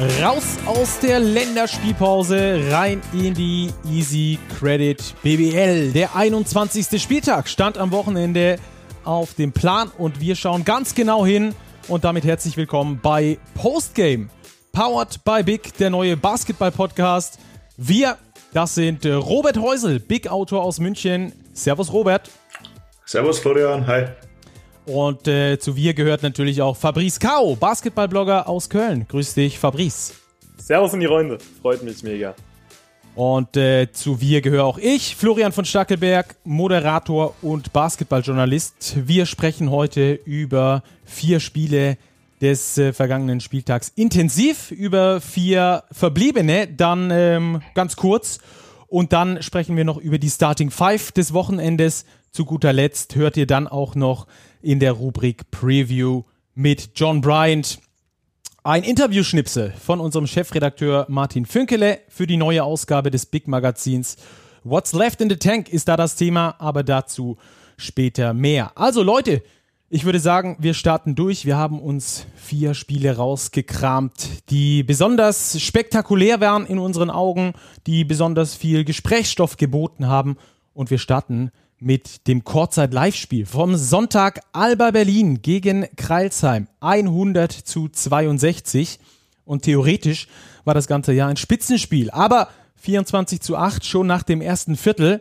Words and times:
Raus 0.00 0.58
aus 0.64 1.00
der 1.00 1.18
Länderspielpause, 1.18 2.70
rein 2.70 3.02
in 3.12 3.34
die 3.34 3.68
Easy 3.90 4.38
Credit 4.56 5.02
BBL. 5.24 5.90
Der 5.90 6.14
21. 6.14 7.02
Spieltag 7.02 7.48
stand 7.48 7.76
am 7.78 7.90
Wochenende 7.90 8.60
auf 9.02 9.34
dem 9.34 9.50
Plan 9.50 9.90
und 9.98 10.20
wir 10.20 10.36
schauen 10.36 10.64
ganz 10.64 10.94
genau 10.94 11.26
hin 11.26 11.52
und 11.88 12.04
damit 12.04 12.22
herzlich 12.22 12.56
willkommen 12.56 13.00
bei 13.02 13.38
Postgame. 13.54 14.28
Powered 14.70 15.24
by 15.24 15.42
Big, 15.42 15.76
der 15.78 15.90
neue 15.90 16.16
Basketball-Podcast. 16.16 17.40
Wir, 17.76 18.18
das 18.54 18.76
sind 18.76 19.04
Robert 19.04 19.56
Häusel, 19.56 19.98
Big-Autor 19.98 20.62
aus 20.62 20.78
München. 20.78 21.32
Servus 21.54 21.92
Robert. 21.92 22.30
Servus 23.04 23.40
Florian, 23.40 23.84
hi. 23.84 24.04
Und 24.88 25.28
äh, 25.28 25.58
zu 25.58 25.76
wir 25.76 25.92
gehört 25.92 26.22
natürlich 26.22 26.62
auch 26.62 26.74
Fabrice 26.74 27.18
Kao, 27.20 27.54
Basketballblogger 27.56 28.48
aus 28.48 28.70
Köln. 28.70 29.04
Grüß 29.06 29.34
dich, 29.34 29.58
Fabrice. 29.58 30.14
Servus 30.56 30.94
in 30.94 31.00
die 31.00 31.06
Runde. 31.06 31.36
Freut 31.60 31.82
mich 31.82 32.02
mega. 32.02 32.34
Und 33.14 33.54
äh, 33.58 33.92
zu 33.92 34.22
wir 34.22 34.40
gehöre 34.40 34.64
auch 34.64 34.78
ich, 34.78 35.14
Florian 35.14 35.52
von 35.52 35.66
Stackelberg, 35.66 36.36
Moderator 36.44 37.34
und 37.42 37.72
Basketballjournalist. 37.74 39.06
Wir 39.06 39.26
sprechen 39.26 39.70
heute 39.70 40.14
über 40.24 40.82
vier 41.04 41.40
Spiele 41.40 41.98
des 42.40 42.78
äh, 42.78 42.94
vergangenen 42.94 43.40
Spieltags 43.40 43.92
intensiv, 43.94 44.70
über 44.70 45.20
vier 45.20 45.84
verbliebene, 45.92 46.66
dann 46.66 47.10
ähm, 47.12 47.60
ganz 47.74 47.96
kurz. 47.96 48.38
Und 48.86 49.12
dann 49.12 49.42
sprechen 49.42 49.76
wir 49.76 49.84
noch 49.84 49.98
über 49.98 50.16
die 50.16 50.30
Starting 50.30 50.70
Five 50.70 51.12
des 51.12 51.34
Wochenendes. 51.34 52.06
Zu 52.30 52.46
guter 52.46 52.72
Letzt 52.72 53.16
hört 53.16 53.36
ihr 53.36 53.46
dann 53.46 53.66
auch 53.66 53.94
noch 53.94 54.26
in 54.62 54.80
der 54.80 54.92
Rubrik 54.92 55.50
Preview 55.50 56.22
mit 56.54 56.90
John 56.96 57.20
Bryant. 57.20 57.78
Ein 58.64 58.82
Interviewschnipsel 58.82 59.72
von 59.72 60.00
unserem 60.00 60.26
Chefredakteur 60.26 61.06
Martin 61.08 61.46
Fünkele 61.46 62.00
für 62.08 62.26
die 62.26 62.36
neue 62.36 62.64
Ausgabe 62.64 63.10
des 63.10 63.26
Big 63.26 63.48
Magazins. 63.48 64.16
What's 64.64 64.92
Left 64.92 65.20
in 65.20 65.30
the 65.30 65.36
Tank 65.36 65.68
ist 65.68 65.88
da 65.88 65.96
das 65.96 66.16
Thema, 66.16 66.56
aber 66.58 66.82
dazu 66.82 67.38
später 67.76 68.34
mehr. 68.34 68.72
Also 68.76 69.02
Leute, 69.02 69.42
ich 69.90 70.04
würde 70.04 70.20
sagen, 70.20 70.56
wir 70.60 70.74
starten 70.74 71.14
durch. 71.14 71.46
Wir 71.46 71.56
haben 71.56 71.80
uns 71.80 72.26
vier 72.36 72.74
Spiele 72.74 73.16
rausgekramt, 73.16 74.50
die 74.50 74.82
besonders 74.82 75.58
spektakulär 75.58 76.40
waren 76.42 76.66
in 76.66 76.78
unseren 76.78 77.08
Augen, 77.08 77.54
die 77.86 78.04
besonders 78.04 78.54
viel 78.54 78.84
Gesprächsstoff 78.84 79.56
geboten 79.56 80.08
haben. 80.08 80.36
Und 80.74 80.90
wir 80.90 80.98
starten 80.98 81.52
mit 81.80 82.26
dem 82.26 82.44
Kurzzeit-Live-Spiel 82.44 83.46
vom 83.46 83.76
Sonntag 83.76 84.40
Alba 84.52 84.90
Berlin 84.90 85.42
gegen 85.42 85.86
Kreilsheim 85.96 86.66
100 86.80 87.52
zu 87.52 87.88
62 87.88 88.98
und 89.44 89.62
theoretisch 89.62 90.28
war 90.64 90.74
das 90.74 90.86
ganze 90.86 91.12
Jahr 91.12 91.28
ein 91.28 91.36
Spitzenspiel, 91.36 92.10
aber 92.10 92.48
24 92.76 93.40
zu 93.40 93.56
8 93.56 93.84
schon 93.84 94.06
nach 94.06 94.22
dem 94.22 94.40
ersten 94.40 94.76
Viertel 94.76 95.20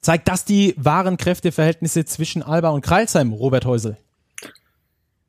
zeigt 0.00 0.28
das 0.28 0.44
die 0.44 0.74
wahren 0.76 1.16
Kräfteverhältnisse 1.16 2.04
zwischen 2.04 2.42
Alba 2.42 2.70
und 2.70 2.82
Kreilsheim, 2.82 3.32
Robert 3.32 3.64
Häusel. 3.64 3.96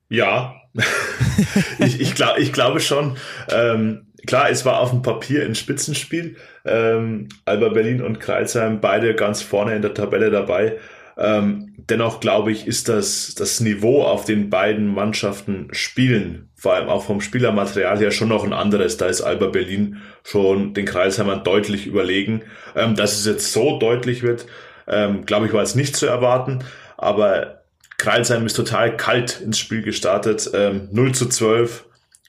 Ja, 0.09 0.55
ich, 1.79 1.99
ich, 1.99 2.15
glaub, 2.15 2.37
ich 2.37 2.53
glaube 2.53 2.79
schon. 2.79 3.17
Ähm, 3.51 4.07
klar, 4.25 4.49
es 4.49 4.65
war 4.65 4.79
auf 4.79 4.89
dem 4.89 5.01
Papier 5.01 5.45
ein 5.45 5.55
Spitzenspiel. 5.55 6.37
Ähm, 6.69 7.29
Alba 7.45 7.69
Berlin 7.69 8.01
und 8.01 8.19
Kreilsheim 8.19 8.79
beide 8.81 9.15
ganz 9.15 9.41
vorne 9.41 9.75
in 9.75 9.81
der 9.81 9.93
Tabelle 9.93 10.29
dabei. 10.29 10.77
Ähm, 11.17 11.75
dennoch 11.77 12.21
glaube 12.21 12.51
ich, 12.51 12.65
ist 12.65 12.87
das, 12.87 13.35
das 13.35 13.59
Niveau 13.59 14.03
auf 14.03 14.23
den 14.23 14.49
beiden 14.49 14.87
Mannschaften 14.87 15.67
spielen, 15.71 16.49
vor 16.55 16.75
allem 16.75 16.87
auch 16.87 17.03
vom 17.03 17.19
Spielermaterial 17.19 17.99
her, 17.99 18.11
schon 18.11 18.29
noch 18.29 18.45
ein 18.45 18.53
anderes. 18.53 18.95
Da 18.97 19.07
ist 19.07 19.21
Alba 19.21 19.47
Berlin 19.47 19.97
schon 20.23 20.73
den 20.73 20.85
Kreisheimern 20.85 21.43
deutlich 21.43 21.87
überlegen. 21.87 22.43
Ähm, 22.75 22.95
dass 22.95 23.17
es 23.19 23.25
jetzt 23.25 23.51
so 23.51 23.79
deutlich 23.79 24.23
wird, 24.23 24.45
ähm, 24.87 25.25
glaube 25.25 25.47
ich, 25.47 25.53
war 25.53 25.63
es 25.63 25.75
nicht 25.75 25.95
zu 25.95 26.05
erwarten. 26.05 26.59
Aber 26.97 27.63
Kreilsheim 27.97 28.45
ist 28.45 28.55
total 28.55 28.95
kalt 28.95 29.41
ins 29.41 29.59
Spiel 29.59 29.81
gestartet. 29.81 30.49
Ähm, 30.53 30.87
0 30.91 31.13
zu 31.13 31.27
12 31.27 31.85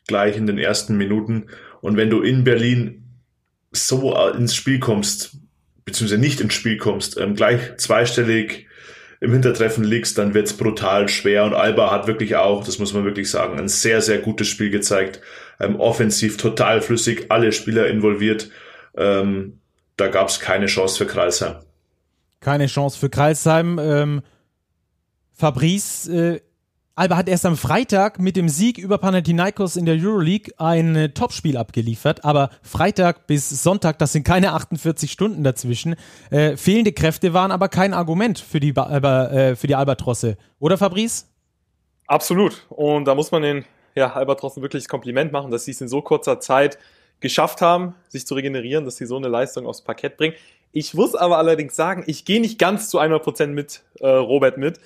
gleich 0.09 0.37
in 0.37 0.47
den 0.49 0.59
ersten 0.59 0.97
Minuten. 0.97 1.47
Und 1.81 1.97
wenn 1.97 2.11
du 2.11 2.23
in 2.23 2.43
Berlin 2.43 3.00
so 3.73 4.17
ins 4.29 4.55
Spiel 4.55 4.81
kommst, 4.81 5.37
beziehungsweise 5.85 6.21
nicht 6.21 6.41
ins 6.41 6.55
Spiel 6.55 6.77
kommst, 6.77 7.19
ähm, 7.19 7.35
gleich 7.35 7.77
zweistellig 7.77 8.67
im 9.21 9.33
Hintertreffen 9.33 9.85
liegst, 9.85 10.17
dann 10.17 10.33
wird's 10.33 10.55
brutal 10.55 11.09
schwer. 11.09 11.45
Und 11.45 11.55
Alba 11.55 11.91
hat 11.91 12.07
wirklich 12.07 12.37
auch, 12.37 12.65
das 12.65 12.79
muss 12.79 12.95
man 12.95 13.05
wirklich 13.05 13.31
sagen, 13.31 13.59
ein 13.59 13.69
sehr, 13.69 14.01
sehr 14.01 14.19
gutes 14.19 14.49
Spiel 14.49 14.71
gezeigt. 14.71 15.21
Ähm, 15.61 15.79
offensiv 15.79 16.39
total 16.39 16.81
flüssig, 16.81 17.27
alle 17.29 17.53
Spieler 17.53 17.87
involviert. 17.89 18.51
Ähm, 18.97 19.61
da 19.97 20.09
gab's 20.09 20.41
keine 20.41 20.67
Chance 20.67 20.97
für 20.97 21.07
Kreisheim. 21.07 21.57
Keine 22.41 22.67
Chance 22.67 22.99
für 22.99 23.11
Kreisheim. 23.11 23.79
Ähm, 23.79 24.23
Fabrice, 25.35 26.09
äh, 26.09 26.41
Alba 27.01 27.17
hat 27.17 27.31
erst 27.31 27.47
am 27.47 27.57
Freitag 27.57 28.19
mit 28.19 28.37
dem 28.37 28.51
Sieg 28.51 28.77
über 28.77 28.99
Panathinaikos 28.99 29.77
in 29.77 29.87
der 29.87 29.95
Euroleague 29.95 30.53
ein 30.59 30.95
äh, 30.97 31.09
Topspiel 31.09 31.57
abgeliefert, 31.57 32.27
aber 32.27 32.51
Freitag 32.61 33.27
bis 33.27 33.49
Sonntag, 33.49 33.99
das 33.99 34.13
sind 34.13 34.23
keine 34.25 34.53
48 34.53 35.11
Stunden 35.11 35.43
dazwischen. 35.43 35.97
Äh, 36.31 36.59
fehlende 36.59 36.93
Kräfte 36.93 37.33
waren 37.33 37.53
aber 37.53 37.71
kein 37.71 37.95
Argument 37.95 38.39
für 38.39 38.61
die, 38.61 38.77
Alba, 38.77 39.29
äh, 39.29 39.57
für 39.57 39.67
die 39.67 39.77
Albatrosse, 39.77 40.37
oder 40.59 40.77
Fabrice? 40.77 41.25
Absolut. 42.07 42.67
Und 42.69 43.07
da 43.07 43.15
muss 43.15 43.31
man 43.31 43.41
den 43.41 43.65
ja, 43.95 44.13
Albatrossen 44.13 44.63
wirklich 44.63 44.87
Kompliment 44.87 45.33
machen, 45.33 45.51
dass 45.51 45.65
sie 45.65 45.71
es 45.71 45.81
in 45.81 45.89
so 45.89 46.03
kurzer 46.03 46.39
Zeit 46.39 46.77
geschafft 47.21 47.63
haben, 47.63 47.95
sich 48.09 48.27
zu 48.27 48.35
regenerieren, 48.35 48.85
dass 48.85 48.97
sie 48.97 49.07
so 49.07 49.17
eine 49.17 49.29
Leistung 49.29 49.67
aufs 49.67 49.81
Parkett 49.81 50.19
bringen. 50.19 50.35
Ich 50.73 50.93
muss 50.93 51.15
aber 51.15 51.39
allerdings 51.39 51.75
sagen, 51.75 52.05
ich 52.07 52.27
gehe 52.27 52.43
nicht 52.43 52.59
ganz 52.59 52.91
zu 52.91 53.01
100% 53.01 53.47
mit 53.47 53.83
äh, 54.01 54.07
Robert 54.07 54.59
mit. 54.59 54.79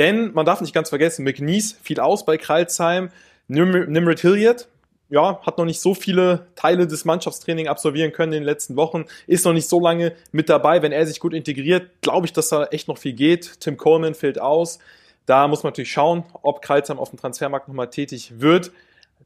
Denn 0.00 0.32
man 0.32 0.46
darf 0.46 0.62
nicht 0.62 0.72
ganz 0.72 0.88
vergessen, 0.88 1.24
McNeese 1.24 1.76
fiel 1.82 2.00
aus 2.00 2.24
bei 2.24 2.38
Kralsheim. 2.38 3.10
Nimrit 3.48 4.20
Hilliard, 4.20 4.66
ja, 5.10 5.40
hat 5.44 5.58
noch 5.58 5.66
nicht 5.66 5.80
so 5.80 5.92
viele 5.92 6.46
Teile 6.54 6.86
des 6.86 7.04
Mannschaftstraining 7.04 7.68
absolvieren 7.68 8.10
können 8.10 8.32
in 8.32 8.40
den 8.40 8.46
letzten 8.46 8.76
Wochen, 8.76 9.04
ist 9.26 9.44
noch 9.44 9.52
nicht 9.52 9.68
so 9.68 9.78
lange 9.78 10.14
mit 10.32 10.48
dabei. 10.48 10.80
Wenn 10.80 10.92
er 10.92 11.06
sich 11.06 11.20
gut 11.20 11.34
integriert, 11.34 11.90
glaube 12.00 12.26
ich, 12.26 12.32
dass 12.32 12.48
da 12.48 12.64
echt 12.66 12.88
noch 12.88 12.96
viel 12.96 13.12
geht. 13.12 13.60
Tim 13.60 13.76
Coleman 13.76 14.14
fällt 14.14 14.40
aus. 14.40 14.78
Da 15.26 15.46
muss 15.48 15.62
man 15.62 15.72
natürlich 15.72 15.92
schauen, 15.92 16.24
ob 16.40 16.62
Kreilsheim 16.62 16.98
auf 16.98 17.10
dem 17.10 17.18
Transfermarkt 17.18 17.68
nochmal 17.68 17.90
tätig 17.90 18.32
wird. 18.38 18.72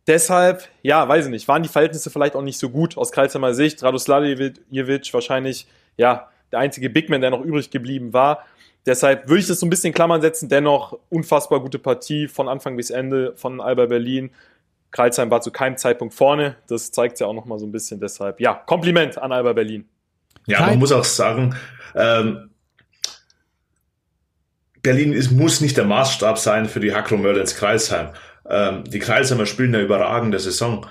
Deshalb, 0.08 0.68
ja, 0.82 1.08
weiß 1.08 1.26
ich 1.26 1.30
nicht, 1.30 1.46
waren 1.46 1.62
die 1.62 1.68
Verhältnisse 1.68 2.10
vielleicht 2.10 2.34
auch 2.34 2.42
nicht 2.42 2.58
so 2.58 2.68
gut 2.68 2.98
aus 2.98 3.12
Kreilsheimer 3.12 3.54
Sicht. 3.54 3.80
Radoslavjevic 3.84 5.14
wahrscheinlich, 5.14 5.68
ja, 5.96 6.30
der 6.50 6.58
einzige 6.58 6.90
Bigman, 6.90 7.20
der 7.20 7.30
noch 7.30 7.42
übrig 7.42 7.70
geblieben 7.70 8.12
war. 8.12 8.44
Deshalb 8.86 9.28
würde 9.28 9.40
ich 9.40 9.46
das 9.46 9.60
so 9.60 9.66
ein 9.66 9.70
bisschen 9.70 9.88
in 9.88 9.94
Klammern 9.94 10.20
setzen. 10.20 10.48
Dennoch 10.48 10.98
unfassbar 11.08 11.60
gute 11.60 11.78
Partie 11.78 12.28
von 12.28 12.48
Anfang 12.48 12.76
bis 12.76 12.90
Ende 12.90 13.32
von 13.36 13.60
Alba 13.60 13.86
Berlin. 13.86 14.30
Kreilsheim 14.90 15.30
war 15.30 15.40
zu 15.40 15.50
keinem 15.50 15.76
Zeitpunkt 15.76 16.14
vorne. 16.14 16.56
Das 16.68 16.92
zeigt 16.92 17.18
ja 17.18 17.26
auch 17.26 17.32
nochmal 17.32 17.58
so 17.58 17.66
ein 17.66 17.72
bisschen. 17.72 17.98
Deshalb, 17.98 18.40
ja, 18.40 18.54
Kompliment 18.54 19.18
an 19.18 19.32
Alba 19.32 19.54
Berlin. 19.54 19.88
Ja, 20.46 20.60
man 20.66 20.78
muss 20.78 20.92
auch 20.92 21.04
sagen, 21.04 21.56
ähm, 21.94 22.50
Berlin 24.82 25.14
ist, 25.14 25.30
muss 25.30 25.62
nicht 25.62 25.78
der 25.78 25.86
Maßstab 25.86 26.38
sein 26.38 26.66
für 26.68 26.80
die 26.80 26.94
Hakro 26.94 27.16
Merlins 27.16 27.56
Kreisheim. 27.56 28.10
Ähm, 28.46 28.84
die 28.84 28.98
Kreisheimer 28.98 29.46
spielen 29.46 29.74
eine 29.74 29.82
überragende 29.82 30.38
Saison. 30.38 30.86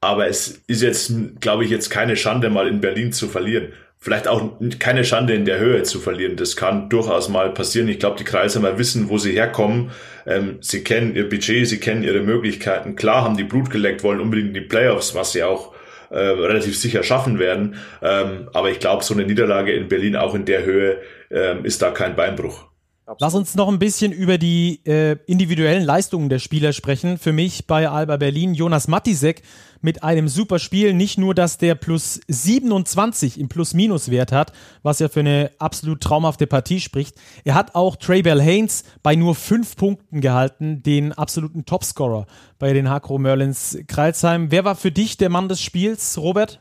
Aber 0.00 0.26
es 0.26 0.62
ist 0.66 0.82
jetzt, 0.82 1.12
glaube 1.40 1.64
ich, 1.64 1.70
jetzt 1.70 1.90
keine 1.90 2.16
Schande, 2.16 2.48
mal 2.48 2.66
in 2.66 2.80
Berlin 2.80 3.12
zu 3.12 3.28
verlieren 3.28 3.72
vielleicht 3.98 4.28
auch 4.28 4.52
keine 4.78 5.04
Schande 5.04 5.34
in 5.34 5.44
der 5.44 5.58
Höhe 5.58 5.82
zu 5.82 5.98
verlieren. 5.98 6.36
Das 6.36 6.56
kann 6.56 6.88
durchaus 6.88 7.28
mal 7.28 7.52
passieren. 7.52 7.88
Ich 7.88 7.98
glaube, 7.98 8.18
die 8.18 8.24
Kreisheimer 8.24 8.78
wissen, 8.78 9.08
wo 9.08 9.18
sie 9.18 9.32
herkommen. 9.32 9.90
Ähm, 10.26 10.58
sie 10.60 10.84
kennen 10.84 11.14
ihr 11.14 11.28
Budget, 11.28 11.66
sie 11.66 11.80
kennen 11.80 12.02
ihre 12.02 12.20
Möglichkeiten. 12.20 12.96
Klar 12.96 13.24
haben 13.24 13.36
die 13.36 13.44
Blut 13.44 13.70
geleckt, 13.70 14.02
wollen 14.02 14.20
unbedingt 14.20 14.54
die 14.54 14.60
Playoffs, 14.60 15.14
was 15.14 15.32
sie 15.32 15.42
auch 15.42 15.74
äh, 16.10 16.18
relativ 16.18 16.78
sicher 16.78 17.02
schaffen 17.02 17.38
werden. 17.38 17.76
Ähm, 18.02 18.48
aber 18.52 18.70
ich 18.70 18.78
glaube, 18.78 19.02
so 19.02 19.14
eine 19.14 19.24
Niederlage 19.24 19.72
in 19.72 19.88
Berlin 19.88 20.16
auch 20.16 20.34
in 20.34 20.44
der 20.44 20.64
Höhe 20.64 20.98
ähm, 21.30 21.64
ist 21.64 21.82
da 21.82 21.90
kein 21.90 22.14
Beinbruch. 22.14 22.64
Absolut. 23.06 23.20
Lass 23.20 23.34
uns 23.34 23.54
noch 23.54 23.68
ein 23.68 23.78
bisschen 23.78 24.10
über 24.10 24.36
die 24.36 24.80
äh, 24.84 25.16
individuellen 25.26 25.84
Leistungen 25.84 26.28
der 26.28 26.40
Spieler 26.40 26.72
sprechen. 26.72 27.18
Für 27.18 27.32
mich 27.32 27.68
bei 27.68 27.88
Alba 27.88 28.16
Berlin 28.16 28.52
Jonas 28.52 28.88
Matisek 28.88 29.42
mit 29.80 30.02
einem 30.02 30.26
super 30.26 30.58
Spiel. 30.58 30.92
Nicht 30.92 31.16
nur, 31.16 31.32
dass 31.32 31.56
der 31.56 31.76
plus 31.76 32.18
27 32.26 33.38
im 33.38 33.48
Plus-Minus-Wert 33.48 34.32
hat, 34.32 34.52
was 34.82 34.98
ja 34.98 35.08
für 35.08 35.20
eine 35.20 35.52
absolut 35.60 36.00
traumhafte 36.00 36.48
Partie 36.48 36.80
spricht. 36.80 37.14
Er 37.44 37.54
hat 37.54 37.76
auch 37.76 37.94
Trey 37.94 38.22
Bell 38.22 38.42
Haynes 38.42 38.82
bei 39.04 39.14
nur 39.14 39.36
fünf 39.36 39.76
Punkten 39.76 40.20
gehalten, 40.20 40.82
den 40.82 41.12
absoluten 41.12 41.64
Topscorer 41.64 42.26
bei 42.58 42.72
den 42.72 42.90
Hakro 42.90 43.18
Merlins 43.18 43.78
Kreilsheim. 43.86 44.50
Wer 44.50 44.64
war 44.64 44.74
für 44.74 44.90
dich 44.90 45.16
der 45.16 45.28
Mann 45.28 45.48
des 45.48 45.60
Spiels, 45.62 46.18
Robert? 46.18 46.60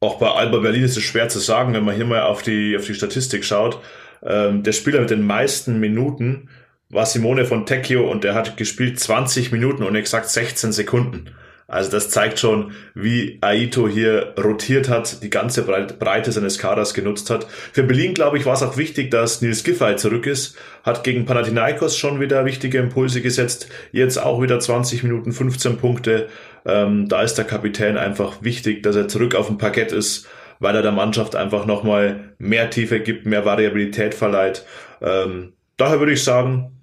Auch 0.00 0.18
bei 0.18 0.30
Alba 0.30 0.58
Berlin 0.58 0.84
ist 0.84 0.98
es 0.98 1.02
schwer 1.02 1.30
zu 1.30 1.38
sagen, 1.38 1.72
wenn 1.72 1.84
man 1.84 1.96
hier 1.96 2.04
mal 2.04 2.24
auf 2.24 2.42
die, 2.42 2.76
auf 2.76 2.84
die 2.84 2.94
Statistik 2.94 3.46
schaut. 3.46 3.80
Ähm, 4.22 4.62
der 4.62 4.72
Spieler 4.72 5.00
mit 5.00 5.10
den 5.10 5.22
meisten 5.22 5.80
Minuten 5.80 6.48
war 6.90 7.06
Simone 7.06 7.44
von 7.44 7.66
Tecchio 7.66 8.10
und 8.10 8.24
der 8.24 8.34
hat 8.34 8.56
gespielt 8.56 8.98
20 8.98 9.52
Minuten 9.52 9.82
und 9.82 9.94
exakt 9.94 10.28
16 10.28 10.72
Sekunden. 10.72 11.30
Also 11.70 11.90
das 11.90 12.08
zeigt 12.08 12.38
schon, 12.38 12.72
wie 12.94 13.36
Aito 13.42 13.86
hier 13.86 14.32
rotiert 14.42 14.88
hat, 14.88 15.22
die 15.22 15.28
ganze 15.28 15.64
Breite 15.64 16.32
seines 16.32 16.58
Kaders 16.58 16.94
genutzt 16.94 17.28
hat. 17.28 17.46
Für 17.74 17.82
Berlin, 17.82 18.14
glaube 18.14 18.38
ich, 18.38 18.46
war 18.46 18.54
es 18.54 18.62
auch 18.62 18.78
wichtig, 18.78 19.10
dass 19.10 19.42
Nils 19.42 19.64
Giffey 19.64 19.96
zurück 19.96 20.26
ist, 20.26 20.56
hat 20.82 21.04
gegen 21.04 21.26
Panathinaikos 21.26 21.98
schon 21.98 22.20
wieder 22.20 22.46
wichtige 22.46 22.78
Impulse 22.78 23.20
gesetzt, 23.20 23.68
jetzt 23.92 24.16
auch 24.16 24.40
wieder 24.40 24.58
20 24.58 25.02
Minuten 25.02 25.32
15 25.32 25.76
Punkte. 25.76 26.28
Ähm, 26.64 27.06
da 27.06 27.20
ist 27.20 27.34
der 27.34 27.44
Kapitän 27.44 27.98
einfach 27.98 28.42
wichtig, 28.42 28.82
dass 28.82 28.96
er 28.96 29.08
zurück 29.08 29.34
auf 29.34 29.48
dem 29.48 29.58
Parkett 29.58 29.92
ist, 29.92 30.26
weil 30.60 30.74
er 30.74 30.82
der 30.82 30.92
Mannschaft 30.92 31.36
einfach 31.36 31.66
nochmal 31.66 32.34
mehr 32.38 32.70
Tiefe 32.70 33.00
gibt, 33.00 33.26
mehr 33.26 33.44
Variabilität 33.44 34.14
verleiht. 34.14 34.64
Ähm, 35.00 35.54
daher 35.76 36.00
würde 36.00 36.12
ich 36.12 36.24
sagen, 36.24 36.78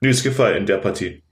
Nils 0.00 0.22
Giffey 0.22 0.56
in 0.56 0.66
der 0.66 0.78
Partie. 0.78 1.22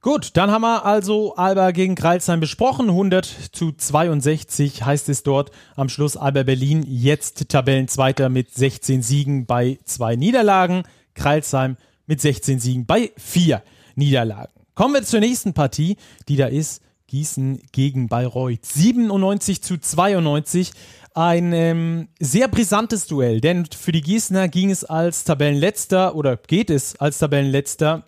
Gut, 0.00 0.30
dann 0.36 0.50
haben 0.50 0.62
wir 0.62 0.84
also 0.84 1.36
Alba 1.36 1.70
gegen 1.70 1.94
Kreilsheim 1.94 2.40
besprochen. 2.40 2.88
100 2.88 3.24
zu 3.52 3.70
62 3.70 4.84
heißt 4.84 5.08
es 5.08 5.22
dort 5.22 5.52
am 5.76 5.88
Schluss. 5.88 6.16
Alba 6.16 6.42
Berlin 6.42 6.84
jetzt 6.84 7.48
Tabellenzweiter 7.48 8.28
mit 8.28 8.52
16 8.52 9.02
Siegen 9.02 9.46
bei 9.46 9.78
zwei 9.84 10.16
Niederlagen. 10.16 10.82
Kreilsheim 11.14 11.76
mit 12.06 12.20
16 12.20 12.58
Siegen 12.58 12.84
bei 12.84 13.12
vier 13.16 13.62
Niederlagen. 13.94 14.52
Kommen 14.74 14.94
wir 14.94 15.04
zur 15.04 15.20
nächsten 15.20 15.54
Partie, 15.54 15.96
die 16.28 16.36
da 16.36 16.46
ist. 16.46 16.82
Gießen 17.12 17.60
gegen 17.72 18.08
Bayreuth. 18.08 18.64
97 18.64 19.62
zu 19.62 19.76
92. 19.76 20.72
Ein 21.12 21.52
ähm, 21.52 22.08
sehr 22.18 22.48
brisantes 22.48 23.06
Duell, 23.06 23.42
denn 23.42 23.66
für 23.66 23.92
die 23.92 24.00
Gießener 24.00 24.48
ging 24.48 24.70
es 24.70 24.82
als 24.82 25.24
Tabellenletzter 25.24 26.14
oder 26.14 26.38
geht 26.38 26.70
es 26.70 26.98
als 26.98 27.18
Tabellenletzter 27.18 28.06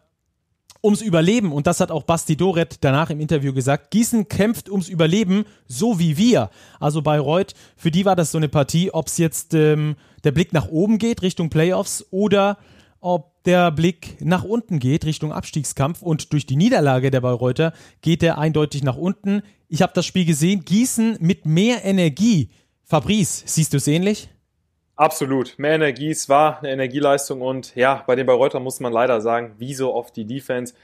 ums 0.82 1.02
Überleben. 1.02 1.52
Und 1.52 1.66
das 1.66 1.80
hat 1.80 1.90
auch 1.90 2.04
Basti 2.04 2.34
Doret 2.34 2.78
danach 2.80 3.10
im 3.10 3.20
Interview 3.20 3.52
gesagt. 3.52 3.90
Gießen 3.90 4.26
kämpft 4.28 4.70
ums 4.70 4.88
Überleben, 4.88 5.44
so 5.68 5.98
wie 5.98 6.16
wir. 6.16 6.48
Also 6.80 7.02
Bayreuth, 7.02 7.52
für 7.76 7.90
die 7.90 8.06
war 8.06 8.16
das 8.16 8.32
so 8.32 8.38
eine 8.38 8.48
Partie, 8.48 8.90
ob 8.90 9.08
es 9.08 9.18
jetzt 9.18 9.52
ähm, 9.52 9.96
der 10.24 10.32
Blick 10.32 10.54
nach 10.54 10.68
oben 10.68 10.96
geht, 10.96 11.20
Richtung 11.20 11.50
Playoffs, 11.50 12.06
oder 12.10 12.56
ob 13.00 13.33
der 13.46 13.70
Blick 13.70 14.16
nach 14.20 14.44
unten 14.44 14.78
geht, 14.78 15.04
Richtung 15.04 15.32
Abstiegskampf. 15.32 16.02
Und 16.02 16.32
durch 16.32 16.46
die 16.46 16.56
Niederlage 16.56 17.10
der 17.10 17.20
Bayreuther 17.20 17.72
geht 18.00 18.22
er 18.22 18.38
eindeutig 18.38 18.82
nach 18.82 18.96
unten. 18.96 19.42
Ich 19.68 19.82
habe 19.82 19.92
das 19.94 20.06
Spiel 20.06 20.24
gesehen. 20.24 20.64
Gießen 20.64 21.18
mit 21.20 21.46
mehr 21.46 21.84
Energie. 21.84 22.50
Fabrice, 22.84 23.42
siehst 23.46 23.72
du 23.72 23.78
es 23.78 23.88
ähnlich? 23.88 24.28
Absolut. 24.96 25.58
Mehr 25.58 25.74
Energie, 25.74 26.10
es 26.10 26.28
war 26.28 26.60
eine 26.60 26.70
Energieleistung 26.70 27.40
und 27.40 27.74
ja, 27.74 28.04
bei 28.06 28.14
den 28.14 28.26
Bayreuther 28.26 28.60
muss 28.60 28.78
man 28.78 28.92
leider 28.92 29.20
sagen, 29.20 29.54
wie 29.58 29.74
so 29.74 29.92
oft 29.92 30.14
die 30.14 30.24
Defense. 30.24 30.74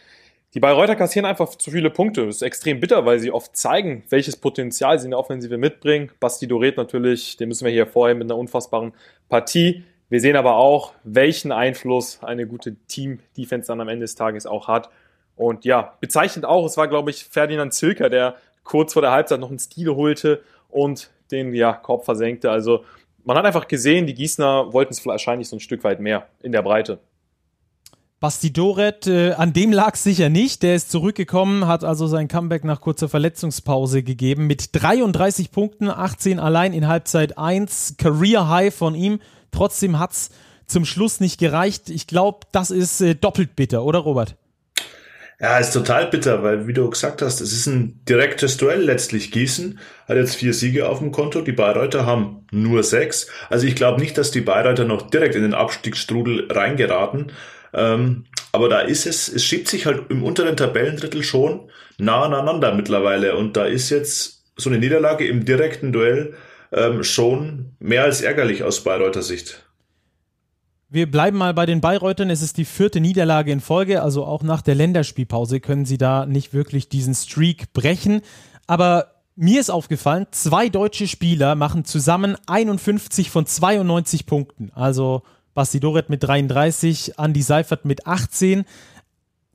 Die 0.53 0.59
Bayreuther 0.59 0.97
kassieren 0.97 1.27
einfach 1.27 1.55
zu 1.55 1.71
viele 1.71 1.91
Punkte. 1.91 2.27
Das 2.27 2.37
ist 2.37 2.43
extrem 2.43 2.81
bitter, 2.81 3.07
weil 3.07 3.21
sie 3.21 3.31
oft 3.31 3.57
zeigen, 3.57 4.03
welches 4.09 4.37
Potenzial 4.37 4.99
sie 4.99 5.05
in 5.05 5.13
der 5.13 5.21
Offensive 5.21 5.57
mitbringen. 5.59 6.11
Basti 6.19 6.49
Doret 6.49 6.77
natürlich, 6.77 7.37
den 7.37 7.49
müssen 7.49 7.65
wir 7.65 7.73
hier 7.73 7.87
vorher 7.87 8.17
mit 8.17 8.25
einer 8.25 8.37
unfassbaren 8.37 8.93
Partie. 9.29 9.85
Wir 10.11 10.21
sehen 10.21 10.37
aber 10.37 10.57
auch, 10.57 10.93
welchen 11.05 11.53
Einfluss 11.53 12.19
eine 12.23 12.47
gute 12.47 12.75
Team-Defense 12.89 13.69
dann 13.69 13.81
am 13.81 13.89
Ende 13.89 14.05
des 14.05 14.17
Tages 14.17 14.45
auch 14.45 14.67
hat. 14.69 14.91
Und 15.37 15.65
ja, 15.65 15.97
bezeichnend 16.01 16.45
auch, 16.45 16.67
es 16.67 16.77
war, 16.77 16.89
glaube 16.89 17.11
ich, 17.11 17.25
Ferdinand 17.25 17.73
Zilker, 17.73 18.11
der 18.11 18.35
kurz 18.65 18.93
vor 18.93 19.03
der 19.03 19.13
Halbzeit 19.13 19.41
noch 19.41 19.49
einen 19.49 19.61
Stil 19.61 19.89
holte 19.95 20.43
und 20.69 21.11
den 21.31 21.55
ja, 21.55 21.73
Korb 21.73 22.05
versenkte. 22.05 22.51
Also 22.51 22.85
man 23.25 23.37
hat 23.39 23.45
einfach 23.45 23.69
gesehen, 23.69 24.07
die 24.07 24.15
Gießner 24.15 24.73
wollten 24.73 24.93
es 24.93 25.07
wahrscheinlich 25.07 25.49
so 25.49 25.57
ein 25.57 25.61
Stück 25.61 25.85
weit 25.85 26.01
mehr 26.01 26.27
in 26.43 26.53
der 26.53 26.63
Breite. 26.63 26.99
Basti 28.21 28.53
Doret, 28.53 29.07
äh, 29.07 29.33
an 29.33 29.55
dem 29.55 29.73
lag 29.73 29.95
es 29.95 30.03
sicher 30.03 30.29
nicht. 30.29 30.63
Der 30.63 30.75
ist 30.75 30.91
zurückgekommen, 30.91 31.67
hat 31.67 31.85
also 31.85 32.07
sein 32.07 32.29
Comeback 32.29 32.65
nach 32.65 32.83
kurzer 32.83 33.09
Verletzungspause 33.09 34.03
gegeben 34.03 34.47
mit 34.47 34.69
33 34.73 35.51
Punkten, 35.51 35.89
18 35.89 36.39
allein 36.39 36.75
in 36.75 36.87
Halbzeit 36.87 37.39
1. 37.39 37.95
Career 37.97 38.51
High 38.51 38.75
von 38.75 38.95
ihm. 38.95 39.21
Trotzdem 39.53 39.99
hat 39.99 40.13
es 40.13 40.29
zum 40.67 40.85
Schluss 40.85 41.21
nicht 41.21 41.41
gereicht. 41.41 41.89
Ich 41.89 42.07
glaube, 42.07 42.41
das 42.53 42.71
ist 42.71 43.01
äh, 43.01 43.15
doppelt 43.15 43.57
bitter, 43.57 43.85
oder 43.85 44.01
Robert? 44.01 44.37
Ja, 45.41 45.57
ist 45.57 45.73
total 45.73 46.09
bitter, 46.09 46.43
weil 46.43 46.67
wie 46.67 46.75
du 46.75 46.91
gesagt 46.91 47.23
hast, 47.23 47.41
es 47.41 47.55
ist 47.55 47.67
ein 47.67 48.05
direktes 48.07 48.59
Duell 48.59 48.83
letztlich. 48.83 49.33
Gießen 49.33 49.79
hat 50.07 50.19
jetzt 50.19 50.35
vier 50.35 50.53
Siege 50.53 50.91
auf 50.91 50.99
dem 50.99 51.11
Konto, 51.11 51.41
die 51.41 51.53
Bayreuther 51.53 52.05
haben 52.05 52.47
nur 52.53 52.83
sechs. 52.83 53.29
Also 53.49 53.67
ich 53.67 53.77
glaube 53.77 53.99
nicht, 53.99 54.19
dass 54.19 54.31
die 54.31 54.43
Bayreuther 54.43 54.85
noch 54.85 55.09
direkt 55.09 55.37
in 55.37 55.43
den 55.43 55.55
Abstiegsstrudel 55.55 56.49
reingeraten. 56.51 57.33
Ähm, 57.73 58.25
aber 58.53 58.69
da 58.69 58.81
ist 58.81 59.07
es, 59.07 59.29
es 59.29 59.45
schiebt 59.45 59.69
sich 59.69 59.87
halt 59.87 60.11
im 60.11 60.25
unteren 60.25 60.57
Tabellendrittel 60.57 61.23
schon 61.23 61.69
nah 61.99 62.23
aneinander 62.23 62.75
mittlerweile. 62.75 63.37
Und 63.37 63.57
da 63.57 63.65
ist 63.65 63.91
jetzt 63.91 64.45
so 64.57 64.71
eine 64.71 64.79
Niederlage 64.79 65.27
im 65.27 65.45
direkten 65.45 65.93
Duell 65.93 66.35
ähm, 66.73 67.03
schon 67.03 67.77
mehr 67.79 68.05
als 68.05 68.21
ärgerlich 68.21 68.65
aus 68.65 68.83
Bayreuther 68.83 69.23
Sicht. 69.23 69.65
Wir 70.89 71.09
bleiben 71.09 71.39
mal 71.39 71.55
bei 71.55 71.67
den 71.67 71.81
Bayreutern. 71.81 72.31
Es 72.31 72.43
ist 72.43 72.57
die 72.57 72.65
vierte 72.65 73.01
Niederlage 73.01 73.53
in 73.53 73.61
Folge, 73.61 74.03
also 74.03 74.25
auch 74.25 74.43
nach 74.43 74.61
der 74.61 74.75
Länderspielpause 74.75 75.61
können 75.61 75.85
sie 75.85 75.99
da 75.99 76.27
nicht 76.27 76.53
wirklich 76.53 76.89
diesen 76.89 77.15
Streak 77.15 77.73
brechen. 77.73 78.23
Aber 78.67 79.15
mir 79.37 79.61
ist 79.61 79.71
aufgefallen, 79.71 80.27
zwei 80.33 80.69
deutsche 80.69 81.07
Spieler 81.07 81.55
machen 81.55 81.85
zusammen 81.85 82.37
51 82.47 83.31
von 83.31 83.47
92 83.47 84.27
Punkten. 84.27 84.73
Also 84.75 85.23
Basti 85.55 85.81
Doret 85.81 86.11
mit 86.11 86.23
33, 86.23 87.15
Andy 87.19 87.43
Seifert 87.43 87.85
mit 87.85 88.07
18. 88.07 88.65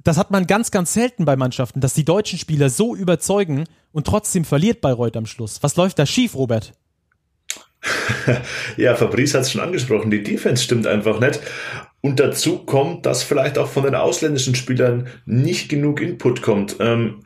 Das 0.04 0.18
hat 0.18 0.30
man 0.30 0.46
ganz, 0.46 0.72
ganz 0.72 0.94
selten 0.94 1.26
bei 1.26 1.36
Mannschaften, 1.36 1.82
dass 1.82 1.94
die 1.94 2.06
deutschen 2.06 2.38
Spieler 2.38 2.70
so 2.70 2.96
überzeugen 2.96 3.64
und 3.92 4.06
trotzdem 4.06 4.46
verliert 4.46 4.82
Bayreuth 4.82 5.18
am 5.18 5.26
Schluss. 5.26 5.64
Was 5.64 5.76
läuft 5.76 5.98
da 5.98 6.06
schief, 6.06 6.36
Robert? 6.36 6.74
ja, 8.78 8.96
Fabrice 8.96 9.36
hat 9.36 9.42
es 9.42 9.52
schon 9.52 9.62
angesprochen, 9.62 10.12
die 10.12 10.24
Defense 10.24 10.64
stimmt 10.64 10.88
einfach 10.88 11.20
nicht. 11.20 11.40
Und 12.02 12.20
dazu 12.20 12.60
kommt, 12.60 13.06
dass 13.06 13.24
vielleicht 13.24 13.58
auch 13.58 13.68
von 13.68 13.84
den 13.84 13.96
ausländischen 13.96 14.54
Spielern 14.54 15.08
nicht 15.26 15.70
genug 15.70 16.02
Input 16.02 16.42
kommt. 16.42 16.78
Ähm, 16.80 17.24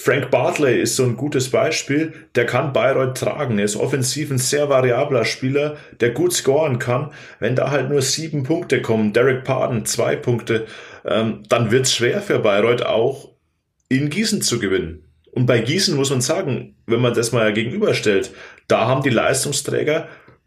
Frank 0.00 0.30
Bartley 0.30 0.80
ist 0.80 0.94
so 0.94 1.02
ein 1.02 1.16
gutes 1.16 1.50
Beispiel. 1.50 2.12
Der 2.36 2.46
kann 2.46 2.72
Bayreuth 2.72 3.18
tragen. 3.18 3.58
Er 3.58 3.64
ist 3.64 3.74
offensiv 3.74 4.30
ein 4.30 4.38
sehr 4.38 4.68
variabler 4.68 5.24
Spieler, 5.24 5.76
der 5.98 6.10
gut 6.10 6.32
scoren 6.32 6.78
kann. 6.78 7.10
Wenn 7.40 7.56
da 7.56 7.72
halt 7.72 7.90
nur 7.90 8.00
sieben 8.00 8.44
Punkte 8.44 8.80
kommen, 8.80 9.12
Derek 9.12 9.42
Parden 9.42 9.86
zwei 9.86 10.14
Punkte, 10.14 10.66
ähm, 11.04 11.42
dann 11.48 11.72
wird's 11.72 11.92
schwer 11.92 12.22
für 12.22 12.38
Bayreuth 12.38 12.86
auch 12.86 13.32
in 13.88 14.08
Gießen 14.08 14.40
zu 14.40 14.60
gewinnen. 14.60 15.02
Und 15.32 15.46
bei 15.46 15.58
Gießen 15.58 15.96
muss 15.96 16.10
man 16.10 16.20
sagen, 16.20 16.76
wenn 16.86 17.00
man 17.00 17.14
das 17.14 17.32
mal 17.32 17.52
gegenüberstellt, 17.52 18.32
da 18.68 18.86
haben 18.86 19.02
die 19.02 19.10
Leistungsträger 19.10 20.06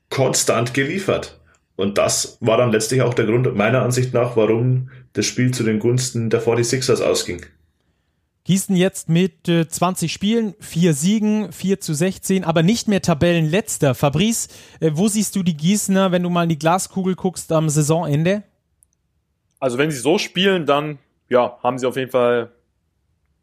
konstant 0.10 0.74
geliefert. 0.74 1.42
Und 1.76 1.98
das 1.98 2.38
war 2.40 2.56
dann 2.56 2.72
letztlich 2.72 3.02
auch 3.02 3.14
der 3.14 3.26
Grund, 3.26 3.54
meiner 3.54 3.82
Ansicht 3.82 4.14
nach, 4.14 4.38
warum 4.38 4.92
das 5.12 5.26
Spiel 5.26 5.52
zu 5.52 5.64
den 5.64 5.80
Gunsten 5.80 6.30
der 6.30 6.42
46ers 6.42 7.02
ausging. 7.02 7.46
Gießen 8.44 8.76
jetzt 8.76 9.08
mit 9.08 9.48
äh, 9.48 9.68
20 9.68 10.12
Spielen, 10.12 10.56
4 10.60 10.94
Siegen, 10.94 11.52
4 11.52 11.80
zu 11.80 11.94
16, 11.94 12.44
aber 12.44 12.64
nicht 12.64 12.88
mehr 12.88 13.02
Tabellenletzter. 13.02 13.94
Fabrice, 13.94 14.48
äh, 14.80 14.92
wo 14.94 15.08
siehst 15.08 15.36
du 15.36 15.44
die 15.44 15.56
Gießener, 15.56 16.12
wenn 16.12 16.24
du 16.24 16.30
mal 16.30 16.44
in 16.44 16.50
die 16.50 16.60
Glaskugel 16.60 17.16
guckst 17.16 17.52
am 17.52 17.70
Saisonende? 17.70 18.44
Also 19.60 19.78
wenn 19.78 19.92
sie 19.92 20.00
so 20.00 20.18
spielen, 20.18 20.66
dann 20.66 20.98
ja, 21.30 21.60
haben 21.62 21.78
sie 21.78 21.86
auf 21.86 21.96
jeden 21.96 22.12
Fall 22.12 22.52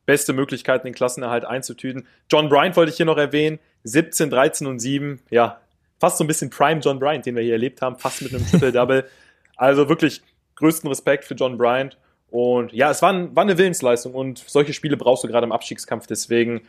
beste 0.05 0.33
Möglichkeiten, 0.33 0.87
den 0.87 0.95
Klassenerhalt 0.95 1.45
einzutüten. 1.45 2.07
John 2.31 2.49
Bryant 2.49 2.77
wollte 2.77 2.91
ich 2.91 2.97
hier 2.97 3.07
noch 3.07 3.19
erwähnen. 3.19 3.59
17, 3.85 4.31
13 4.31 4.67
und 4.67 4.81
7. 4.81 5.21
Ja, 5.31 5.61
fast 6.01 6.19
so 6.19 6.25
ein 6.25 6.27
bisschen 6.27 6.51
Prime 6.51 6.81
John 6.81 6.99
Bryant, 6.99 7.25
den 7.25 7.37
wir 7.37 7.43
hier 7.43 7.53
erlebt 7.53 7.83
haben, 7.83 7.97
fast 7.97 8.23
mit 8.23 8.35
einem 8.35 8.47
Triple-Double. 8.51 9.09
also 9.57 9.89
wirklich 9.89 10.23
größten 10.57 10.89
Respekt 10.89 11.25
für 11.25 11.35
John 11.35 11.57
Bryant. 11.57 11.97
Und 12.31 12.73
ja, 12.73 12.91
es 12.91 13.01
war, 13.03 13.13
ein, 13.13 13.35
war 13.35 13.43
eine 13.43 13.57
Willensleistung 13.57 14.15
und 14.15 14.45
solche 14.47 14.73
Spiele 14.73 14.97
brauchst 14.97 15.25
du 15.25 15.29
gerade 15.29 15.47
im 15.47 15.53
Abstiegskampf. 15.53 16.07
Deswegen, 16.07 16.63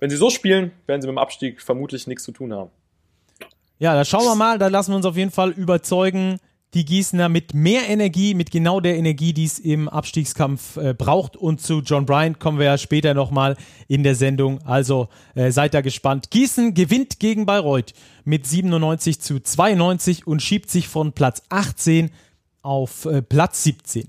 wenn 0.00 0.10
sie 0.10 0.16
so 0.16 0.30
spielen, 0.30 0.72
werden 0.86 1.00
sie 1.02 1.06
mit 1.06 1.14
dem 1.14 1.18
Abstieg 1.18 1.62
vermutlich 1.62 2.06
nichts 2.06 2.24
zu 2.24 2.32
tun 2.32 2.52
haben. 2.52 2.70
Ja, 3.78 3.94
da 3.94 4.04
schauen 4.04 4.24
wir 4.24 4.34
mal, 4.34 4.58
da 4.58 4.68
lassen 4.68 4.92
wir 4.92 4.96
uns 4.96 5.06
auf 5.06 5.16
jeden 5.16 5.30
Fall 5.30 5.50
überzeugen 5.50 6.38
die 6.74 6.84
Gießener 6.84 7.28
mit 7.28 7.54
mehr 7.54 7.88
Energie, 7.88 8.34
mit 8.34 8.50
genau 8.50 8.80
der 8.80 8.96
Energie, 8.96 9.32
die 9.32 9.44
es 9.44 9.60
im 9.60 9.88
Abstiegskampf 9.88 10.76
äh, 10.76 10.92
braucht. 10.92 11.36
Und 11.36 11.60
zu 11.60 11.80
John 11.80 12.04
Bryant 12.04 12.40
kommen 12.40 12.58
wir 12.58 12.66
ja 12.66 12.78
später 12.78 13.14
nochmal 13.14 13.56
in 13.86 14.02
der 14.02 14.16
Sendung. 14.16 14.60
Also 14.64 15.08
äh, 15.36 15.52
seid 15.52 15.72
da 15.74 15.80
gespannt. 15.80 16.30
Gießen 16.30 16.74
gewinnt 16.74 17.20
gegen 17.20 17.46
Bayreuth 17.46 17.94
mit 18.24 18.46
97 18.46 19.20
zu 19.20 19.38
92 19.38 20.26
und 20.26 20.42
schiebt 20.42 20.68
sich 20.68 20.88
von 20.88 21.12
Platz 21.12 21.42
18 21.48 22.10
auf 22.62 23.04
äh, 23.06 23.22
Platz 23.22 23.62
17. 23.62 24.08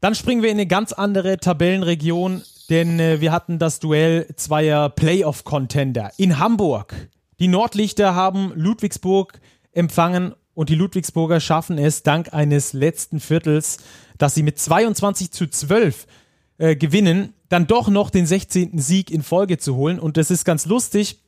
Dann 0.00 0.14
springen 0.14 0.42
wir 0.42 0.50
in 0.50 0.56
eine 0.56 0.66
ganz 0.66 0.92
andere 0.92 1.38
Tabellenregion, 1.38 2.42
denn 2.70 2.98
äh, 2.98 3.20
wir 3.20 3.32
hatten 3.32 3.58
das 3.58 3.80
Duell 3.80 4.26
zweier 4.36 4.88
Playoff-Contender 4.88 6.12
in 6.16 6.38
Hamburg. 6.38 6.94
Die 7.38 7.48
Nordlichter 7.48 8.14
haben 8.14 8.52
Ludwigsburg 8.54 9.40
empfangen 9.72 10.34
und 10.54 10.68
die 10.68 10.74
Ludwigsburger 10.74 11.40
schaffen 11.40 11.78
es 11.78 12.02
dank 12.02 12.32
eines 12.32 12.72
letzten 12.72 13.20
Viertels, 13.20 13.78
dass 14.18 14.34
sie 14.34 14.42
mit 14.42 14.58
22 14.58 15.30
zu 15.32 15.46
12 15.48 16.06
äh, 16.58 16.76
gewinnen, 16.76 17.34
dann 17.48 17.66
doch 17.66 17.88
noch 17.88 18.10
den 18.10 18.26
16. 18.26 18.78
Sieg 18.78 19.10
in 19.10 19.22
Folge 19.22 19.58
zu 19.58 19.76
holen. 19.76 19.98
Und 19.98 20.16
das 20.16 20.30
ist 20.30 20.44
ganz 20.44 20.66
lustig. 20.66 21.18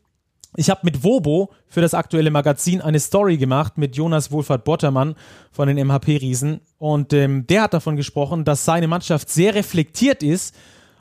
Ich 0.57 0.69
habe 0.69 0.81
mit 0.85 1.03
Wobo 1.03 1.51
für 1.67 1.81
das 1.81 1.95
aktuelle 1.95 2.31
Magazin 2.31 2.83
eine 2.83 3.01
Story 3.01 3.39
gemacht 3.39 3.79
mit 3.79 3.97
Jonas 3.97 4.31
Wohlfahrt 4.31 4.65
Bottermann 4.65 5.15
von 5.51 5.67
den 5.67 5.79
MHP-Riesen. 5.87 6.61
Und 6.77 7.15
ähm, 7.15 7.47
der 7.47 7.63
hat 7.63 7.75
davon 7.75 7.97
gesprochen, 7.97 8.45
dass 8.45 8.67
seine 8.67 8.87
Mannschaft 8.87 9.31
sehr 9.31 9.55
reflektiert 9.55 10.23
ist 10.23 10.55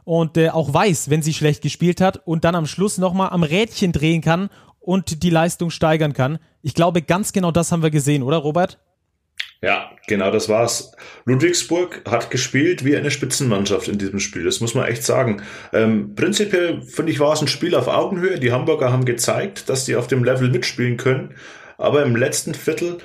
und 0.05 0.37
äh, 0.37 0.49
auch 0.49 0.73
weiß, 0.73 1.09
wenn 1.09 1.21
sie 1.21 1.33
schlecht 1.33 1.61
gespielt 1.61 1.99
hat 1.99 2.25
und 2.25 2.45
dann 2.45 2.55
am 2.55 2.65
Schluss 2.65 2.97
nochmal 2.97 3.29
am 3.31 3.43
Rädchen 3.43 3.91
drehen 3.91 4.21
kann 4.21 4.49
und 4.79 5.21
die 5.21 5.29
Leistung 5.29 5.69
steigern 5.69 6.13
kann. 6.13 6.39
Ich 6.61 6.73
glaube, 6.73 7.01
ganz 7.01 7.33
genau 7.33 7.51
das 7.51 7.73
haben 7.73 7.83
wir 7.83 7.91
gesehen, 7.91 8.23
oder 8.23 8.37
Robert? 8.37 8.79
Ja, 9.63 9.91
genau 10.07 10.31
das 10.31 10.49
war's. 10.49 10.91
Ludwigsburg 11.25 12.01
hat 12.09 12.31
gespielt 12.31 12.83
wie 12.83 12.97
eine 12.97 13.11
Spitzenmannschaft 13.11 13.87
in 13.87 13.99
diesem 13.99 14.19
Spiel. 14.19 14.43
Das 14.43 14.59
muss 14.59 14.73
man 14.73 14.87
echt 14.87 15.03
sagen. 15.03 15.43
Ähm, 15.71 16.15
prinzipiell 16.15 16.81
finde 16.81 17.11
ich, 17.11 17.19
war 17.19 17.33
es 17.33 17.41
ein 17.41 17.47
Spiel 17.47 17.75
auf 17.75 17.87
Augenhöhe. 17.87 18.39
Die 18.39 18.51
Hamburger 18.51 18.91
haben 18.91 19.05
gezeigt, 19.05 19.69
dass 19.69 19.85
sie 19.85 19.95
auf 19.95 20.07
dem 20.07 20.23
Level 20.23 20.49
mitspielen 20.49 20.97
können. 20.97 21.35
Aber 21.77 22.01
im 22.01 22.15
letzten 22.15 22.55
Viertel 22.55 22.97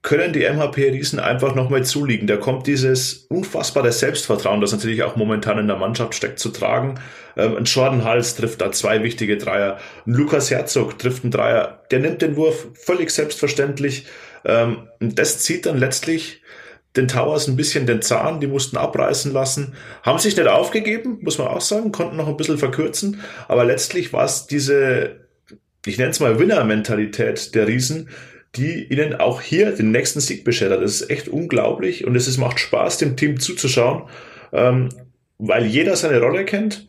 können 0.00 0.32
die 0.32 0.44
MHP-Riesen 0.44 1.18
einfach 1.18 1.54
nochmal 1.54 1.84
zulegen. 1.84 2.26
Da 2.26 2.36
kommt 2.38 2.66
dieses 2.66 3.26
unfassbare 3.28 3.92
Selbstvertrauen, 3.92 4.60
das 4.62 4.72
natürlich 4.72 5.02
auch 5.02 5.16
momentan 5.16 5.58
in 5.58 5.66
der 5.66 5.76
Mannschaft 5.76 6.14
steckt, 6.14 6.38
zu 6.38 6.50
tragen. 6.50 6.94
Ähm, 7.36 7.56
ein 7.56 7.64
Jordan 7.64 8.04
Hals 8.04 8.36
trifft 8.36 8.62
da 8.62 8.72
zwei 8.72 9.02
wichtige 9.02 9.36
Dreier. 9.36 9.78
Ein 10.06 10.14
Lukas 10.14 10.50
Herzog 10.50 10.98
trifft 10.98 11.24
einen 11.24 11.30
Dreier. 11.30 11.82
Der 11.90 12.00
nimmt 12.00 12.22
den 12.22 12.36
Wurf 12.36 12.68
völlig 12.74 13.10
selbstverständlich. 13.10 14.06
Ähm, 14.44 14.88
und 15.00 15.18
das 15.18 15.38
zieht 15.40 15.66
dann 15.66 15.78
letztlich 15.78 16.42
den 16.96 17.08
Towers 17.08 17.48
ein 17.48 17.56
bisschen 17.56 17.86
den 17.86 18.02
Zahn, 18.02 18.40
die 18.40 18.46
mussten 18.46 18.76
abreißen 18.76 19.32
lassen, 19.32 19.74
haben 20.02 20.18
sich 20.18 20.36
nicht 20.36 20.46
aufgegeben, 20.46 21.18
muss 21.22 21.38
man 21.38 21.48
auch 21.48 21.60
sagen, 21.60 21.92
konnten 21.92 22.16
noch 22.16 22.28
ein 22.28 22.36
bisschen 22.36 22.58
verkürzen, 22.58 23.20
aber 23.48 23.64
letztlich 23.64 24.12
war 24.12 24.24
es 24.24 24.46
diese, 24.46 25.26
ich 25.84 25.98
nenne 25.98 26.10
es 26.10 26.20
mal 26.20 26.38
Winner-Mentalität 26.38 27.54
der 27.54 27.66
Riesen, 27.66 28.10
die 28.54 28.84
ihnen 28.84 29.14
auch 29.14 29.40
hier 29.40 29.72
den 29.72 29.90
nächsten 29.90 30.20
Sieg 30.20 30.44
beschert 30.44 30.70
hat. 30.70 30.80
Das 30.80 31.00
ist 31.00 31.10
echt 31.10 31.26
unglaublich 31.26 32.06
und 32.06 32.14
es 32.14 32.28
ist, 32.28 32.38
macht 32.38 32.60
Spaß, 32.60 32.98
dem 32.98 33.16
Team 33.16 33.40
zuzuschauen, 33.40 34.04
ähm, 34.52 34.90
weil 35.38 35.66
jeder 35.66 35.96
seine 35.96 36.20
Rolle 36.20 36.44
kennt 36.44 36.88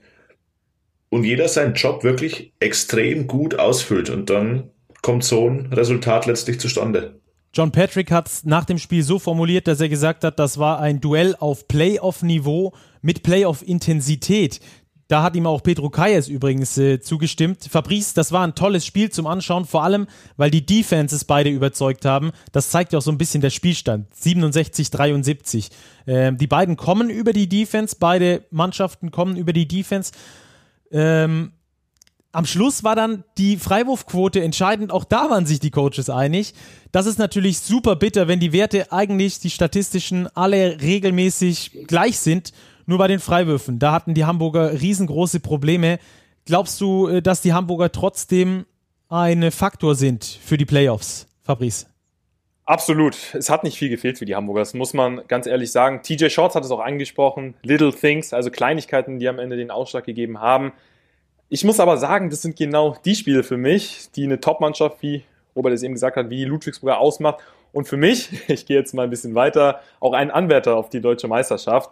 und 1.09 1.23
jeder 1.23 1.47
seinen 1.47 1.73
Job 1.73 2.03
wirklich 2.03 2.53
extrem 2.59 3.25
gut 3.25 3.57
ausfüllt 3.57 4.11
und 4.11 4.29
dann 4.29 4.69
kommt 5.01 5.23
so 5.23 5.49
ein 5.49 5.73
Resultat 5.73 6.27
letztlich 6.27 6.59
zustande. 6.59 7.19
John 7.55 7.71
Patrick 7.71 8.11
hat 8.11 8.27
es 8.27 8.43
nach 8.43 8.65
dem 8.65 8.77
Spiel 8.77 9.01
so 9.01 9.17
formuliert, 9.17 9.67
dass 9.67 9.79
er 9.79 9.87
gesagt 9.87 10.25
hat, 10.25 10.39
das 10.39 10.57
war 10.57 10.81
ein 10.81 10.99
Duell 10.99 11.37
auf 11.39 11.69
Playoff-Niveau 11.69 12.73
mit 13.01 13.23
Playoff-Intensität. 13.23 14.59
Da 15.07 15.23
hat 15.23 15.37
ihm 15.37 15.47
auch 15.47 15.63
Pedro 15.63 15.89
Kayes 15.89 16.27
übrigens 16.27 16.77
äh, 16.77 16.99
zugestimmt. 16.99 17.63
Fabrice, 17.71 18.13
das 18.13 18.33
war 18.33 18.45
ein 18.45 18.55
tolles 18.55 18.85
Spiel 18.85 19.09
zum 19.09 19.25
Anschauen, 19.25 19.63
vor 19.63 19.83
allem, 19.83 20.07
weil 20.35 20.51
die 20.51 20.65
Defenses 20.65 21.23
beide 21.23 21.49
überzeugt 21.49 22.03
haben. 22.03 22.31
Das 22.51 22.71
zeigt 22.71 22.91
ja 22.91 22.99
auch 22.99 23.03
so 23.03 23.11
ein 23.11 23.17
bisschen 23.17 23.39
der 23.39 23.51
Spielstand. 23.51 24.13
67, 24.13 24.91
73. 24.91 25.69
Ähm, 26.07 26.37
die 26.37 26.47
beiden 26.47 26.75
kommen 26.75 27.09
über 27.09 27.31
die 27.31 27.47
Defense, 27.47 27.95
beide 27.97 28.43
Mannschaften 28.49 29.11
kommen 29.11 29.37
über 29.37 29.53
die 29.53 29.67
Defense. 29.67 30.11
Ähm, 30.91 31.53
am 32.35 32.45
Schluss 32.45 32.83
war 32.83 32.95
dann 32.95 33.23
die 33.37 33.55
Freiwurfquote 33.55 34.43
entscheidend. 34.43 34.91
Auch 34.91 35.05
da 35.05 35.29
waren 35.29 35.45
sich 35.45 35.61
die 35.61 35.71
Coaches 35.71 36.09
einig. 36.09 36.53
Das 36.91 37.05
ist 37.05 37.17
natürlich 37.17 37.59
super 37.59 37.95
bitter, 37.95 38.27
wenn 38.27 38.41
die 38.41 38.51
Werte 38.51 38.91
eigentlich, 38.91 39.39
die 39.39 39.49
statistischen, 39.49 40.27
alle 40.35 40.81
regelmäßig 40.81 41.85
gleich 41.87 42.19
sind. 42.19 42.51
Nur 42.87 42.97
bei 42.97 43.07
den 43.07 43.19
Freiwürfen. 43.19 43.79
Da 43.79 43.93
hatten 43.93 44.13
die 44.13 44.25
Hamburger 44.25 44.81
riesengroße 44.81 45.39
Probleme. 45.39 45.97
Glaubst 46.45 46.81
du, 46.81 47.07
äh, 47.07 47.21
dass 47.21 47.41
die 47.41 47.53
Hamburger 47.53 47.91
trotzdem 47.91 48.65
ein 49.07 49.49
Faktor 49.51 49.95
sind 49.95 50.25
für 50.25 50.57
die 50.57 50.65
Playoffs, 50.65 51.27
Fabrice? 51.41 51.87
Absolut. 52.65 53.15
Es 53.33 53.49
hat 53.49 53.63
nicht 53.63 53.77
viel 53.77 53.89
gefehlt 53.89 54.17
für 54.17 54.25
die 54.25 54.35
Hamburger. 54.35 54.59
Das 54.59 54.73
muss 54.73 54.93
man 54.93 55.21
ganz 55.29 55.47
ehrlich 55.47 55.71
sagen. 55.71 56.01
TJ 56.03 56.29
Shorts 56.29 56.55
hat 56.55 56.65
es 56.65 56.71
auch 56.71 56.81
angesprochen. 56.81 57.53
Little 57.63 57.93
Things, 57.93 58.33
also 58.33 58.51
Kleinigkeiten, 58.51 59.19
die 59.19 59.29
am 59.29 59.39
Ende 59.39 59.55
den 59.55 59.71
Ausschlag 59.71 60.03
gegeben 60.03 60.41
haben. 60.41 60.73
Ich 61.47 61.63
muss 61.63 61.79
aber 61.79 61.97
sagen, 61.97 62.29
das 62.29 62.41
sind 62.41 62.55
genau 62.55 62.97
die 63.05 63.15
Spiele 63.15 63.43
für 63.43 63.57
mich, 63.57 64.09
die 64.15 64.23
eine 64.23 64.39
Top-Mannschaft, 64.39 65.01
wie 65.01 65.23
Robert 65.55 65.73
es 65.73 65.83
eben 65.83 65.93
gesagt 65.93 66.17
hat, 66.17 66.29
wie 66.29 66.37
die 66.37 66.45
Ludwigsburger 66.45 66.97
ausmacht. 66.97 67.39
Und 67.71 67.87
für 67.87 67.97
mich, 67.97 68.29
ich 68.49 68.65
gehe 68.65 68.77
jetzt 68.77 68.93
mal 68.93 69.03
ein 69.03 69.09
bisschen 69.09 69.35
weiter, 69.35 69.79
auch 69.99 70.13
ein 70.13 70.31
Anwärter 70.31 70.75
auf 70.75 70.89
die 70.89 71.01
deutsche 71.01 71.27
Meisterschaft. 71.27 71.91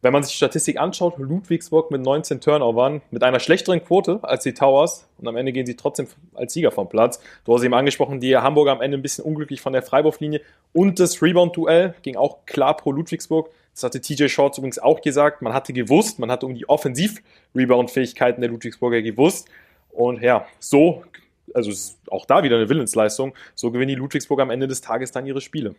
Wenn 0.00 0.12
man 0.12 0.22
sich 0.22 0.32
die 0.32 0.36
Statistik 0.36 0.78
anschaut, 0.78 1.18
Ludwigsburg 1.18 1.90
mit 1.90 2.02
19 2.02 2.40
Turnovern, 2.40 3.02
mit 3.10 3.24
einer 3.24 3.40
schlechteren 3.40 3.82
Quote 3.84 4.20
als 4.22 4.44
die 4.44 4.54
Towers 4.54 5.08
und 5.18 5.26
am 5.26 5.36
Ende 5.36 5.52
gehen 5.52 5.66
sie 5.66 5.74
trotzdem 5.74 6.06
als 6.34 6.52
Sieger 6.52 6.70
vom 6.70 6.88
Platz. 6.88 7.18
Du 7.44 7.52
hast 7.52 7.64
eben 7.64 7.74
angesprochen, 7.74 8.20
die 8.20 8.36
Hamburger 8.36 8.70
am 8.70 8.80
Ende 8.80 8.96
ein 8.96 9.02
bisschen 9.02 9.24
unglücklich 9.24 9.60
von 9.60 9.72
der 9.72 9.82
Freiwurflinie 9.82 10.40
und 10.72 11.00
das 11.00 11.20
Rebound-Duell 11.20 11.94
ging 12.02 12.14
auch 12.14 12.46
klar 12.46 12.76
pro 12.76 12.92
Ludwigsburg. 12.92 13.50
Das 13.74 13.82
hatte 13.82 14.00
TJ 14.00 14.28
Shorts 14.28 14.58
übrigens 14.58 14.78
auch 14.78 15.00
gesagt. 15.00 15.42
Man 15.42 15.52
hatte 15.52 15.72
gewusst, 15.72 16.20
man 16.20 16.30
hatte 16.30 16.46
um 16.46 16.54
die 16.54 16.68
Offensiv-Rebound-Fähigkeiten 16.68 18.40
der 18.40 18.50
Ludwigsburger 18.50 19.02
gewusst. 19.02 19.48
Und 19.90 20.22
ja, 20.22 20.46
so, 20.60 21.02
also 21.54 21.72
auch 22.08 22.24
da 22.24 22.44
wieder 22.44 22.56
eine 22.56 22.68
Willensleistung, 22.68 23.34
so 23.56 23.72
gewinnen 23.72 23.88
die 23.88 23.94
Ludwigsburger 23.96 24.44
am 24.44 24.50
Ende 24.50 24.68
des 24.68 24.80
Tages 24.80 25.10
dann 25.10 25.26
ihre 25.26 25.40
Spiele. 25.40 25.74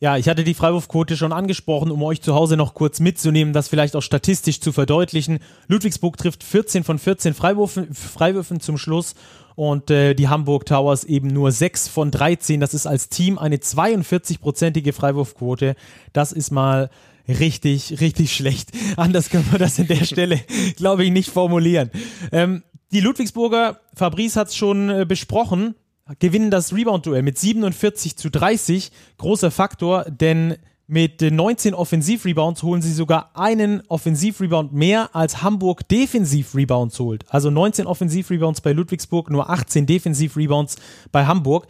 Ja, 0.00 0.16
ich 0.16 0.28
hatte 0.28 0.44
die 0.44 0.54
Freiwurfquote 0.54 1.16
schon 1.16 1.32
angesprochen, 1.32 1.90
um 1.90 2.02
euch 2.04 2.22
zu 2.22 2.34
Hause 2.34 2.56
noch 2.56 2.74
kurz 2.74 3.00
mitzunehmen, 3.00 3.52
das 3.52 3.66
vielleicht 3.66 3.96
auch 3.96 4.02
statistisch 4.02 4.60
zu 4.60 4.70
verdeutlichen. 4.70 5.40
Ludwigsburg 5.66 6.16
trifft 6.16 6.44
14 6.44 6.84
von 6.84 7.00
14 7.00 7.34
Freiwürfen, 7.34 7.92
Freiwürfen 7.92 8.60
zum 8.60 8.78
Schluss 8.78 9.16
und 9.56 9.90
äh, 9.90 10.14
die 10.14 10.28
Hamburg 10.28 10.66
Towers 10.66 11.02
eben 11.02 11.26
nur 11.26 11.50
6 11.50 11.88
von 11.88 12.12
13. 12.12 12.60
Das 12.60 12.74
ist 12.74 12.86
als 12.86 13.08
Team 13.08 13.38
eine 13.38 13.56
42-prozentige 13.56 14.92
Freiwurfquote. 14.92 15.74
Das 16.12 16.30
ist 16.30 16.52
mal 16.52 16.90
richtig, 17.26 18.00
richtig 18.00 18.32
schlecht. 18.32 18.70
Anders 18.96 19.30
können 19.30 19.50
wir 19.50 19.58
das 19.58 19.80
in 19.80 19.88
der 19.88 20.04
Stelle, 20.04 20.38
glaube 20.76 21.02
ich, 21.02 21.10
nicht 21.10 21.30
formulieren. 21.30 21.90
Ähm, 22.30 22.62
die 22.92 23.00
Ludwigsburger, 23.00 23.80
Fabrice 23.94 24.36
hat 24.36 24.48
es 24.48 24.56
schon 24.56 24.90
äh, 24.90 25.04
besprochen, 25.04 25.74
gewinnen 26.18 26.50
das 26.50 26.74
Rebound-Duell 26.74 27.22
mit 27.22 27.38
47 27.38 28.16
zu 28.16 28.30
30. 28.30 28.90
Großer 29.18 29.50
Faktor, 29.50 30.04
denn 30.04 30.56
mit 30.90 31.20
19 31.20 31.74
Offensiv-Rebounds 31.74 32.62
holen 32.62 32.80
sie 32.80 32.94
sogar 32.94 33.30
einen 33.34 33.82
Offensiv-Rebound 33.88 34.72
mehr 34.72 35.14
als 35.14 35.42
Hamburg 35.42 35.86
Defensiv-Rebounds 35.86 36.98
holt. 36.98 37.26
Also 37.28 37.50
19 37.50 37.86
Offensiv-Rebounds 37.86 38.62
bei 38.62 38.72
Ludwigsburg, 38.72 39.30
nur 39.30 39.50
18 39.50 39.84
Defensiv-Rebounds 39.84 40.76
bei 41.12 41.26
Hamburg. 41.26 41.66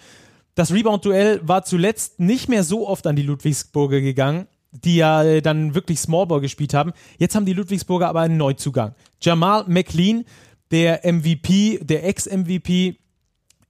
Das 0.54 0.72
Rebound-Duell 0.72 1.40
war 1.42 1.64
zuletzt 1.64 2.20
nicht 2.20 2.48
mehr 2.48 2.62
so 2.62 2.86
oft 2.86 3.08
an 3.08 3.16
die 3.16 3.22
Ludwigsburger 3.22 4.00
gegangen, 4.00 4.46
die 4.70 4.96
ja 4.96 5.24
äh, 5.24 5.42
dann 5.42 5.74
wirklich 5.74 5.98
Smallball 5.98 6.40
gespielt 6.40 6.72
haben. 6.72 6.92
Jetzt 7.18 7.34
haben 7.34 7.44
die 7.44 7.54
Ludwigsburger 7.54 8.08
aber 8.08 8.20
einen 8.20 8.36
Neuzugang. 8.36 8.94
Jamal 9.20 9.64
McLean, 9.66 10.24
der 10.70 11.00
MVP, 11.04 11.80
der 11.82 12.06
Ex-MVP, 12.06 12.98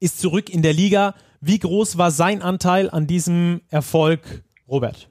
ist 0.01 0.21
zurück 0.21 0.51
in 0.51 0.63
der 0.63 0.73
Liga. 0.73 1.15
Wie 1.41 1.59
groß 1.59 1.99
war 1.99 2.11
sein 2.11 2.43
Anteil 2.43 2.91
an 2.91 3.07
diesem 3.07 3.61
Erfolg, 3.71 4.43
Robert? 4.69 5.09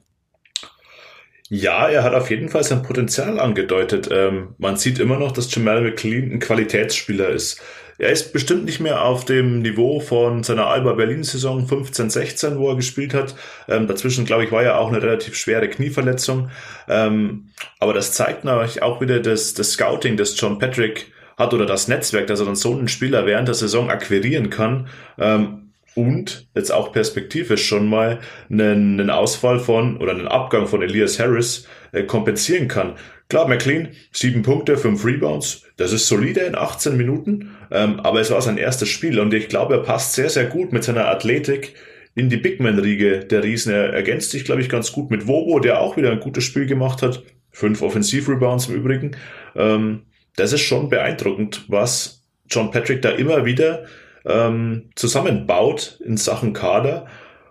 Ja, 1.50 1.88
er 1.88 2.02
hat 2.02 2.14
auf 2.14 2.28
jeden 2.30 2.50
Fall 2.50 2.62
sein 2.62 2.82
Potenzial 2.82 3.40
angedeutet. 3.40 4.08
Ähm, 4.12 4.54
man 4.58 4.76
sieht 4.76 4.98
immer 4.98 5.18
noch, 5.18 5.32
dass 5.32 5.54
Jamal 5.54 5.80
McLean 5.80 6.32
ein 6.32 6.40
Qualitätsspieler 6.40 7.30
ist. 7.30 7.60
Er 8.00 8.10
ist 8.10 8.32
bestimmt 8.32 8.64
nicht 8.64 8.78
mehr 8.78 9.02
auf 9.02 9.24
dem 9.24 9.60
Niveau 9.60 9.98
von 9.98 10.44
seiner 10.44 10.68
Alba 10.68 10.92
Berlin-Saison 10.92 11.66
15-16, 11.66 12.56
wo 12.58 12.68
er 12.68 12.76
gespielt 12.76 13.12
hat. 13.12 13.34
Ähm, 13.66 13.88
dazwischen, 13.88 14.24
glaube 14.24 14.44
ich, 14.44 14.52
war 14.52 14.62
ja 14.62 14.76
auch 14.76 14.88
eine 14.88 15.02
relativ 15.02 15.34
schwere 15.34 15.68
Knieverletzung. 15.68 16.50
Ähm, 16.86 17.48
aber 17.80 17.94
das 17.94 18.12
zeigt 18.12 18.44
natürlich 18.44 18.82
auch 18.82 19.00
wieder 19.00 19.18
das, 19.18 19.54
das 19.54 19.72
Scouting, 19.72 20.16
das 20.16 20.38
John 20.38 20.60
Patrick 20.60 21.12
hat 21.38 21.54
oder 21.54 21.64
das 21.64 21.88
Netzwerk, 21.88 22.26
dass 22.26 22.40
er 22.40 22.46
dann 22.46 22.56
so 22.56 22.72
einen 22.76 22.88
Spieler 22.88 23.24
während 23.24 23.48
der 23.48 23.54
Saison 23.54 23.88
akquirieren 23.88 24.50
kann. 24.50 24.88
Ähm, 25.18 25.64
und 25.94 26.46
jetzt 26.54 26.70
auch 26.70 26.92
perspektivisch 26.92 27.66
schon 27.66 27.88
mal 27.88 28.20
einen, 28.50 29.00
einen 29.00 29.10
Ausfall 29.10 29.58
von 29.58 29.96
oder 29.96 30.12
einen 30.12 30.28
Abgang 30.28 30.66
von 30.66 30.82
Elias 30.82 31.18
Harris 31.18 31.66
äh, 31.92 32.04
kompensieren 32.04 32.68
kann. 32.68 32.94
Klar, 33.28 33.48
McLean, 33.48 33.88
sieben 34.12 34.42
Punkte, 34.42 34.76
fünf 34.76 35.04
Rebounds, 35.04 35.64
das 35.76 35.92
ist 35.92 36.06
solide 36.06 36.40
in 36.40 36.54
18 36.54 36.96
Minuten, 36.96 37.50
ähm, 37.70 38.00
aber 38.00 38.20
es 38.20 38.30
war 38.30 38.40
sein 38.40 38.58
erstes 38.58 38.88
Spiel 38.88 39.18
und 39.18 39.34
ich 39.34 39.48
glaube, 39.48 39.74
er 39.74 39.82
passt 39.82 40.14
sehr, 40.14 40.30
sehr 40.30 40.46
gut 40.46 40.72
mit 40.72 40.84
seiner 40.84 41.08
Athletik 41.08 41.74
in 42.14 42.30
die 42.30 42.36
Bigman-Riege 42.36 43.26
der 43.26 43.44
Riesen. 43.44 43.72
Er 43.72 43.92
ergänzt 43.92 44.30
sich, 44.30 44.44
glaube 44.44 44.60
ich, 44.60 44.68
ganz 44.68 44.92
gut 44.92 45.10
mit 45.10 45.26
Wobo, 45.26 45.60
der 45.60 45.80
auch 45.80 45.96
wieder 45.96 46.10
ein 46.10 46.20
gutes 46.20 46.44
Spiel 46.44 46.66
gemacht 46.66 47.02
hat. 47.02 47.22
Fünf 47.52 47.82
Offensiv-Rebounds 47.82 48.68
im 48.68 48.76
Übrigen. 48.76 49.16
Ähm, 49.54 50.02
das 50.38 50.52
ist 50.52 50.62
schon 50.62 50.88
beeindruckend, 50.88 51.64
was 51.68 52.22
John 52.48 52.70
Patrick 52.70 53.02
da 53.02 53.10
immer 53.10 53.44
wieder 53.44 53.86
ähm, 54.24 54.90
zusammenbaut 54.94 55.98
in 56.04 56.16
Sachen 56.16 56.52
Kader 56.52 57.06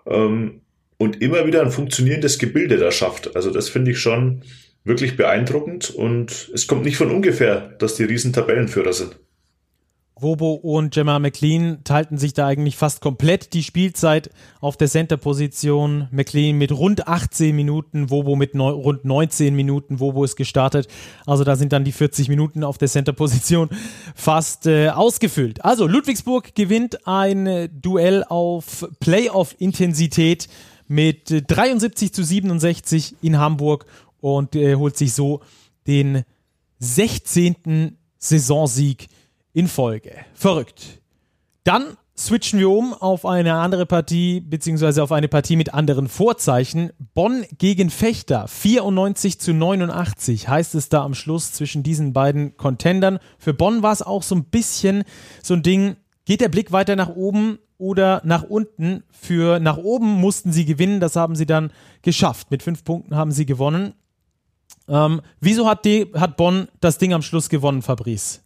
ähm, 0.06 0.62
und 0.96 1.22
immer 1.22 1.46
wieder 1.46 1.62
ein 1.62 1.70
funktionierendes 1.70 2.38
Gebilde 2.38 2.76
da 2.78 2.90
schafft. 2.90 3.36
Also 3.36 3.50
das 3.50 3.68
finde 3.68 3.92
ich 3.92 4.00
schon 4.00 4.42
wirklich 4.84 5.16
beeindruckend 5.16 5.90
und 5.90 6.50
es 6.54 6.66
kommt 6.66 6.84
nicht 6.84 6.96
von 6.96 7.10
ungefähr, 7.10 7.74
dass 7.78 7.94
die 7.94 8.04
riesen 8.04 8.32
Tabellenführer 8.32 8.92
sind. 8.92 9.18
Wobo 10.20 10.54
und 10.54 10.92
Gemma 10.92 11.18
McLean 11.18 11.84
teilten 11.84 12.18
sich 12.18 12.32
da 12.32 12.46
eigentlich 12.46 12.76
fast 12.76 13.00
komplett 13.00 13.52
die 13.52 13.62
Spielzeit 13.62 14.30
auf 14.60 14.76
der 14.76 14.88
Center-Position. 14.88 16.08
McLean 16.10 16.58
mit 16.58 16.72
rund 16.72 17.06
18 17.06 17.54
Minuten, 17.54 18.10
Wobo 18.10 18.36
mit 18.36 18.54
neun, 18.54 18.74
rund 18.74 19.04
19 19.04 19.54
Minuten. 19.54 20.00
Wobo 20.00 20.24
ist 20.24 20.36
gestartet. 20.36 20.88
Also 21.26 21.44
da 21.44 21.56
sind 21.56 21.72
dann 21.72 21.84
die 21.84 21.92
40 21.92 22.28
Minuten 22.28 22.64
auf 22.64 22.78
der 22.78 22.88
Center-Position 22.88 23.70
fast 24.14 24.66
äh, 24.66 24.88
ausgefüllt. 24.88 25.64
Also 25.64 25.86
Ludwigsburg 25.86 26.54
gewinnt 26.54 27.06
ein 27.06 27.46
äh, 27.46 27.68
Duell 27.68 28.24
auf 28.24 28.88
Playoff-Intensität 29.00 30.48
mit 30.88 31.30
äh, 31.30 31.42
73 31.42 32.12
zu 32.12 32.24
67 32.24 33.16
in 33.22 33.38
Hamburg 33.38 33.86
und 34.20 34.56
äh, 34.56 34.74
holt 34.74 34.96
sich 34.96 35.12
so 35.12 35.40
den 35.86 36.24
16. 36.80 37.96
Saisonsieg 38.18 39.08
in 39.52 39.68
Folge. 39.68 40.12
Verrückt. 40.34 41.00
Dann 41.64 41.96
switchen 42.18 42.58
wir 42.58 42.70
um 42.70 42.94
auf 42.94 43.24
eine 43.24 43.54
andere 43.54 43.86
Partie, 43.86 44.40
beziehungsweise 44.40 45.02
auf 45.02 45.12
eine 45.12 45.28
Partie 45.28 45.56
mit 45.56 45.72
anderen 45.72 46.08
Vorzeichen. 46.08 46.90
Bonn 47.14 47.44
gegen 47.56 47.90
Fechter, 47.90 48.48
94 48.48 49.38
zu 49.38 49.54
89 49.54 50.48
heißt 50.48 50.74
es 50.74 50.88
da 50.88 51.04
am 51.04 51.14
Schluss 51.14 51.52
zwischen 51.52 51.82
diesen 51.82 52.12
beiden 52.12 52.56
Contendern. 52.56 53.18
Für 53.38 53.54
Bonn 53.54 53.82
war 53.82 53.92
es 53.92 54.02
auch 54.02 54.22
so 54.22 54.34
ein 54.34 54.44
bisschen 54.44 55.04
so 55.42 55.54
ein 55.54 55.62
Ding, 55.62 55.96
geht 56.24 56.40
der 56.40 56.48
Blick 56.48 56.72
weiter 56.72 56.96
nach 56.96 57.10
oben 57.10 57.58
oder 57.78 58.20
nach 58.24 58.42
unten? 58.42 59.04
Für 59.10 59.60
nach 59.60 59.76
oben 59.76 60.08
mussten 60.08 60.52
sie 60.52 60.64
gewinnen, 60.64 60.98
das 60.98 61.14
haben 61.14 61.36
sie 61.36 61.46
dann 61.46 61.70
geschafft. 62.02 62.50
Mit 62.50 62.62
fünf 62.62 62.84
Punkten 62.84 63.14
haben 63.14 63.30
sie 63.30 63.46
gewonnen. 63.46 63.94
Ähm, 64.88 65.20
wieso 65.40 65.68
hat, 65.68 65.84
die, 65.84 66.10
hat 66.14 66.36
Bonn 66.36 66.68
das 66.80 66.98
Ding 66.98 67.12
am 67.12 67.22
Schluss 67.22 67.48
gewonnen, 67.48 67.82
Fabrice? 67.82 68.40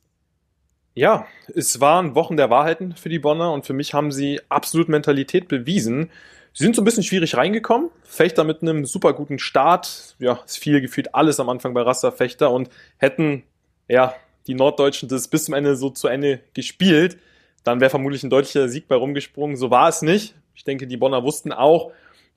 Ja, 0.94 1.26
es 1.54 1.80
waren 1.80 2.14
Wochen 2.14 2.36
der 2.36 2.50
Wahrheiten 2.50 2.94
für 2.94 3.08
die 3.08 3.18
Bonner 3.18 3.52
und 3.52 3.64
für 3.64 3.72
mich 3.72 3.94
haben 3.94 4.12
sie 4.12 4.40
absolut 4.50 4.88
Mentalität 4.88 5.48
bewiesen. 5.48 6.10
Sie 6.52 6.64
sind 6.64 6.76
so 6.76 6.82
ein 6.82 6.84
bisschen 6.84 7.02
schwierig 7.02 7.34
reingekommen. 7.34 7.88
Fechter 8.02 8.44
mit 8.44 8.60
einem 8.60 8.84
super 8.84 9.14
guten 9.14 9.38
Start. 9.38 10.16
Ja, 10.18 10.40
es 10.44 10.58
fiel 10.58 10.82
gefühlt 10.82 11.14
alles 11.14 11.40
am 11.40 11.48
Anfang 11.48 11.72
bei 11.72 11.80
Rasta 11.80 12.10
Fechter 12.10 12.50
und 12.50 12.68
hätten, 12.98 13.42
ja, 13.88 14.14
die 14.46 14.54
Norddeutschen 14.54 15.08
das 15.08 15.28
bis 15.28 15.44
zum 15.44 15.54
Ende 15.54 15.76
so 15.76 15.88
zu 15.88 16.08
Ende 16.08 16.40
gespielt, 16.52 17.16
dann 17.64 17.80
wäre 17.80 17.90
vermutlich 17.90 18.22
ein 18.22 18.30
deutlicher 18.30 18.68
Sieg 18.68 18.86
bei 18.88 18.96
rumgesprungen. 18.96 19.56
So 19.56 19.70
war 19.70 19.88
es 19.88 20.02
nicht. 20.02 20.34
Ich 20.54 20.64
denke, 20.64 20.86
die 20.86 20.96
Bonner 20.98 21.22
wussten 21.22 21.52
auch, 21.52 21.92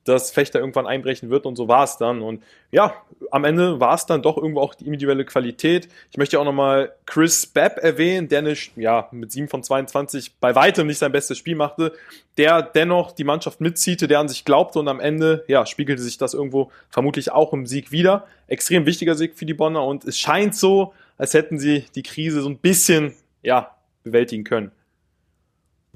dass 0.08 0.30
Fechter 0.30 0.60
irgendwann 0.60 0.86
einbrechen 0.86 1.30
wird 1.30 1.46
und 1.46 1.56
so 1.56 1.68
war 1.68 1.84
es 1.84 1.98
dann. 1.98 2.22
Und 2.22 2.42
ja, 2.70 2.94
am 3.30 3.44
Ende 3.44 3.80
war 3.80 3.94
es 3.94 4.06
dann 4.06 4.22
doch 4.22 4.36
irgendwo 4.36 4.60
auch 4.60 4.74
die 4.74 4.86
individuelle 4.86 5.24
Qualität. 5.24 5.88
Ich 6.10 6.16
möchte 6.16 6.38
auch 6.38 6.44
nochmal 6.44 6.92
Chris 7.06 7.46
Babb 7.46 7.78
erwähnen, 7.78 8.28
der 8.28 8.42
nicht, 8.42 8.72
ja, 8.76 9.08
mit 9.10 9.32
7 9.32 9.48
von 9.48 9.62
22 9.62 10.36
bei 10.40 10.54
weitem 10.54 10.86
nicht 10.86 10.98
sein 10.98 11.12
bestes 11.12 11.38
Spiel 11.38 11.56
machte, 11.56 11.92
der 12.38 12.62
dennoch 12.62 13.12
die 13.12 13.24
Mannschaft 13.24 13.60
mitziehte, 13.60 14.08
der 14.08 14.20
an 14.20 14.28
sich 14.28 14.44
glaubte 14.44 14.78
und 14.78 14.88
am 14.88 15.00
Ende, 15.00 15.44
ja, 15.48 15.66
spiegelte 15.66 16.02
sich 16.02 16.18
das 16.18 16.34
irgendwo 16.34 16.70
vermutlich 16.90 17.32
auch 17.32 17.52
im 17.52 17.66
Sieg 17.66 17.90
wieder. 17.90 18.26
Extrem 18.46 18.86
wichtiger 18.86 19.14
Sieg 19.14 19.36
für 19.36 19.46
die 19.46 19.54
Bonner 19.54 19.84
und 19.84 20.04
es 20.04 20.18
scheint 20.18 20.54
so, 20.54 20.92
als 21.18 21.34
hätten 21.34 21.58
sie 21.58 21.86
die 21.94 22.02
Krise 22.02 22.42
so 22.42 22.48
ein 22.48 22.58
bisschen, 22.58 23.14
ja, 23.42 23.76
bewältigen 24.04 24.44
können. 24.44 24.70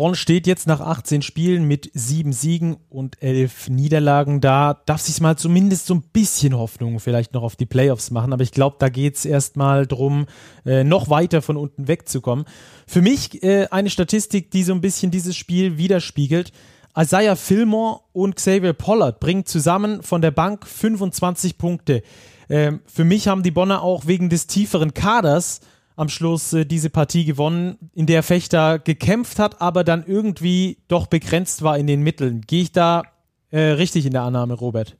Bonn 0.00 0.14
steht 0.14 0.46
jetzt 0.46 0.66
nach 0.66 0.80
18 0.80 1.20
Spielen 1.20 1.64
mit 1.64 1.90
sieben 1.92 2.32
Siegen 2.32 2.78
und 2.88 3.22
elf 3.22 3.68
Niederlagen 3.68 4.40
da. 4.40 4.80
Darf 4.86 5.02
sich 5.02 5.20
mal 5.20 5.36
zumindest 5.36 5.84
so 5.84 5.92
ein 5.92 6.00
bisschen 6.00 6.56
Hoffnung 6.56 7.00
vielleicht 7.00 7.34
noch 7.34 7.42
auf 7.42 7.54
die 7.54 7.66
Playoffs 7.66 8.10
machen. 8.10 8.32
Aber 8.32 8.42
ich 8.42 8.52
glaube, 8.52 8.76
da 8.78 8.88
geht 8.88 9.16
es 9.16 9.26
erstmal 9.26 9.86
drum, 9.86 10.24
äh, 10.64 10.84
noch 10.84 11.10
weiter 11.10 11.42
von 11.42 11.58
unten 11.58 11.86
wegzukommen. 11.86 12.46
Für 12.86 13.02
mich 13.02 13.42
äh, 13.42 13.66
eine 13.70 13.90
Statistik, 13.90 14.50
die 14.50 14.62
so 14.62 14.72
ein 14.72 14.80
bisschen 14.80 15.10
dieses 15.10 15.36
Spiel 15.36 15.76
widerspiegelt. 15.76 16.50
Isaiah 16.96 17.36
Fillmore 17.36 18.00
und 18.14 18.36
Xavier 18.36 18.72
Pollard 18.72 19.20
bringen 19.20 19.44
zusammen 19.44 20.02
von 20.02 20.22
der 20.22 20.30
Bank 20.30 20.66
25 20.66 21.58
Punkte. 21.58 22.02
Ähm, 22.48 22.80
für 22.86 23.04
mich 23.04 23.28
haben 23.28 23.42
die 23.42 23.50
Bonner 23.50 23.82
auch 23.82 24.06
wegen 24.06 24.30
des 24.30 24.46
tieferen 24.46 24.94
Kaders 24.94 25.60
am 26.00 26.08
Schluss 26.08 26.52
äh, 26.52 26.64
diese 26.64 26.90
Partie 26.90 27.24
gewonnen, 27.24 27.90
in 27.94 28.06
der 28.06 28.22
Fechter 28.22 28.78
gekämpft 28.78 29.38
hat, 29.38 29.60
aber 29.60 29.84
dann 29.84 30.04
irgendwie 30.06 30.78
doch 30.88 31.06
begrenzt 31.06 31.62
war 31.62 31.78
in 31.78 31.86
den 31.86 32.02
Mitteln. 32.02 32.40
Gehe 32.46 32.62
ich 32.62 32.72
da 32.72 33.02
äh, 33.50 33.60
richtig 33.60 34.06
in 34.06 34.12
der 34.12 34.22
Annahme, 34.22 34.54
Robert? 34.54 34.96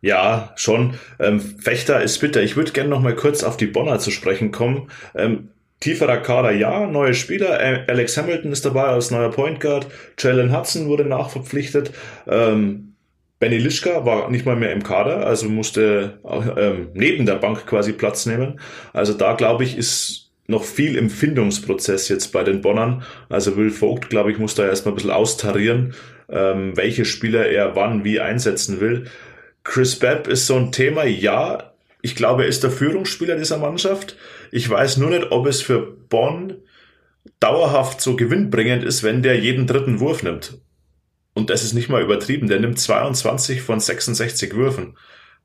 Ja, 0.00 0.52
schon. 0.56 0.94
Ähm, 1.20 1.38
Fechter 1.38 2.02
ist 2.02 2.18
bitter. 2.18 2.42
Ich 2.42 2.56
würde 2.56 2.72
gerne 2.72 2.88
noch 2.88 3.00
mal 3.00 3.14
kurz 3.14 3.44
auf 3.44 3.56
die 3.56 3.66
Bonner 3.66 3.98
zu 3.98 4.10
sprechen 4.10 4.50
kommen. 4.50 4.90
Ähm, 5.14 5.50
tieferer 5.80 6.18
Kader, 6.18 6.50
ja, 6.50 6.86
neue 6.86 7.14
Spieler. 7.14 7.58
Alex 7.86 8.16
Hamilton 8.16 8.52
ist 8.52 8.64
dabei 8.64 8.84
als 8.84 9.10
neuer 9.10 9.30
Point 9.30 9.60
Guard. 9.60 9.86
Jalen 10.18 10.56
Hudson 10.56 10.88
wurde 10.88 11.04
nachverpflichtet. 11.04 11.92
Ähm, 12.26 12.91
Benny 13.42 13.58
Lischka 13.58 14.06
war 14.06 14.30
nicht 14.30 14.46
mal 14.46 14.54
mehr 14.54 14.70
im 14.70 14.84
Kader, 14.84 15.26
also 15.26 15.48
musste 15.48 16.20
ähm, 16.56 16.90
neben 16.94 17.26
der 17.26 17.34
Bank 17.34 17.66
quasi 17.66 17.92
Platz 17.92 18.24
nehmen. 18.24 18.60
Also 18.92 19.14
da 19.14 19.32
glaube 19.32 19.64
ich, 19.64 19.76
ist 19.76 20.30
noch 20.46 20.62
viel 20.62 20.94
im 20.94 21.10
Findungsprozess 21.10 22.08
jetzt 22.08 22.28
bei 22.28 22.44
den 22.44 22.60
Bonnern. 22.60 23.02
Also 23.28 23.56
Will 23.56 23.72
Vogt, 23.72 24.10
glaube 24.10 24.30
ich, 24.30 24.38
muss 24.38 24.54
da 24.54 24.64
erstmal 24.64 24.92
ein 24.92 24.94
bisschen 24.94 25.10
austarieren, 25.10 25.94
ähm, 26.28 26.76
welche 26.76 27.04
Spieler 27.04 27.46
er 27.46 27.74
wann 27.74 28.04
wie 28.04 28.20
einsetzen 28.20 28.80
will. 28.80 29.06
Chris 29.64 29.98
Babb 29.98 30.28
ist 30.28 30.46
so 30.46 30.54
ein 30.54 30.70
Thema, 30.70 31.02
ja, 31.02 31.72
ich 32.00 32.14
glaube, 32.14 32.44
er 32.44 32.48
ist 32.48 32.62
der 32.62 32.70
Führungsspieler 32.70 33.34
dieser 33.34 33.58
Mannschaft. 33.58 34.16
Ich 34.52 34.70
weiß 34.70 34.98
nur 34.98 35.10
nicht, 35.10 35.32
ob 35.32 35.48
es 35.48 35.62
für 35.62 35.80
Bonn 35.80 36.58
dauerhaft 37.40 38.02
so 38.02 38.14
gewinnbringend 38.14 38.84
ist, 38.84 39.02
wenn 39.02 39.20
der 39.20 39.36
jeden 39.40 39.66
dritten 39.66 39.98
Wurf 39.98 40.22
nimmt. 40.22 40.60
Und 41.34 41.50
das 41.50 41.64
ist 41.64 41.72
nicht 41.72 41.88
mal 41.88 42.02
übertrieben. 42.02 42.48
Der 42.48 42.60
nimmt 42.60 42.78
22 42.78 43.62
von 43.62 43.80
66 43.80 44.54
Würfen 44.54 44.96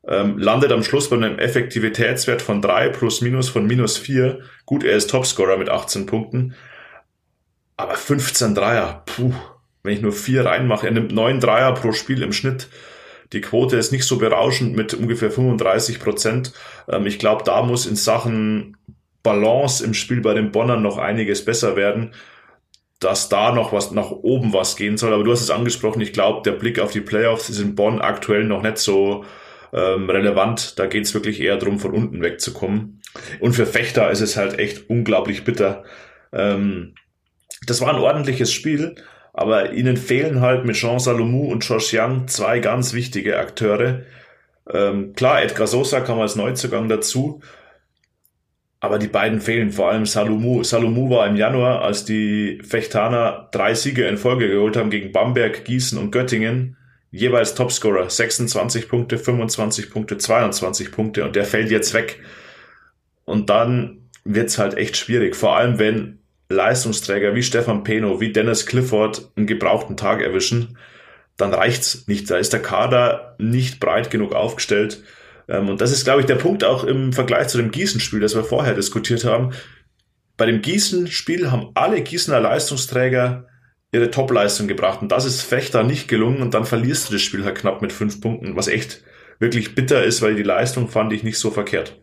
ähm, 0.08 0.38
landet 0.38 0.72
am 0.72 0.82
Schluss 0.82 1.10
bei 1.10 1.16
einem 1.16 1.38
Effektivitätswert 1.38 2.42
von 2.42 2.62
drei 2.62 2.88
plus 2.88 3.20
minus 3.20 3.48
von 3.48 3.66
minus 3.66 3.98
vier. 3.98 4.40
Gut, 4.64 4.82
er 4.82 4.96
ist 4.96 5.10
Topscorer 5.10 5.58
mit 5.58 5.68
18 5.68 6.06
Punkten. 6.06 6.54
Aber 7.76 7.94
15 7.94 8.54
Dreier, 8.54 9.02
puh, 9.06 9.32
wenn 9.82 9.92
ich 9.92 10.00
nur 10.00 10.12
vier 10.12 10.46
reinmache, 10.46 10.86
er 10.86 10.92
nimmt 10.92 11.12
neun 11.12 11.40
Dreier 11.40 11.74
pro 11.74 11.92
Spiel 11.92 12.22
im 12.22 12.32
Schnitt. 12.32 12.68
Die 13.32 13.42
Quote 13.42 13.76
ist 13.76 13.92
nicht 13.92 14.04
so 14.04 14.16
berauschend 14.16 14.74
mit 14.74 14.94
ungefähr 14.94 15.30
35 15.30 16.00
Prozent. 16.00 16.52
Ähm, 16.88 17.06
ich 17.06 17.18
glaube, 17.18 17.44
da 17.44 17.62
muss 17.62 17.86
in 17.86 17.96
Sachen 17.96 18.76
Balance 19.22 19.84
im 19.84 19.92
Spiel 19.94 20.22
bei 20.22 20.32
den 20.32 20.52
Bonnern 20.52 20.82
noch 20.82 20.96
einiges 20.96 21.44
besser 21.44 21.76
werden, 21.76 22.14
dass 23.00 23.28
da 23.28 23.52
noch 23.52 23.72
was 23.72 23.92
nach 23.92 24.10
oben 24.10 24.52
was 24.52 24.76
gehen 24.76 24.96
soll. 24.96 25.12
Aber 25.12 25.24
du 25.24 25.32
hast 25.32 25.42
es 25.42 25.50
angesprochen, 25.50 26.00
ich 26.00 26.12
glaube, 26.12 26.42
der 26.42 26.56
Blick 26.56 26.80
auf 26.80 26.92
die 26.92 27.00
Playoffs 27.00 27.48
ist 27.48 27.60
in 27.60 27.74
Bonn 27.74 28.00
aktuell 28.00 28.44
noch 28.44 28.62
nicht 28.62 28.78
so 28.78 29.24
ähm, 29.72 30.10
relevant. 30.10 30.78
Da 30.78 30.86
geht 30.86 31.04
es 31.04 31.14
wirklich 31.14 31.40
eher 31.40 31.56
darum, 31.56 31.78
von 31.78 31.92
unten 31.92 32.22
wegzukommen. 32.22 33.00
Und 33.40 33.52
für 33.52 33.66
Fechter 33.66 34.10
ist 34.10 34.20
es 34.20 34.36
halt 34.36 34.58
echt 34.58 34.90
unglaublich 34.90 35.44
bitter. 35.44 35.84
Ähm, 36.32 36.94
das 37.66 37.80
war 37.80 37.90
ein 37.90 38.00
ordentliches 38.00 38.52
Spiel, 38.52 38.96
aber 39.32 39.72
ihnen 39.72 39.96
fehlen 39.96 40.40
halt 40.40 40.64
mit 40.64 40.76
Jean 40.76 40.98
Salomou 40.98 41.50
und 41.50 41.64
Josh 41.64 41.94
Young 41.94 42.28
zwei 42.28 42.58
ganz 42.58 42.94
wichtige 42.94 43.38
Akteure. 43.38 44.02
Ähm, 44.70 45.14
klar, 45.14 45.42
Edgar 45.42 45.66
Sosa 45.66 46.00
kam 46.00 46.20
als 46.20 46.36
Neuzugang 46.36 46.88
dazu, 46.88 47.40
aber 48.80 48.98
die 48.98 49.08
beiden 49.08 49.40
fehlen, 49.40 49.72
vor 49.72 49.90
allem 49.90 50.06
Salomou. 50.06 50.62
Salomou 50.62 51.10
war 51.10 51.26
im 51.26 51.36
Januar, 51.36 51.82
als 51.82 52.04
die 52.04 52.60
Fechtaner 52.62 53.48
drei 53.50 53.74
Siege 53.74 54.06
in 54.06 54.16
Folge 54.16 54.48
geholt 54.48 54.76
haben 54.76 54.90
gegen 54.90 55.12
Bamberg, 55.12 55.64
Gießen 55.64 55.98
und 55.98 56.12
Göttingen, 56.12 56.76
jeweils 57.10 57.54
Topscorer, 57.54 58.08
26 58.08 58.88
Punkte, 58.88 59.18
25 59.18 59.90
Punkte, 59.90 60.18
22 60.18 60.92
Punkte 60.92 61.24
und 61.24 61.34
der 61.34 61.44
fällt 61.44 61.70
jetzt 61.70 61.92
weg. 61.92 62.20
Und 63.24 63.50
dann 63.50 64.08
wird's 64.24 64.58
halt 64.58 64.74
echt 64.74 64.96
schwierig, 64.96 65.34
vor 65.34 65.56
allem 65.56 65.78
wenn 65.78 66.18
Leistungsträger 66.48 67.34
wie 67.34 67.42
Stefan 67.42 67.82
Peno, 67.84 68.20
wie 68.20 68.32
Dennis 68.32 68.64
Clifford 68.64 69.30
einen 69.36 69.46
gebrauchten 69.46 69.96
Tag 69.96 70.22
erwischen, 70.22 70.78
dann 71.36 71.52
reicht's 71.52 72.06
nicht. 72.06 72.30
Da 72.30 72.38
ist 72.38 72.52
der 72.52 72.62
Kader 72.62 73.36
nicht 73.38 73.80
breit 73.80 74.10
genug 74.10 74.34
aufgestellt. 74.34 75.02
Ähm, 75.48 75.68
und 75.68 75.80
das 75.80 75.90
ist, 75.90 76.04
glaube 76.04 76.20
ich, 76.20 76.26
der 76.26 76.36
Punkt 76.36 76.64
auch 76.64 76.84
im 76.84 77.12
Vergleich 77.12 77.48
zu 77.48 77.58
dem 77.58 77.70
Gießen-Spiel, 77.70 78.20
das 78.20 78.34
wir 78.34 78.44
vorher 78.44 78.74
diskutiert 78.74 79.24
haben. 79.24 79.52
Bei 80.36 80.46
dem 80.46 80.62
Gießen-Spiel 80.62 81.50
haben 81.50 81.70
alle 81.74 82.00
Gießener 82.00 82.40
Leistungsträger 82.40 83.46
ihre 83.92 84.10
Topleistung 84.10 84.68
gebracht. 84.68 85.02
Und 85.02 85.10
das 85.10 85.24
ist 85.24 85.42
Fechter 85.42 85.82
nicht 85.82 86.08
gelungen 86.08 86.42
und 86.42 86.54
dann 86.54 86.64
verlierst 86.64 87.08
du 87.08 87.14
das 87.14 87.22
Spiel 87.22 87.44
halt 87.44 87.56
knapp 87.56 87.80
mit 87.82 87.92
fünf 87.92 88.20
Punkten, 88.20 88.54
was 88.54 88.68
echt 88.68 89.02
wirklich 89.38 89.74
bitter 89.74 90.04
ist, 90.04 90.20
weil 90.20 90.34
die 90.34 90.42
Leistung 90.42 90.88
fand 90.88 91.12
ich 91.12 91.22
nicht 91.22 91.38
so 91.38 91.50
verkehrt. 91.50 91.96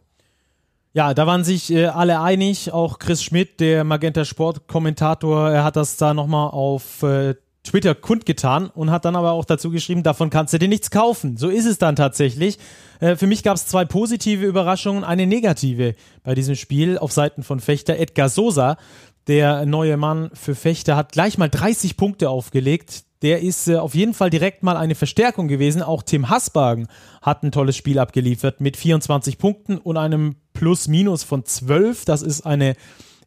Ja, 0.93 1.13
da 1.13 1.27
waren 1.27 1.43
sich 1.43 1.71
äh, 1.71 1.88
alle 1.88 2.21
einig, 2.21 2.71
auch 2.71 2.99
Chris 2.99 3.21
Schmidt, 3.21 3.60
der 3.60 3.84
Magenta 3.84 4.23
Sport 4.23 4.67
Kommentator, 4.67 5.51
er 5.51 5.65
hat 5.65 5.75
das 5.75 5.97
da 5.97 6.13
nochmal 6.13 6.49
auf 6.51 7.03
äh, 7.03 7.36
Twitter 7.65 7.95
kundgetan 7.95 8.69
und 8.69 8.91
hat 8.91 9.06
dann 9.06 9.15
aber 9.15 9.32
auch 9.32 9.45
dazu 9.45 9.69
geschrieben, 9.69 10.04
davon 10.04 10.30
kannst 10.30 10.54
du 10.54 10.60
dir 10.60 10.69
nichts 10.69 10.91
kaufen. 10.91 11.36
So 11.36 11.49
ist 11.49 11.65
es 11.65 11.78
dann 11.78 11.95
tatsächlich. 11.95 12.58
Äh, 12.99 13.15
für 13.15 13.28
mich 13.28 13.43
gab 13.43 13.56
es 13.58 13.67
zwei 13.67 13.84
positive 13.84 14.45
Überraschungen, 14.45 15.04
eine 15.04 15.28
negative 15.28 15.95
bei 16.23 16.36
diesem 16.36 16.56
Spiel 16.56 16.97
auf 16.97 17.12
Seiten 17.12 17.43
von 17.43 17.60
Fechter. 17.60 17.97
Edgar 17.97 18.30
Sosa, 18.30 18.78
der 19.28 19.65
neue 19.65 19.97
Mann 19.97 20.30
für 20.34 20.56
Fechter, 20.56 20.95
hat 20.95 21.12
gleich 21.12 21.38
mal 21.38 21.49
30 21.49 21.97
Punkte 21.97 22.30
aufgelegt. 22.30 23.04
Der 23.21 23.41
ist 23.41 23.67
äh, 23.67 23.78
auf 23.78 23.95
jeden 23.95 24.13
Fall 24.13 24.30
direkt 24.30 24.62
mal 24.62 24.78
eine 24.78 24.95
Verstärkung 24.95 25.47
gewesen. 25.47 25.82
Auch 25.82 26.04
Tim 26.04 26.30
Hasbagen 26.30 26.88
hat 27.21 27.43
ein 27.43 27.51
tolles 27.51 27.75
Spiel 27.75 27.99
abgeliefert 27.99 28.62
mit 28.62 28.78
24 28.78 29.38
Punkten 29.38 29.78
und 29.78 29.97
einem 29.97 30.36
Plus-Minus 30.54 31.23
von 31.23 31.43
12. 31.43 32.06
Das 32.06 32.21
ist 32.21 32.45
eine 32.45 32.75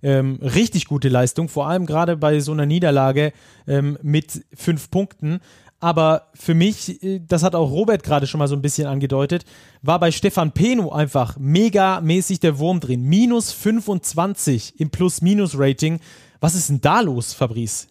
ähm, 0.03 0.39
richtig 0.43 0.87
gute 0.87 1.09
Leistung, 1.09 1.49
vor 1.49 1.69
allem 1.69 1.87
gerade 1.87 2.17
bei 2.17 2.41
so 2.41 2.53
einer 2.53 2.67
Niederlage 2.67 3.33
ähm, 3.67 3.99
mit 4.03 4.45
fünf 4.55 4.91
Punkten. 4.91 5.41
Aber 5.81 6.29
für 6.35 6.55
mich, 6.55 7.03
äh, 7.03 7.21
das 7.21 7.43
hat 7.43 7.55
auch 7.55 7.71
Robert 7.71 8.03
gerade 8.03 8.27
schon 8.27 8.39
mal 8.39 8.49
so 8.49 8.57
ein 8.57 8.63
bisschen 8.63 8.87
angedeutet, 8.87 9.45
war 9.83 10.01
bei 10.01 10.11
Stefan 10.11 10.53
Peno 10.53 10.91
einfach 10.91 11.37
mega-mäßig 11.39 12.41
der 12.41 12.59
Wurm 12.59 12.81
drin. 12.81 13.03
Minus 13.05 13.53
25 13.53 14.81
im 14.81 14.91
Plus-Minus-Rating. 14.91 16.01
Was 16.41 16.55
ist 16.55 16.69
denn 16.69 16.81
da 16.81 17.01
los, 17.01 17.33
Fabrice? 17.33 17.89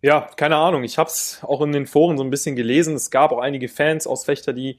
Ja, 0.00 0.28
keine 0.36 0.56
Ahnung. 0.56 0.82
Ich 0.82 0.98
habe 0.98 1.08
es 1.08 1.40
auch 1.42 1.60
in 1.62 1.72
den 1.72 1.86
Foren 1.86 2.18
so 2.18 2.24
ein 2.24 2.30
bisschen 2.30 2.56
gelesen. 2.56 2.94
Es 2.94 3.10
gab 3.10 3.30
auch 3.32 3.38
einige 3.38 3.68
Fans 3.68 4.06
aus 4.06 4.24
Fechter, 4.24 4.52
die 4.52 4.78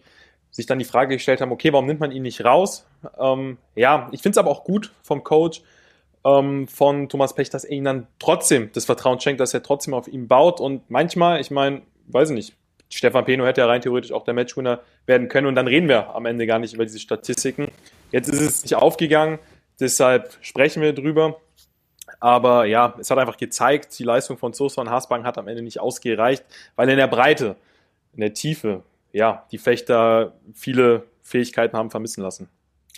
sich 0.51 0.65
dann 0.65 0.79
die 0.79 0.85
Frage 0.85 1.15
gestellt 1.15 1.41
haben, 1.41 1.51
okay, 1.51 1.73
warum 1.73 1.87
nimmt 1.87 1.99
man 1.99 2.11
ihn 2.11 2.21
nicht 2.21 2.45
raus? 2.45 2.85
Ähm, 3.19 3.57
ja, 3.75 4.09
ich 4.11 4.21
finde 4.21 4.33
es 4.33 4.37
aber 4.37 4.51
auch 4.51 4.63
gut 4.63 4.91
vom 5.01 5.23
Coach, 5.23 5.61
ähm, 6.25 6.67
von 6.67 7.09
Thomas 7.09 7.35
Pech, 7.35 7.49
dass 7.49 7.63
er 7.63 7.71
ihm 7.71 7.83
dann 7.83 8.07
trotzdem 8.19 8.71
das 8.73 8.85
Vertrauen 8.85 9.19
schenkt, 9.19 9.39
dass 9.39 9.53
er 9.53 9.63
trotzdem 9.63 9.93
auf 9.93 10.07
ihn 10.07 10.27
baut. 10.27 10.59
Und 10.59 10.89
manchmal, 10.89 11.41
ich 11.41 11.51
meine, 11.51 11.81
weiß 12.07 12.29
ich 12.29 12.35
nicht, 12.35 12.53
Stefan 12.89 13.25
Peno 13.25 13.45
hätte 13.45 13.61
ja 13.61 13.67
rein 13.67 13.81
theoretisch 13.81 14.11
auch 14.11 14.23
der 14.23 14.33
Matchwinner 14.33 14.81
werden 15.05 15.27
können 15.27 15.47
und 15.47 15.55
dann 15.55 15.67
reden 15.67 15.87
wir 15.87 16.15
am 16.15 16.25
Ende 16.25 16.45
gar 16.45 16.59
nicht 16.59 16.73
über 16.73 16.85
diese 16.85 16.99
Statistiken. 16.99 17.69
Jetzt 18.11 18.29
ist 18.29 18.41
es 18.41 18.63
nicht 18.63 18.75
aufgegangen, 18.75 19.39
deshalb 19.79 20.37
sprechen 20.41 20.81
wir 20.81 20.93
drüber. 20.93 21.39
Aber 22.19 22.65
ja, 22.65 22.95
es 22.99 23.09
hat 23.09 23.17
einfach 23.17 23.37
gezeigt, 23.37 23.97
die 23.97 24.03
Leistung 24.03 24.37
von 24.37 24.53
Sosa 24.53 24.81
und 24.81 24.89
Haasbang 24.89 25.23
hat 25.25 25.37
am 25.37 25.47
Ende 25.47 25.61
nicht 25.61 25.79
ausgereicht, 25.79 26.45
weil 26.75 26.87
in 26.87 26.97
der 26.97 27.07
Breite, 27.07 27.55
in 28.13 28.21
der 28.21 28.33
Tiefe, 28.33 28.83
ja, 29.11 29.45
die 29.51 29.57
Fechter 29.57 30.33
viele 30.53 31.03
Fähigkeiten 31.21 31.75
haben 31.75 31.89
vermissen 31.89 32.21
lassen. 32.21 32.47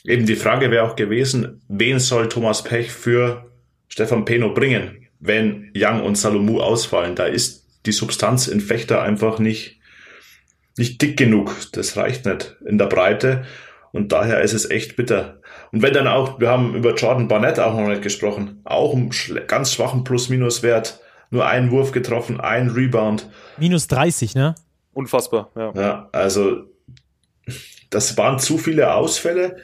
Eben 0.05 0.25
die 0.25 0.35
Frage 0.35 0.71
wäre 0.71 0.83
auch 0.83 0.95
gewesen, 0.95 1.61
wen 1.67 1.99
soll 1.99 2.29
Thomas 2.29 2.63
Pech 2.63 2.91
für 2.91 3.49
Stefan 3.87 4.25
Peno 4.25 4.53
bringen, 4.53 5.07
wenn 5.19 5.71
Young 5.75 6.03
und 6.03 6.15
Salomu 6.15 6.59
ausfallen? 6.59 7.15
Da 7.15 7.25
ist 7.25 7.65
die 7.85 7.91
Substanz 7.91 8.47
in 8.47 8.61
Fechter 8.61 9.01
einfach 9.01 9.39
nicht, 9.39 9.79
nicht 10.77 11.01
dick 11.01 11.17
genug. 11.17 11.55
Das 11.71 11.97
reicht 11.97 12.25
nicht 12.25 12.55
in 12.65 12.77
der 12.77 12.85
Breite. 12.85 13.45
Und 13.91 14.11
daher 14.11 14.41
ist 14.41 14.53
es 14.53 14.69
echt 14.69 14.95
bitter. 14.95 15.39
Und 15.71 15.81
wenn 15.81 15.93
dann 15.93 16.07
auch, 16.07 16.39
wir 16.39 16.49
haben 16.49 16.75
über 16.75 16.93
Jordan 16.95 17.27
Barnett 17.27 17.59
auch 17.59 17.73
noch 17.73 17.87
nicht 17.87 18.01
gesprochen, 18.01 18.59
auch 18.65 18.93
einen 18.93 19.09
ganz 19.47 19.73
schwachen 19.73 20.03
Plus-Minus-Wert, 20.03 20.99
nur 21.31 21.47
einen 21.47 21.71
Wurf 21.71 21.91
getroffen, 21.91 22.39
ein 22.39 22.69
Rebound. 22.69 23.29
Minus 23.57 23.87
30, 23.87 24.35
ne? 24.35 24.55
Unfassbar, 24.93 25.49
ja. 25.55 25.73
Ja, 25.75 26.09
also 26.11 26.63
das 27.89 28.17
waren 28.17 28.39
zu 28.39 28.57
viele 28.57 28.93
Ausfälle 28.93 29.57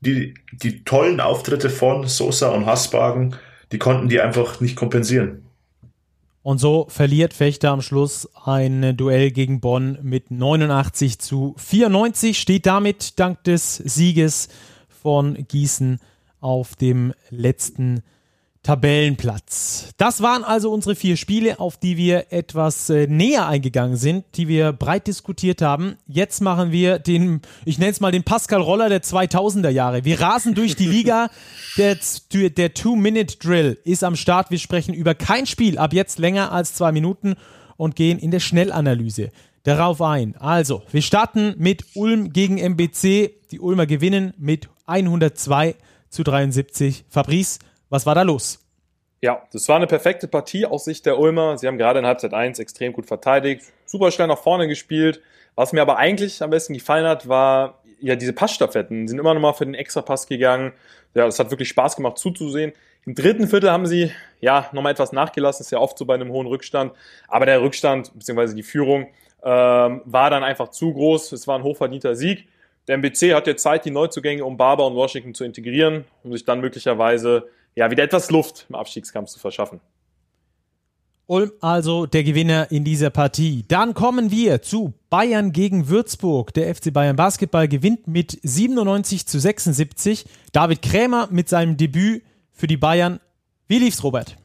die, 0.00 0.34
die 0.52 0.84
tollen 0.84 1.20
Auftritte 1.20 1.70
von 1.70 2.06
Sosa 2.06 2.50
und 2.50 2.66
Hassbagen, 2.66 3.34
die 3.72 3.78
konnten 3.78 4.08
die 4.08 4.20
einfach 4.20 4.60
nicht 4.60 4.76
kompensieren. 4.76 5.44
Und 6.42 6.58
so 6.58 6.86
verliert 6.88 7.34
Fechter 7.34 7.70
am 7.70 7.82
Schluss 7.82 8.28
ein 8.44 8.96
Duell 8.96 9.32
gegen 9.32 9.60
Bonn 9.60 9.98
mit 10.02 10.30
89 10.30 11.18
zu 11.18 11.54
94, 11.58 12.38
steht 12.38 12.64
damit 12.64 13.18
dank 13.18 13.44
des 13.44 13.76
Sieges 13.76 14.48
von 14.88 15.46
Gießen 15.46 16.00
auf 16.40 16.74
dem 16.76 17.12
letzten 17.30 18.02
Tabellenplatz. 18.68 19.94
Das 19.96 20.20
waren 20.20 20.44
also 20.44 20.70
unsere 20.70 20.94
vier 20.94 21.16
Spiele, 21.16 21.58
auf 21.58 21.78
die 21.78 21.96
wir 21.96 22.34
etwas 22.34 22.90
äh, 22.90 23.06
näher 23.06 23.46
eingegangen 23.46 23.96
sind, 23.96 24.26
die 24.34 24.46
wir 24.46 24.74
breit 24.74 25.06
diskutiert 25.06 25.62
haben. 25.62 25.96
Jetzt 26.06 26.42
machen 26.42 26.70
wir 26.70 26.98
den, 26.98 27.40
ich 27.64 27.78
nenne 27.78 27.92
es 27.92 28.00
mal 28.00 28.12
den 28.12 28.24
Pascal 28.24 28.60
Roller 28.60 28.90
der 28.90 29.02
2000er 29.02 29.70
Jahre. 29.70 30.04
Wir 30.04 30.20
rasen 30.20 30.54
durch 30.54 30.76
die 30.76 30.86
Liga. 30.86 31.30
Der, 31.78 31.96
der 32.32 32.74
Two-Minute-Drill 32.74 33.78
ist 33.84 34.02
am 34.02 34.16
Start. 34.16 34.50
Wir 34.50 34.58
sprechen 34.58 34.94
über 34.94 35.14
kein 35.14 35.46
Spiel 35.46 35.78
ab 35.78 35.92
jetzt 35.92 36.18
länger 36.18 36.50
als 36.50 36.74
zwei 36.74 36.90
Minuten 36.90 37.36
und 37.76 37.94
gehen 37.94 38.18
in 38.18 38.32
der 38.32 38.40
Schnellanalyse 38.40 39.30
darauf 39.62 40.02
ein. 40.02 40.36
Also, 40.38 40.82
wir 40.90 41.02
starten 41.02 41.54
mit 41.56 41.84
Ulm 41.94 42.32
gegen 42.32 42.58
MBC. 42.58 43.30
Die 43.52 43.60
Ulmer 43.60 43.86
gewinnen 43.86 44.34
mit 44.38 44.68
102 44.86 45.76
zu 46.10 46.24
73. 46.24 47.04
Fabrice, 47.08 47.60
was 47.90 48.06
war 48.06 48.14
da 48.14 48.22
los? 48.22 48.60
Ja, 49.20 49.42
das 49.52 49.68
war 49.68 49.76
eine 49.76 49.88
perfekte 49.88 50.28
Partie 50.28 50.64
aus 50.64 50.84
Sicht 50.84 51.04
der 51.04 51.18
Ulmer. 51.18 51.58
Sie 51.58 51.66
haben 51.66 51.78
gerade 51.78 51.98
in 51.98 52.06
Halbzeit 52.06 52.34
1 52.34 52.58
extrem 52.60 52.92
gut 52.92 53.06
verteidigt, 53.06 53.62
super 53.84 54.10
schnell 54.10 54.28
nach 54.28 54.38
vorne 54.38 54.68
gespielt. 54.68 55.20
Was 55.56 55.72
mir 55.72 55.82
aber 55.82 55.96
eigentlich 55.96 56.40
am 56.40 56.50
besten 56.50 56.74
gefallen 56.74 57.06
hat, 57.06 57.28
war 57.28 57.82
ja 58.00 58.14
diese 58.14 58.32
Passstaffetten. 58.32 59.08
Sie 59.08 59.10
sind 59.10 59.18
immer 59.18 59.34
noch 59.34 59.40
mal 59.40 59.54
für 59.54 59.64
den 59.64 59.74
Extrapass 59.74 60.28
gegangen. 60.28 60.72
Ja, 61.14 61.26
es 61.26 61.38
hat 61.40 61.50
wirklich 61.50 61.68
Spaß 61.68 61.96
gemacht 61.96 62.18
zuzusehen. 62.18 62.72
Im 63.06 63.14
dritten 63.14 63.48
Viertel 63.48 63.72
haben 63.72 63.86
sie 63.86 64.12
ja 64.40 64.68
nochmal 64.72 64.92
etwas 64.92 65.10
nachgelassen, 65.10 65.64
ist 65.64 65.72
ja 65.72 65.78
oft 65.78 65.98
so 65.98 66.04
bei 66.04 66.14
einem 66.14 66.30
hohen 66.30 66.46
Rückstand. 66.46 66.92
Aber 67.26 67.44
der 67.44 67.60
Rückstand 67.60 68.12
bzw. 68.14 68.54
die 68.54 68.62
Führung 68.62 69.08
ähm, 69.42 70.02
war 70.04 70.30
dann 70.30 70.44
einfach 70.44 70.68
zu 70.68 70.92
groß. 70.92 71.32
Es 71.32 71.48
war 71.48 71.58
ein 71.58 71.64
hochverdienter 71.64 72.14
Sieg. 72.14 72.46
Der 72.86 72.94
MBC 72.94 73.34
hat 73.34 73.46
jetzt 73.46 73.62
Zeit, 73.62 73.84
die 73.84 73.90
Neuzugänge 73.90 74.44
um 74.44 74.56
Barber 74.56 74.86
und 74.86 74.94
Washington 74.94 75.34
zu 75.34 75.44
integrieren, 75.44 76.04
um 76.22 76.32
sich 76.32 76.44
dann 76.44 76.60
möglicherweise 76.60 77.48
ja, 77.78 77.92
wieder 77.92 78.02
etwas 78.02 78.32
Luft 78.32 78.66
im 78.68 78.74
Abstiegskampf 78.74 79.30
zu 79.30 79.38
verschaffen. 79.38 79.80
Ulm 81.26 81.52
also 81.60 82.06
der 82.06 82.24
Gewinner 82.24 82.72
in 82.72 82.82
dieser 82.82 83.10
Partie. 83.10 83.64
Dann 83.68 83.94
kommen 83.94 84.32
wir 84.32 84.62
zu 84.62 84.94
Bayern 85.10 85.52
gegen 85.52 85.88
Würzburg. 85.88 86.52
Der 86.54 86.74
FC 86.74 86.92
Bayern 86.92 87.14
Basketball 87.14 87.68
gewinnt 87.68 88.08
mit 88.08 88.36
97 88.42 89.26
zu 89.28 89.38
76. 89.38 90.24
David 90.52 90.82
Krämer 90.82 91.28
mit 91.30 91.48
seinem 91.48 91.76
Debüt 91.76 92.24
für 92.52 92.66
die 92.66 92.78
Bayern. 92.78 93.20
Wie 93.68 93.78
lief's, 93.78 94.02
Robert? 94.02 94.36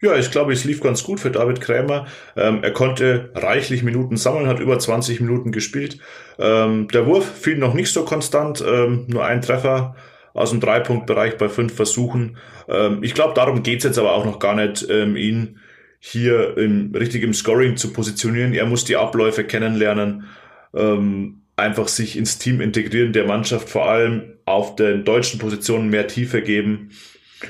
Ja, 0.00 0.16
ich 0.16 0.30
glaube, 0.30 0.54
es 0.54 0.64
lief 0.64 0.80
ganz 0.80 1.02
gut 1.02 1.20
für 1.20 1.30
David 1.30 1.60
Krämer. 1.60 2.06
Ähm, 2.36 2.62
er 2.62 2.72
konnte 2.72 3.32
reichlich 3.34 3.82
Minuten 3.82 4.16
sammeln, 4.16 4.46
hat 4.46 4.60
über 4.60 4.78
20 4.78 5.20
Minuten 5.20 5.52
gespielt. 5.52 5.98
Ähm, 6.38 6.88
der 6.88 7.04
Wurf 7.04 7.26
fiel 7.26 7.58
noch 7.58 7.74
nicht 7.74 7.92
so 7.92 8.04
konstant, 8.06 8.64
ähm, 8.66 9.04
nur 9.08 9.26
ein 9.26 9.42
Treffer 9.42 9.96
aus 10.38 10.50
dem 10.50 10.60
Dreipunktbereich 10.60 11.36
bei 11.36 11.48
fünf 11.48 11.74
Versuchen. 11.74 12.36
Ähm, 12.68 13.02
ich 13.02 13.14
glaube, 13.14 13.34
darum 13.34 13.62
geht's 13.62 13.84
jetzt 13.84 13.98
aber 13.98 14.14
auch 14.14 14.24
noch 14.24 14.38
gar 14.38 14.54
nicht, 14.54 14.86
ähm, 14.88 15.16
ihn 15.16 15.58
hier 15.98 16.56
im, 16.56 16.94
richtig 16.94 17.24
im 17.24 17.34
Scoring 17.34 17.76
zu 17.76 17.92
positionieren. 17.92 18.54
Er 18.54 18.66
muss 18.66 18.84
die 18.84 18.96
Abläufe 18.96 19.42
kennenlernen, 19.42 20.26
ähm, 20.74 21.42
einfach 21.56 21.88
sich 21.88 22.16
ins 22.16 22.38
Team 22.38 22.60
integrieren, 22.60 23.12
der 23.12 23.26
Mannschaft 23.26 23.68
vor 23.68 23.90
allem 23.90 24.34
auf 24.44 24.76
den 24.76 25.04
deutschen 25.04 25.40
Positionen 25.40 25.90
mehr 25.90 26.06
Tiefe 26.06 26.40
geben. 26.40 26.90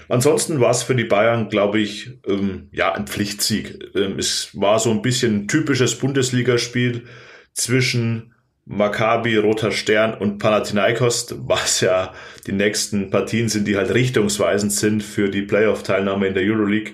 Ansonsten 0.08 0.60
war 0.60 0.70
es 0.70 0.82
für 0.82 0.94
die 0.94 1.04
Bayern, 1.04 1.50
glaube 1.50 1.80
ich, 1.80 2.18
ähm, 2.26 2.68
ja, 2.72 2.92
ein 2.94 3.06
Pflichtsieg. 3.06 3.78
Ähm, 3.94 4.18
es 4.18 4.50
war 4.54 4.78
so 4.78 4.90
ein 4.90 5.02
bisschen 5.02 5.34
ein 5.34 5.48
typisches 5.48 5.98
Bundesligaspiel 5.98 7.04
zwischen 7.52 8.34
Maccabi, 8.68 9.38
Roter 9.38 9.72
Stern 9.72 10.12
und 10.12 10.38
Panathinaikos, 10.38 11.34
was 11.38 11.80
ja 11.80 12.12
die 12.46 12.52
nächsten 12.52 13.08
Partien 13.08 13.48
sind, 13.48 13.66
die 13.66 13.78
halt 13.78 13.94
richtungsweisend 13.94 14.72
sind 14.72 15.02
für 15.02 15.30
die 15.30 15.42
Playoff-Teilnahme 15.42 16.28
in 16.28 16.34
der 16.34 16.42
Euroleague. 16.44 16.92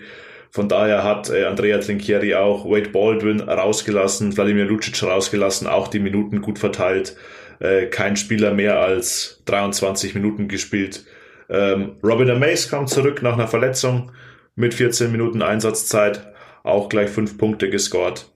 Von 0.50 0.68
daher 0.68 1.02
hat 1.02 1.30
äh, 1.30 1.46
Andrea 1.46 1.78
Trinchieri 1.78 2.36
auch 2.36 2.64
Wade 2.64 2.90
Baldwin 2.90 3.40
rausgelassen, 3.40 4.36
Wladimir 4.36 4.66
Lucic 4.66 5.02
rausgelassen, 5.02 5.66
auch 5.66 5.88
die 5.88 5.98
Minuten 5.98 6.42
gut 6.42 6.60
verteilt. 6.60 7.16
Äh, 7.58 7.86
kein 7.86 8.16
Spieler 8.16 8.54
mehr 8.54 8.78
als 8.78 9.42
23 9.46 10.14
Minuten 10.14 10.46
gespielt. 10.46 11.04
Ähm, 11.50 11.96
Robin 12.04 12.30
Amaze 12.30 12.68
kam 12.68 12.86
zurück 12.86 13.20
nach 13.20 13.34
einer 13.34 13.48
Verletzung 13.48 14.12
mit 14.54 14.74
14 14.74 15.10
Minuten 15.10 15.42
Einsatzzeit, 15.42 16.24
auch 16.62 16.88
gleich 16.88 17.10
fünf 17.10 17.36
Punkte 17.36 17.68
gescored. 17.68 18.26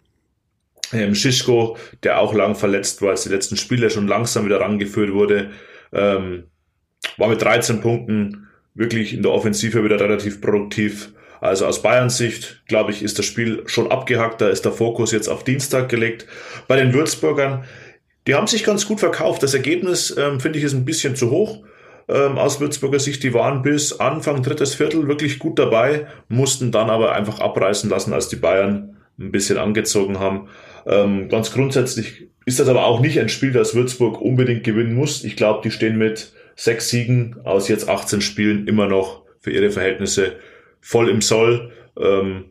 Ähm, 0.92 1.14
Schischko, 1.14 1.76
der 2.02 2.20
auch 2.20 2.32
lang 2.34 2.54
verletzt 2.54 3.02
war, 3.02 3.10
als 3.10 3.24
die 3.24 3.28
letzten 3.28 3.56
Spiele 3.56 3.90
schon 3.90 4.08
langsam 4.08 4.46
wieder 4.46 4.60
rangeführt 4.60 5.12
wurde, 5.12 5.50
ähm, 5.92 6.44
war 7.16 7.28
mit 7.28 7.42
13 7.42 7.80
Punkten 7.80 8.48
wirklich 8.74 9.12
in 9.12 9.22
der 9.22 9.32
Offensive 9.32 9.84
wieder 9.84 10.00
relativ 10.00 10.40
produktiv. 10.40 11.12
Also 11.40 11.66
aus 11.66 11.82
Bayerns 11.82 12.16
Sicht, 12.16 12.62
glaube 12.66 12.90
ich, 12.90 13.02
ist 13.02 13.18
das 13.18 13.26
Spiel 13.26 13.62
schon 13.66 13.90
abgehackt. 13.90 14.40
Da 14.40 14.48
ist 14.48 14.64
der 14.64 14.72
Fokus 14.72 15.12
jetzt 15.12 15.28
auf 15.28 15.44
Dienstag 15.44 15.88
gelegt. 15.88 16.26
Bei 16.66 16.76
den 16.76 16.92
Würzburgern, 16.92 17.64
die 18.26 18.34
haben 18.34 18.46
sich 18.46 18.64
ganz 18.64 18.86
gut 18.86 19.00
verkauft. 19.00 19.42
Das 19.42 19.54
Ergebnis, 19.54 20.14
ähm, 20.16 20.40
finde 20.40 20.58
ich, 20.58 20.64
ist 20.64 20.74
ein 20.74 20.84
bisschen 20.84 21.16
zu 21.16 21.30
hoch. 21.30 21.64
Ähm, 22.08 22.38
aus 22.38 22.60
Würzburger 22.60 22.98
Sicht, 22.98 23.22
die 23.22 23.34
waren 23.34 23.62
bis 23.62 24.00
Anfang 24.00 24.42
drittes 24.42 24.74
Viertel 24.74 25.08
wirklich 25.08 25.38
gut 25.38 25.58
dabei, 25.58 26.06
mussten 26.28 26.72
dann 26.72 26.88
aber 26.88 27.12
einfach 27.12 27.38
abreißen 27.40 27.90
lassen, 27.90 28.14
als 28.14 28.28
die 28.28 28.36
Bayern 28.36 28.97
ein 29.18 29.32
bisschen 29.32 29.58
angezogen 29.58 30.18
haben. 30.18 30.48
Ähm, 30.86 31.28
ganz 31.28 31.52
grundsätzlich 31.52 32.28
ist 32.44 32.60
das 32.60 32.68
aber 32.68 32.86
auch 32.86 33.00
nicht 33.00 33.20
ein 33.20 33.28
Spiel, 33.28 33.52
das 33.52 33.74
Würzburg 33.74 34.20
unbedingt 34.20 34.64
gewinnen 34.64 34.94
muss. 34.94 35.24
Ich 35.24 35.36
glaube, 35.36 35.60
die 35.62 35.70
stehen 35.70 35.98
mit 35.98 36.32
sechs 36.56 36.88
Siegen 36.88 37.36
aus 37.44 37.68
jetzt 37.68 37.88
18 37.88 38.20
Spielen 38.20 38.66
immer 38.66 38.86
noch 38.86 39.22
für 39.40 39.50
ihre 39.50 39.70
Verhältnisse 39.70 40.36
voll 40.80 41.08
im 41.08 41.20
Soll 41.20 41.72
ähm, 41.98 42.46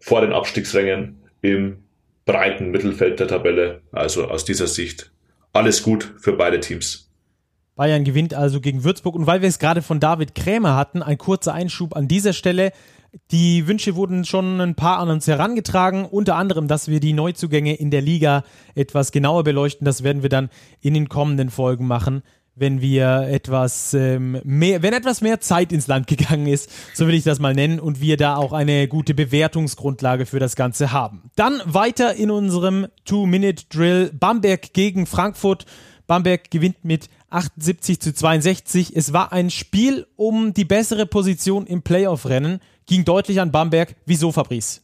vor 0.00 0.20
den 0.20 0.32
Abstiegsrängen 0.32 1.22
im 1.42 1.78
breiten 2.24 2.70
Mittelfeld 2.70 3.20
der 3.20 3.28
Tabelle. 3.28 3.82
Also 3.92 4.26
aus 4.28 4.44
dieser 4.44 4.66
Sicht 4.66 5.10
alles 5.52 5.82
gut 5.82 6.14
für 6.18 6.32
beide 6.32 6.60
Teams. 6.60 7.10
Bayern 7.76 8.04
gewinnt 8.04 8.34
also 8.34 8.60
gegen 8.60 8.84
Würzburg. 8.84 9.14
Und 9.14 9.26
weil 9.26 9.42
wir 9.42 9.48
es 9.48 9.58
gerade 9.58 9.82
von 9.82 10.00
David 10.00 10.34
Krämer 10.34 10.76
hatten, 10.76 11.02
ein 11.02 11.18
kurzer 11.18 11.54
Einschub 11.54 11.96
an 11.96 12.08
dieser 12.08 12.32
Stelle. 12.32 12.72
Die 13.30 13.66
Wünsche 13.66 13.94
wurden 13.94 14.24
schon 14.24 14.60
ein 14.60 14.74
paar 14.74 14.98
an 14.98 15.10
uns 15.10 15.26
herangetragen, 15.26 16.06
unter 16.06 16.36
anderem, 16.36 16.66
dass 16.66 16.88
wir 16.88 16.98
die 16.98 17.12
Neuzugänge 17.12 17.74
in 17.74 17.90
der 17.90 18.00
Liga 18.00 18.42
etwas 18.74 19.12
genauer 19.12 19.44
beleuchten. 19.44 19.84
Das 19.84 20.02
werden 20.02 20.22
wir 20.22 20.30
dann 20.30 20.48
in 20.80 20.94
den 20.94 21.08
kommenden 21.10 21.50
Folgen 21.50 21.86
machen, 21.86 22.22
wenn 22.54 22.80
wir 22.80 23.28
etwas 23.28 23.92
ähm, 23.92 24.40
mehr, 24.44 24.82
wenn 24.82 24.94
etwas 24.94 25.20
mehr 25.20 25.40
Zeit 25.40 25.72
ins 25.72 25.88
Land 25.88 26.06
gegangen 26.06 26.46
ist, 26.46 26.70
so 26.94 27.06
will 27.06 27.14
ich 27.14 27.24
das 27.24 27.38
mal 27.38 27.54
nennen, 27.54 27.80
und 27.80 28.00
wir 28.00 28.16
da 28.16 28.36
auch 28.36 28.52
eine 28.52 28.88
gute 28.88 29.14
Bewertungsgrundlage 29.14 30.24
für 30.24 30.38
das 30.38 30.56
Ganze 30.56 30.92
haben. 30.92 31.30
Dann 31.36 31.60
weiter 31.66 32.14
in 32.14 32.30
unserem 32.30 32.86
Two-Minute-Drill 33.04 34.12
Bamberg 34.18 34.72
gegen 34.72 35.04
Frankfurt. 35.06 35.66
Bamberg 36.06 36.50
gewinnt 36.50 36.84
mit 36.84 37.08
78 37.30 38.00
zu 38.00 38.14
62. 38.14 38.94
Es 38.94 39.12
war 39.12 39.32
ein 39.32 39.50
Spiel 39.50 40.06
um 40.16 40.52
die 40.52 40.64
bessere 40.64 41.06
Position 41.06 41.66
im 41.66 41.82
Playoff-Rennen, 41.82 42.60
ging 42.86 43.04
deutlich 43.04 43.40
an 43.40 43.52
Bamberg. 43.52 43.94
Wieso, 44.06 44.32
Fabrice? 44.32 44.82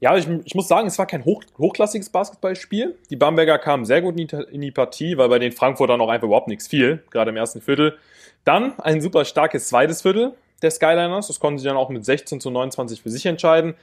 Ja, 0.00 0.16
ich, 0.16 0.28
ich, 0.44 0.54
muss 0.54 0.68
sagen, 0.68 0.86
es 0.86 0.98
war 0.98 1.06
kein 1.06 1.24
hoch, 1.24 1.42
hochklassiges 1.56 2.10
Basketballspiel. 2.10 2.98
Die 3.08 3.16
Bamberger 3.16 3.58
kamen 3.58 3.86
sehr 3.86 4.02
gut 4.02 4.20
in 4.20 4.26
die, 4.26 4.36
in 4.52 4.60
die 4.60 4.70
Partie, 4.70 5.16
weil 5.16 5.28
bei 5.28 5.38
den 5.38 5.52
Frankfurtern 5.52 6.00
auch 6.00 6.10
einfach 6.10 6.26
überhaupt 6.26 6.48
nichts 6.48 6.66
fiel, 6.66 7.02
gerade 7.10 7.30
im 7.30 7.36
ersten 7.36 7.62
Viertel. 7.62 7.96
Dann 8.44 8.78
ein 8.78 9.00
super 9.00 9.24
starkes 9.24 9.68
zweites 9.68 10.02
Viertel 10.02 10.34
der 10.62 10.70
Skyliners. 10.70 11.28
Das 11.28 11.40
konnten 11.40 11.58
sie 11.58 11.66
dann 11.66 11.76
auch 11.76 11.88
mit 11.88 12.04
16 12.04 12.40
zu 12.40 12.50
29 12.50 13.02
für 13.02 13.10
sich 13.10 13.24
entscheiden. 13.24 13.74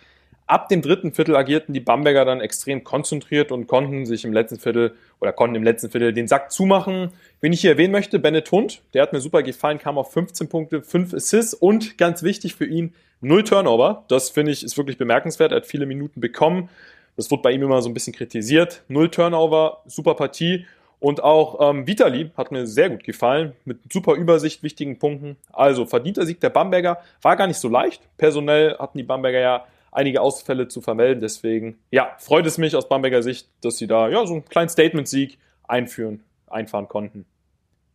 Ab 0.46 0.68
dem 0.68 0.82
dritten 0.82 1.14
Viertel 1.14 1.36
agierten 1.36 1.74
die 1.74 1.80
Bamberger 1.80 2.26
dann 2.26 2.42
extrem 2.42 2.84
konzentriert 2.84 3.52
und 3.52 3.68
konnten 3.68 4.06
sich 4.06 4.26
im 4.26 4.34
letzten 4.34 4.60
Viertel 4.60 4.94
oder 5.22 5.32
konnten 5.32 5.56
im 5.56 5.64
letzten 5.64 5.90
Viertel 5.90 6.14
den 6.14 6.28
Sack 6.28 6.52
zumachen. 6.52 7.12
Wen 7.40 7.54
ich 7.54 7.62
hier 7.62 7.72
erwähnen 7.72 7.94
möchte, 7.94 8.20
Bennett 8.20 8.52
Hund, 8.52 8.82
der 8.94 9.04
hat 9.04 9.14
mir 9.14 9.22
super 9.22 9.42
gefallen, 9.42 9.80
kam 9.80 9.98
auf 9.98 10.12
15 10.12 10.50
Punkte, 10.50 10.82
5 10.82 11.14
Assists 11.14 11.54
und 11.54 11.98
ganz 11.98 12.24
wichtig 12.24 12.56
für 12.56 12.66
ihn, 12.66 12.94
0 13.22 13.46
Turnover. 13.46 14.04
Das 14.10 14.30
finde 14.30 14.52
ich 14.52 14.64
ist 14.64 14.78
wirklich 14.78 14.98
bemerkenswert. 14.98 15.54
Er 15.54 15.58
hat 15.58 15.66
viele 15.66 15.86
Minuten 15.86 16.20
bekommen. 16.20 16.70
Das 17.16 17.32
wurde 17.32 17.44
bei 17.44 17.52
ihm 17.52 17.64
immer 17.64 17.82
so 17.82 17.90
ein 17.90 17.94
bisschen 17.94 18.14
kritisiert. 18.14 18.84
0 18.90 19.10
Turnover, 19.10 19.82
super 19.86 20.16
Partie. 20.16 20.66
Und 21.00 21.22
auch 21.22 21.70
ähm, 21.70 21.86
Vitali 21.86 22.32
hat 22.38 22.52
mir 22.52 22.66
sehr 22.66 22.90
gut 22.90 23.04
gefallen, 23.04 23.54
mit 23.66 23.80
super 23.92 24.14
Übersicht, 24.16 24.64
wichtigen 24.64 25.00
Punkten. 25.00 25.36
Also 25.52 25.86
verdienter 25.86 26.26
Sieg 26.26 26.40
der 26.40 26.50
Bamberger 26.50 27.00
war 27.22 27.36
gar 27.36 27.48
nicht 27.48 27.58
so 27.58 27.68
leicht. 27.68 28.02
Personell 28.18 28.78
hatten 28.78 28.98
die 28.98 29.04
Bamberger 29.04 29.40
ja 29.40 29.66
einige 29.94 30.22
Ausfälle 30.22 30.68
zu 30.68 30.82
vermelden. 30.82 31.22
Deswegen, 31.22 31.78
ja, 31.92 32.16
freut 32.20 32.46
es 32.46 32.58
mich 32.58 32.76
aus 32.76 32.90
Bamberger 32.90 33.24
Sicht, 33.24 33.48
dass 33.62 33.78
sie 33.78 33.88
da 33.88 34.10
ja 34.10 34.26
so 34.26 34.34
einen 34.34 34.46
kleinen 34.46 34.70
Statement-Sieg 34.70 35.38
einführen, 35.68 36.24
einfahren 36.48 36.88
konnten. 36.88 37.26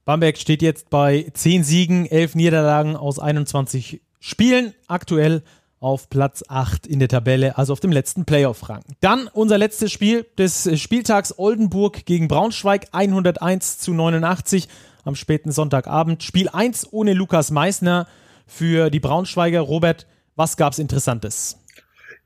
Bamberg 0.05 0.39
steht 0.39 0.63
jetzt 0.63 0.89
bei 0.91 1.27
10 1.35 1.65
Siegen, 1.65 2.07
11 2.07 2.35
Niederlagen 2.35 2.97
aus 2.97 3.19
21 3.19 4.01
Spielen, 4.21 4.75
aktuell 4.87 5.43
auf 5.81 6.09
Platz 6.11 6.43
8 6.49 6.87
in 6.87 6.99
der 6.99 7.09
Tabelle, 7.09 7.57
also 7.57 7.73
auf 7.73 7.81
dem 7.81 7.93
letzten 7.93 8.25
Playoff-Rang. 8.25 8.83
Dann 9.01 9.29
unser 9.33 9.59
letztes 9.59 9.93
Spiel 9.93 10.27
des 10.37 10.81
Spieltags 10.81 11.39
Oldenburg 11.39 12.05
gegen 12.05 12.27
Braunschweig, 12.27 12.89
101 12.93 13.79
zu 13.79 13.93
89 13.93 14.69
am 15.05 15.15
späten 15.15 15.53
Sonntagabend. 15.53 16.23
Spiel 16.23 16.49
1 16.49 16.93
ohne 16.93 17.13
Lukas 17.13 17.51
Meissner 17.51 18.07
für 18.47 18.91
die 18.91 19.01
Braunschweiger. 19.01 19.61
Robert, 19.61 20.07
was 20.37 20.57
gab's 20.57 20.79
Interessantes? 20.79 21.59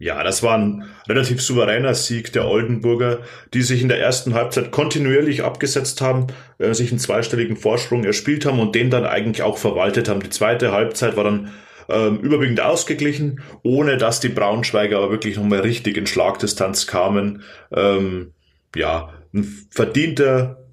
Ja, 0.02 0.24
das 0.24 0.42
war 0.42 0.58
ein 0.58 0.84
relativ 1.08 1.40
souveräner 1.40 1.94
Sieg 1.94 2.32
der 2.32 2.48
Oldenburger, 2.48 3.20
die 3.54 3.62
sich 3.62 3.82
in 3.82 3.88
der 3.88 4.00
ersten 4.00 4.34
Halbzeit 4.34 4.72
kontinuierlich 4.72 5.44
abgesetzt 5.44 6.00
haben, 6.00 6.26
äh, 6.58 6.74
sich 6.74 6.90
einen 6.90 6.98
zweistelligen 6.98 7.56
Vorsprung 7.56 8.02
erspielt 8.02 8.44
haben 8.44 8.58
und 8.58 8.74
den 8.74 8.90
dann 8.90 9.06
eigentlich 9.06 9.44
auch 9.44 9.58
verwaltet 9.58 10.08
haben. 10.08 10.18
Die 10.18 10.30
zweite 10.30 10.72
Halbzeit 10.72 11.16
war 11.16 11.22
dann 11.22 11.52
ähm, 11.88 12.18
überwiegend 12.18 12.60
ausgeglichen, 12.60 13.42
ohne 13.62 13.96
dass 13.96 14.18
die 14.18 14.28
Braunschweiger 14.28 14.96
aber 14.98 15.12
wirklich 15.12 15.36
nochmal 15.36 15.60
richtig 15.60 15.96
in 15.96 16.08
Schlagdistanz 16.08 16.88
kamen. 16.88 17.44
Ähm, 17.70 18.32
ja, 18.74 19.12
ein 19.32 19.44
verdienter 19.70 20.64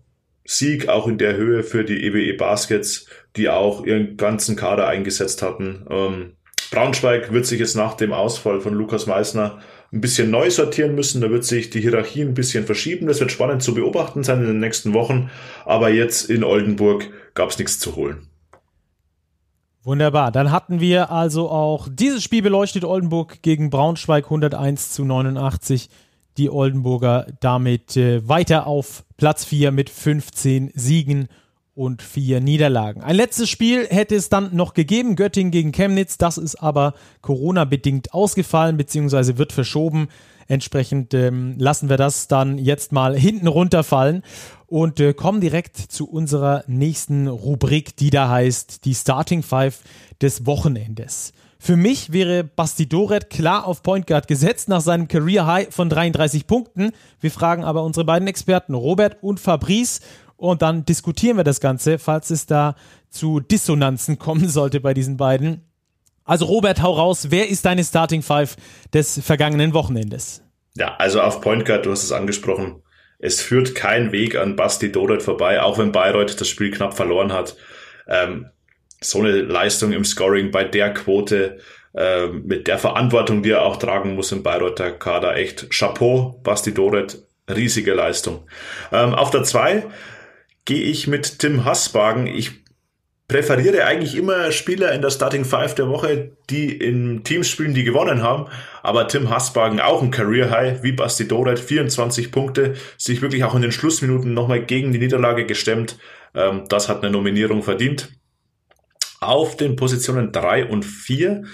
Sieg 0.43 0.89
auch 0.89 1.07
in 1.07 1.19
der 1.19 1.37
Höhe 1.37 1.61
für 1.61 1.83
die 1.83 2.03
EWE 2.03 2.23
e 2.23 2.33
Baskets, 2.33 3.05
die 3.35 3.47
auch 3.47 3.85
ihren 3.85 4.17
ganzen 4.17 4.55
Kader 4.55 4.87
eingesetzt 4.87 5.43
hatten. 5.43 5.85
Ähm, 5.87 6.33
Braunschweig 6.71 7.33
wird 7.33 7.45
sich 7.45 7.59
jetzt 7.59 7.75
nach 7.75 7.95
dem 7.95 8.13
Ausfall 8.13 8.61
von 8.61 8.73
Lukas 8.73 9.07
Meissner 9.07 9.59
ein 9.91 10.01
bisschen 10.01 10.29
neu 10.29 10.51
sortieren 10.51 10.93
müssen. 10.93 11.21
Da 11.21 11.29
wird 11.31 11.43
sich 11.43 11.71
die 11.71 11.81
Hierarchie 11.81 12.21
ein 12.21 12.35
bisschen 12.35 12.65
verschieben. 12.65 13.07
Das 13.07 13.19
wird 13.19 13.31
spannend 13.31 13.63
zu 13.63 13.73
beobachten 13.73 14.23
sein 14.23 14.39
in 14.41 14.47
den 14.47 14.59
nächsten 14.59 14.93
Wochen. 14.93 15.31
Aber 15.65 15.89
jetzt 15.89 16.29
in 16.29 16.43
Oldenburg 16.43 17.09
gab 17.33 17.49
es 17.49 17.57
nichts 17.57 17.79
zu 17.79 17.95
holen. 17.95 18.27
Wunderbar. 19.83 20.31
Dann 20.31 20.51
hatten 20.51 20.79
wir 20.79 21.09
also 21.09 21.49
auch 21.49 21.87
dieses 21.91 22.23
Spiel 22.23 22.43
beleuchtet. 22.43 22.83
Oldenburg 22.83 23.41
gegen 23.41 23.71
Braunschweig 23.71 24.25
101 24.25 24.91
zu 24.91 25.05
89. 25.05 25.89
Die 26.37 26.51
Oldenburger 26.51 27.25
damit 27.39 27.97
äh, 27.97 28.27
weiter 28.27 28.67
auf 28.67 29.03
Platz 29.17 29.43
4 29.45 29.71
mit 29.71 29.89
15 29.89 30.71
Siegen 30.75 31.27
und 31.79 32.01
vier 32.01 32.41
Niederlagen. 32.41 33.01
Ein 33.01 33.15
letztes 33.15 33.49
Spiel 33.49 33.87
hätte 33.87 34.13
es 34.13 34.27
dann 34.27 34.53
noch 34.53 34.73
gegeben, 34.73 35.15
Göttingen 35.15 35.49
gegen 35.49 35.71
Chemnitz. 35.71 36.17
Das 36.17 36.37
ist 36.37 36.57
aber 36.57 36.93
Corona-bedingt 37.21 38.13
ausgefallen 38.13 38.75
bzw. 38.75 39.37
wird 39.37 39.53
verschoben. 39.53 40.09
Entsprechend 40.49 41.13
ähm, 41.13 41.55
lassen 41.57 41.87
wir 41.87 41.95
das 41.95 42.27
dann 42.27 42.57
jetzt 42.57 42.91
mal 42.91 43.15
hinten 43.15 43.47
runterfallen 43.47 44.23
und 44.67 44.99
äh, 44.99 45.13
kommen 45.13 45.39
direkt 45.39 45.77
zu 45.77 46.09
unserer 46.09 46.65
nächsten 46.67 47.29
Rubrik, 47.29 47.95
die 47.95 48.09
da 48.09 48.27
heißt 48.27 48.83
die 48.83 48.93
Starting 48.93 49.41
Five 49.41 49.79
des 50.21 50.45
Wochenendes. 50.45 51.31
Für 51.59 51.77
mich 51.77 52.11
wäre 52.11 52.43
Basti 52.43 52.89
Doret 52.89 53.29
klar 53.29 53.65
auf 53.65 53.83
Point 53.83 54.05
Guard 54.05 54.27
gesetzt 54.27 54.67
nach 54.67 54.81
seinem 54.81 55.07
Career 55.07 55.45
High 55.45 55.73
von 55.73 55.89
33 55.89 56.45
Punkten. 56.45 56.91
Wir 57.21 57.31
fragen 57.31 57.63
aber 57.63 57.83
unsere 57.83 58.05
beiden 58.05 58.27
Experten 58.27 58.73
Robert 58.73 59.17
und 59.21 59.39
Fabrice 59.39 60.01
und 60.39 60.61
dann 60.61 60.85
diskutieren 60.85 61.37
wir 61.37 61.43
das 61.43 61.59
Ganze, 61.59 61.99
falls 61.99 62.29
es 62.29 62.45
da 62.45 62.75
zu 63.09 63.39
Dissonanzen 63.39 64.17
kommen 64.19 64.47
sollte 64.47 64.79
bei 64.79 64.93
diesen 64.93 65.17
beiden. 65.17 65.65
Also 66.23 66.45
Robert, 66.45 66.81
hau 66.81 66.93
raus, 66.93 67.27
wer 67.29 67.49
ist 67.49 67.65
deine 67.65 67.83
Starting 67.83 68.21
Five 68.21 68.55
des 68.93 69.19
vergangenen 69.23 69.73
Wochenendes? 69.73 70.43
Ja, 70.75 70.95
also 70.97 71.21
auf 71.21 71.41
Point 71.41 71.65
Guard, 71.65 71.85
du 71.85 71.91
hast 71.91 72.03
es 72.03 72.11
angesprochen. 72.11 72.83
Es 73.17 73.41
führt 73.41 73.75
kein 73.75 74.11
Weg 74.11 74.37
an 74.37 74.55
Basti 74.55 74.91
Doret 74.91 75.21
vorbei, 75.23 75.61
auch 75.61 75.77
wenn 75.77 75.91
Bayreuth 75.91 76.39
das 76.39 76.47
Spiel 76.47 76.71
knapp 76.71 76.93
verloren 76.93 77.33
hat. 77.33 77.57
Ähm, 78.07 78.47
so 79.01 79.19
eine 79.19 79.41
Leistung 79.41 79.91
im 79.91 80.05
Scoring 80.05 80.51
bei 80.51 80.63
der 80.63 80.93
Quote, 80.93 81.57
ähm, 81.95 82.43
mit 82.45 82.67
der 82.67 82.77
Verantwortung, 82.77 83.41
die 83.43 83.51
er 83.51 83.63
auch 83.63 83.77
tragen 83.77 84.15
muss 84.15 84.31
im 84.31 84.43
Bayreuther 84.43 84.91
Kader, 84.91 85.35
echt 85.35 85.71
Chapeau, 85.71 86.39
Basti 86.43 86.73
Doret, 86.73 87.23
riesige 87.49 87.93
Leistung. 87.93 88.47
Ähm, 88.91 89.15
auf 89.15 89.31
der 89.31 89.43
2 89.43 89.83
gehe 90.69 90.83
ich 90.83 91.07
mit 91.07 91.39
Tim 91.39 91.65
Hassbagen. 91.65 92.27
Ich 92.27 92.51
präferiere 93.27 93.85
eigentlich 93.85 94.15
immer 94.15 94.51
Spieler 94.51 94.91
in 94.91 95.01
der 95.01 95.09
Starting 95.09 95.43
Five 95.43 95.73
der 95.73 95.89
Woche, 95.89 96.33
die 96.51 96.71
in 96.71 97.23
Teams 97.23 97.49
spielen, 97.49 97.73
die 97.73 97.83
gewonnen 97.83 98.21
haben. 98.21 98.45
Aber 98.83 99.07
Tim 99.07 99.31
Hassbagen 99.31 99.79
auch 99.79 100.03
ein 100.03 100.11
Career 100.11 100.51
High, 100.51 100.83
wie 100.83 100.91
Basti 100.91 101.27
Doret, 101.27 101.57
24 101.57 102.31
Punkte, 102.31 102.75
sich 102.99 103.23
wirklich 103.23 103.43
auch 103.43 103.55
in 103.55 103.63
den 103.63 103.71
Schlussminuten 103.71 104.35
nochmal 104.35 104.63
gegen 104.63 104.93
die 104.93 104.99
Niederlage 104.99 105.47
gestemmt. 105.47 105.97
Ähm, 106.35 106.65
das 106.69 106.87
hat 106.87 107.01
eine 107.01 107.11
Nominierung 107.11 107.63
verdient. 107.63 108.09
Auf 109.21 109.57
den 109.57 109.75
Positionen 109.75 110.31
drei 110.31 110.65
und 110.65 110.85
vier 110.85 111.45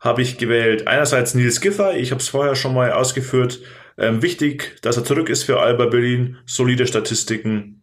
habe 0.00 0.22
ich 0.22 0.36
gewählt 0.36 0.88
einerseits 0.88 1.34
Nils 1.34 1.60
Giffer, 1.60 1.94
ich 1.94 2.10
habe 2.10 2.20
es 2.20 2.28
vorher 2.28 2.56
schon 2.56 2.74
mal 2.74 2.90
ausgeführt. 2.90 3.60
Ähm, 3.96 4.20
wichtig, 4.20 4.78
dass 4.82 4.96
er 4.96 5.04
zurück 5.04 5.28
ist 5.28 5.44
für 5.44 5.60
Alba 5.60 5.86
Berlin, 5.86 6.38
solide 6.44 6.88
Statistiken, 6.88 7.73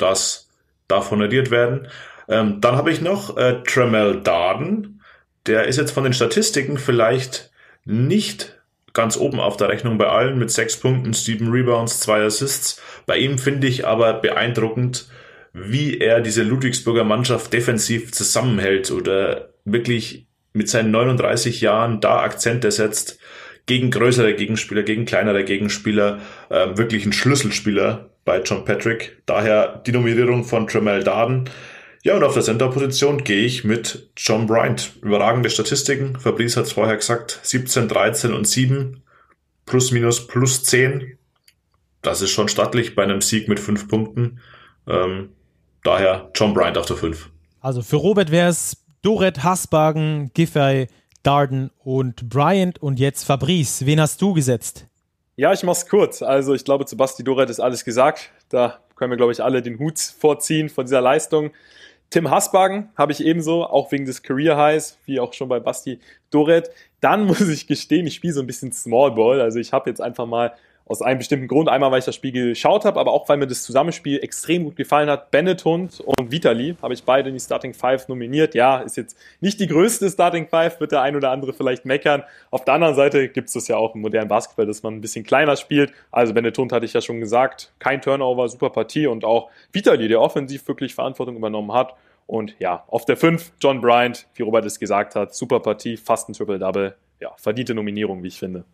das 0.00 0.48
darf 0.88 1.10
honoriert 1.10 1.50
werden. 1.50 1.88
Ähm, 2.28 2.60
dann 2.60 2.76
habe 2.76 2.90
ich 2.90 3.00
noch 3.00 3.36
äh, 3.36 3.62
Tremel 3.64 4.20
Darden. 4.22 5.02
Der 5.46 5.64
ist 5.64 5.76
jetzt 5.76 5.92
von 5.92 6.04
den 6.04 6.12
Statistiken 6.12 6.78
vielleicht 6.78 7.50
nicht 7.84 8.60
ganz 8.92 9.16
oben 9.16 9.40
auf 9.40 9.56
der 9.56 9.68
Rechnung 9.68 9.98
bei 9.98 10.06
allen 10.06 10.38
mit 10.38 10.50
sechs 10.50 10.76
Punkten, 10.76 11.12
sieben 11.12 11.50
Rebounds, 11.50 12.00
zwei 12.00 12.22
Assists. 12.22 12.80
Bei 13.06 13.16
ihm 13.16 13.38
finde 13.38 13.66
ich 13.66 13.86
aber 13.86 14.14
beeindruckend, 14.14 15.08
wie 15.52 15.98
er 15.98 16.20
diese 16.20 16.42
Ludwigsburger 16.42 17.04
Mannschaft 17.04 17.52
defensiv 17.52 18.12
zusammenhält 18.12 18.90
oder 18.90 19.50
wirklich 19.64 20.26
mit 20.52 20.68
seinen 20.68 20.90
39 20.90 21.60
Jahren 21.60 22.00
da 22.00 22.20
Akzente 22.20 22.70
setzt 22.70 23.18
gegen 23.66 23.90
größere 23.90 24.34
Gegenspieler, 24.34 24.82
gegen 24.82 25.04
kleinere 25.04 25.44
Gegenspieler 25.44 26.20
äh, 26.48 26.76
wirklich 26.76 27.06
ein 27.06 27.12
Schlüsselspieler 27.12 28.09
bei 28.24 28.40
John 28.42 28.64
Patrick. 28.64 29.22
Daher 29.26 29.78
die 29.86 29.92
Nominierung 29.92 30.44
von 30.44 30.66
Tremel 30.66 31.04
Darden. 31.04 31.48
Ja, 32.02 32.16
und 32.16 32.24
auf 32.24 32.32
der 32.32 32.42
Center-Position 32.42 33.24
gehe 33.24 33.44
ich 33.44 33.64
mit 33.64 34.10
John 34.16 34.46
Bryant. 34.46 34.94
Überragende 35.02 35.50
Statistiken. 35.50 36.18
Fabrice 36.18 36.56
hat 36.56 36.64
es 36.64 36.72
vorher 36.72 36.96
gesagt. 36.96 37.40
17, 37.42 37.88
13 37.88 38.32
und 38.32 38.48
7. 38.48 39.02
Plus, 39.66 39.90
minus, 39.90 40.26
plus 40.26 40.64
10. 40.64 41.18
Das 42.02 42.22
ist 42.22 42.30
schon 42.30 42.48
stattlich 42.48 42.94
bei 42.94 43.02
einem 43.02 43.20
Sieg 43.20 43.48
mit 43.48 43.60
5 43.60 43.88
Punkten. 43.88 44.40
Ähm, 44.88 45.30
daher 45.84 46.30
John 46.34 46.54
Bryant 46.54 46.78
auf 46.78 46.86
der 46.86 46.96
5. 46.96 47.28
Also 47.60 47.82
für 47.82 47.96
Robert 47.96 48.30
wäre 48.30 48.48
es 48.48 48.78
Doret, 49.02 49.42
Hasbagen, 49.42 50.30
Giffey, 50.32 50.88
Darden 51.22 51.70
und 51.78 52.28
Bryant 52.30 52.80
und 52.82 52.98
jetzt 52.98 53.24
Fabrice. 53.24 53.84
Wen 53.84 54.00
hast 54.00 54.22
du 54.22 54.32
gesetzt? 54.32 54.86
Ja, 55.40 55.54
ich 55.54 55.62
mach's 55.62 55.88
kurz. 55.88 56.20
Also 56.20 56.52
ich 56.52 56.66
glaube, 56.66 56.84
zu 56.84 56.98
Basti 56.98 57.24
Doret 57.24 57.48
ist 57.48 57.60
alles 57.60 57.82
gesagt. 57.86 58.30
Da 58.50 58.80
können 58.94 59.10
wir, 59.10 59.16
glaube 59.16 59.32
ich, 59.32 59.42
alle 59.42 59.62
den 59.62 59.78
Hut 59.78 59.98
vorziehen 59.98 60.68
von 60.68 60.84
dieser 60.84 61.00
Leistung. 61.00 61.52
Tim 62.10 62.30
Hasbagen 62.30 62.90
habe 62.94 63.12
ich 63.12 63.24
ebenso, 63.24 63.64
auch 63.64 63.90
wegen 63.90 64.04
des 64.04 64.22
Career 64.22 64.58
Highs, 64.58 64.98
wie 65.06 65.18
auch 65.18 65.32
schon 65.32 65.48
bei 65.48 65.58
Basti 65.58 65.98
Doret. 66.30 66.70
Dann 67.00 67.24
muss 67.26 67.40
ich 67.48 67.66
gestehen, 67.66 68.06
ich 68.06 68.16
spiele 68.16 68.34
so 68.34 68.40
ein 68.42 68.46
bisschen 68.46 68.70
Small 68.72 69.12
Ball. 69.12 69.40
Also 69.40 69.60
ich 69.60 69.72
habe 69.72 69.88
jetzt 69.88 70.02
einfach 70.02 70.26
mal 70.26 70.52
aus 70.90 71.02
einem 71.02 71.18
bestimmten 71.18 71.46
Grund. 71.46 71.68
Einmal, 71.68 71.92
weil 71.92 72.00
ich 72.00 72.04
das 72.04 72.16
Spiel 72.16 72.32
geschaut 72.32 72.84
habe, 72.84 72.98
aber 72.98 73.12
auch, 73.12 73.28
weil 73.28 73.36
mir 73.36 73.46
das 73.46 73.62
Zusammenspiel 73.62 74.18
extrem 74.24 74.64
gut 74.64 74.74
gefallen 74.74 75.08
hat. 75.08 75.30
Bennett 75.30 75.64
Hund 75.64 76.00
und 76.00 76.32
Vitali 76.32 76.74
habe 76.82 76.94
ich 76.94 77.04
beide 77.04 77.28
in 77.28 77.36
die 77.36 77.40
Starting 77.40 77.74
Five 77.74 78.08
nominiert. 78.08 78.56
Ja, 78.56 78.78
ist 78.78 78.96
jetzt 78.96 79.16
nicht 79.40 79.60
die 79.60 79.68
größte 79.68 80.10
Starting 80.10 80.48
Five, 80.48 80.80
wird 80.80 80.90
der 80.90 81.02
ein 81.02 81.14
oder 81.14 81.30
andere 81.30 81.52
vielleicht 81.52 81.84
meckern. 81.84 82.24
Auf 82.50 82.64
der 82.64 82.74
anderen 82.74 82.96
Seite 82.96 83.28
gibt 83.28 83.46
es 83.46 83.54
das 83.54 83.68
ja 83.68 83.76
auch 83.76 83.94
im 83.94 84.00
modernen 84.00 84.28
Basketball, 84.28 84.66
dass 84.66 84.82
man 84.82 84.94
ein 84.94 85.00
bisschen 85.00 85.24
kleiner 85.24 85.54
spielt. 85.56 85.92
Also 86.10 86.34
Bennett 86.34 86.58
Hund 86.58 86.72
hatte 86.72 86.86
ich 86.86 86.92
ja 86.92 87.00
schon 87.00 87.20
gesagt. 87.20 87.72
Kein 87.78 88.02
Turnover, 88.02 88.48
super 88.48 88.70
Partie 88.70 89.06
und 89.06 89.24
auch 89.24 89.48
Vitali, 89.72 90.08
der 90.08 90.20
offensiv 90.20 90.66
wirklich 90.66 90.96
Verantwortung 90.96 91.36
übernommen 91.36 91.72
hat. 91.72 91.94
Und 92.26 92.56
ja, 92.58 92.82
auf 92.88 93.04
der 93.04 93.16
5 93.16 93.52
John 93.60 93.80
Bryant, 93.80 94.26
wie 94.34 94.42
Robert 94.42 94.64
es 94.64 94.80
gesagt 94.80 95.14
hat, 95.14 95.36
super 95.36 95.60
Partie, 95.60 95.96
fast 95.96 96.28
ein 96.28 96.32
Triple-Double. 96.32 96.96
Ja, 97.20 97.32
verdiente 97.36 97.74
Nominierung, 97.74 98.24
wie 98.24 98.28
ich 98.28 98.38
finde. 98.38 98.64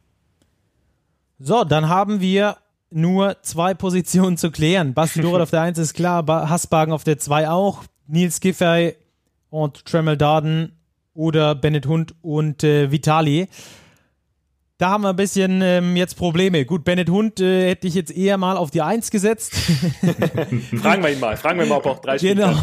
So, 1.38 1.64
dann 1.64 1.88
haben 1.88 2.20
wir 2.20 2.56
nur 2.90 3.36
zwei 3.42 3.74
Positionen 3.74 4.36
zu 4.36 4.50
klären. 4.50 4.94
Basti 4.94 5.20
Doret 5.20 5.42
auf 5.42 5.50
der 5.50 5.62
1 5.62 5.78
ist 5.78 5.94
klar, 5.94 6.24
Hassbagen 6.26 6.92
auf 6.92 7.04
der 7.04 7.18
2 7.18 7.50
auch, 7.50 7.84
Nils 8.06 8.40
Giffey 8.40 8.94
und 9.50 9.84
Tremel 9.84 10.16
Darden 10.16 10.78
oder 11.12 11.54
Bennett 11.54 11.86
Hund 11.86 12.14
und 12.22 12.64
äh, 12.64 12.90
Vitali. 12.90 13.48
Da 14.78 14.90
haben 14.90 15.04
wir 15.04 15.10
ein 15.10 15.16
bisschen 15.16 15.62
ähm, 15.62 15.96
jetzt 15.96 16.16
Probleme. 16.16 16.64
Gut, 16.66 16.84
Bennett 16.84 17.08
Hund 17.08 17.40
äh, 17.40 17.70
hätte 17.70 17.86
ich 17.86 17.94
jetzt 17.94 18.14
eher 18.14 18.36
mal 18.36 18.56
auf 18.56 18.70
die 18.70 18.82
1 18.82 19.10
gesetzt. 19.10 19.54
fragen 20.80 21.02
wir 21.02 21.10
ihn 21.10 21.20
mal. 21.20 21.36
Fragen 21.36 21.58
wir 21.58 21.66
mal, 21.66 21.76
ob 21.76 21.86
er 21.86 21.92
auch 21.92 22.00
drei 22.00 22.18
Genau. 22.18 22.52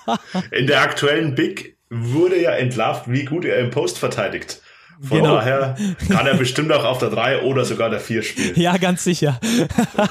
In 0.50 0.66
der 0.66 0.80
aktuellen 0.82 1.34
Big 1.34 1.76
wurde 1.90 2.40
ja 2.40 2.52
entlarvt, 2.52 3.10
wie 3.10 3.24
gut 3.24 3.44
er 3.44 3.58
im 3.58 3.70
Post 3.70 3.98
verteidigt. 3.98 4.60
Von 5.00 5.18
genau. 5.18 5.36
daher 5.36 5.76
kann 6.08 6.26
er 6.26 6.34
bestimmt 6.34 6.72
auch 6.72 6.84
auf 6.84 6.98
der 6.98 7.10
3 7.10 7.42
oder 7.42 7.64
sogar 7.64 7.90
der 7.90 8.00
4 8.00 8.22
spielen. 8.22 8.52
Ja, 8.56 8.76
ganz 8.76 9.04
sicher. 9.04 9.40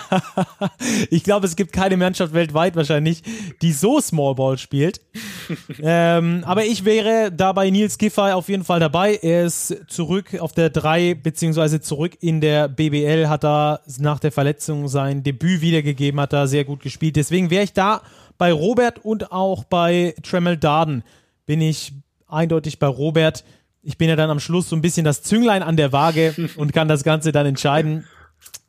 ich 1.09 1.23
glaube, 1.23 1.45
es 1.45 1.55
gibt 1.55 1.71
keine 1.71 1.97
Mannschaft 1.97 2.33
weltweit 2.33 2.75
wahrscheinlich, 2.75 3.23
die 3.61 3.71
so 3.71 3.99
Small 4.01 4.35
Ball 4.35 4.57
spielt. 4.57 5.01
ähm, 5.81 6.43
aber 6.45 6.65
ich 6.65 6.85
wäre 6.85 7.31
da 7.31 7.53
bei 7.53 7.69
Nils 7.69 7.97
Giffey 7.97 8.31
auf 8.33 8.49
jeden 8.49 8.63
Fall 8.63 8.79
dabei. 8.79 9.19
Er 9.21 9.45
ist 9.45 9.75
zurück 9.87 10.39
auf 10.39 10.51
der 10.51 10.69
3, 10.69 11.15
beziehungsweise 11.15 11.81
zurück 11.81 12.17
in 12.19 12.41
der 12.41 12.67
BBL, 12.67 13.27
hat 13.29 13.43
da 13.43 13.79
nach 13.99 14.19
der 14.19 14.31
Verletzung 14.31 14.87
sein 14.87 15.23
Debüt 15.23 15.61
wiedergegeben, 15.61 16.19
hat 16.19 16.33
da 16.33 16.47
sehr 16.47 16.65
gut 16.65 16.81
gespielt. 16.81 17.15
Deswegen 17.15 17.49
wäre 17.49 17.63
ich 17.63 17.73
da 17.73 18.01
bei 18.37 18.51
Robert 18.51 18.99
und 19.03 19.31
auch 19.31 19.63
bei 19.63 20.15
Tremel 20.23 20.57
Darden. 20.57 21.03
Bin 21.45 21.61
ich 21.61 21.93
eindeutig 22.27 22.79
bei 22.79 22.87
Robert 22.87 23.43
ich 23.83 23.97
bin 23.97 24.09
ja 24.09 24.15
dann 24.15 24.29
am 24.29 24.39
Schluss 24.39 24.69
so 24.69 24.75
ein 24.75 24.81
bisschen 24.81 25.03
das 25.03 25.21
Zünglein 25.21 25.61
an 25.61 25.77
der 25.77 25.91
Waage 25.91 26.33
und 26.57 26.73
kann 26.73 26.87
das 26.87 27.03
Ganze 27.03 27.31
dann 27.31 27.45
entscheiden. 27.45 28.05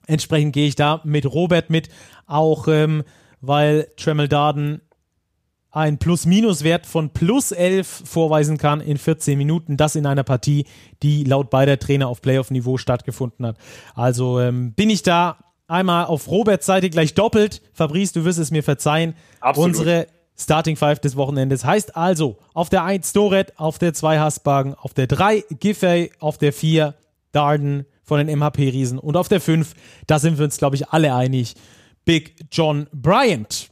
Entsprechend 0.07 0.53
gehe 0.53 0.69
ich 0.69 0.77
da 0.77 1.01
mit 1.05 1.25
Robert 1.25 1.71
mit, 1.71 1.89
auch 2.27 2.69
ähm, 2.69 3.05
weil 3.41 3.89
Tremel 3.97 4.29
Darden 4.29 4.83
ein 5.71 5.99
Plus-Minus-Wert 5.99 6.87
von 6.87 7.11
plus 7.11 7.51
11 7.51 8.03
vorweisen 8.05 8.59
kann 8.59 8.81
in 8.81 8.97
14 8.97 9.37
Minuten. 9.37 9.77
Das 9.77 9.97
in 9.97 10.07
einer 10.07 10.23
Partie, 10.23 10.67
die 11.03 11.25
laut 11.25 11.51
beider 11.51 11.79
Trainer 11.79 12.09
auf 12.09 12.23
Playoff-Niveau 12.23 12.77
stattgefunden 12.77 13.45
hat. 13.45 13.57
Also 13.95 14.39
ähm, 14.41 14.75
bin 14.75 14.89
ich 14.89 15.03
da 15.03 15.39
einmal 15.67 16.05
auf 16.05 16.29
Roberts 16.29 16.67
Seite 16.67 16.91
gleich 16.91 17.15
doppelt. 17.15 17.61
Fabrice, 17.73 18.13
du 18.13 18.25
wirst 18.25 18.39
es 18.39 18.53
mir 18.53 18.63
verzeihen. 18.63 19.15
Absolut. 19.41 19.71
Unsere 19.71 20.07
Starting 20.37 20.77
Five 20.77 21.01
des 21.01 21.17
Wochenendes. 21.17 21.65
Heißt 21.65 21.97
also, 21.97 22.37
auf 22.53 22.69
der 22.69 22.85
1 22.85 23.13
Doret, 23.13 23.59
auf 23.59 23.79
der 23.79 23.95
2 23.95 24.19
Hasbagen, 24.19 24.75
auf 24.75 24.95
der 24.95 25.07
3 25.07 25.45
Giffey, 25.61 26.11
auf 26.19 26.39
der 26.39 26.53
4 26.53 26.95
Darden 27.33 27.87
von 28.03 28.19
den 28.25 28.39
MHP-Riesen 28.39 28.99
und 28.99 29.17
auf 29.17 29.29
der 29.29 29.41
5, 29.41 29.75
da 30.07 30.19
sind 30.19 30.39
wir 30.39 30.45
uns, 30.45 30.59
glaube 30.59 30.77
ich, 30.77 30.89
alle 30.89 31.15
einig, 31.15 31.55
Big 32.05 32.35
John 32.53 32.87
Bryant. 32.93 33.71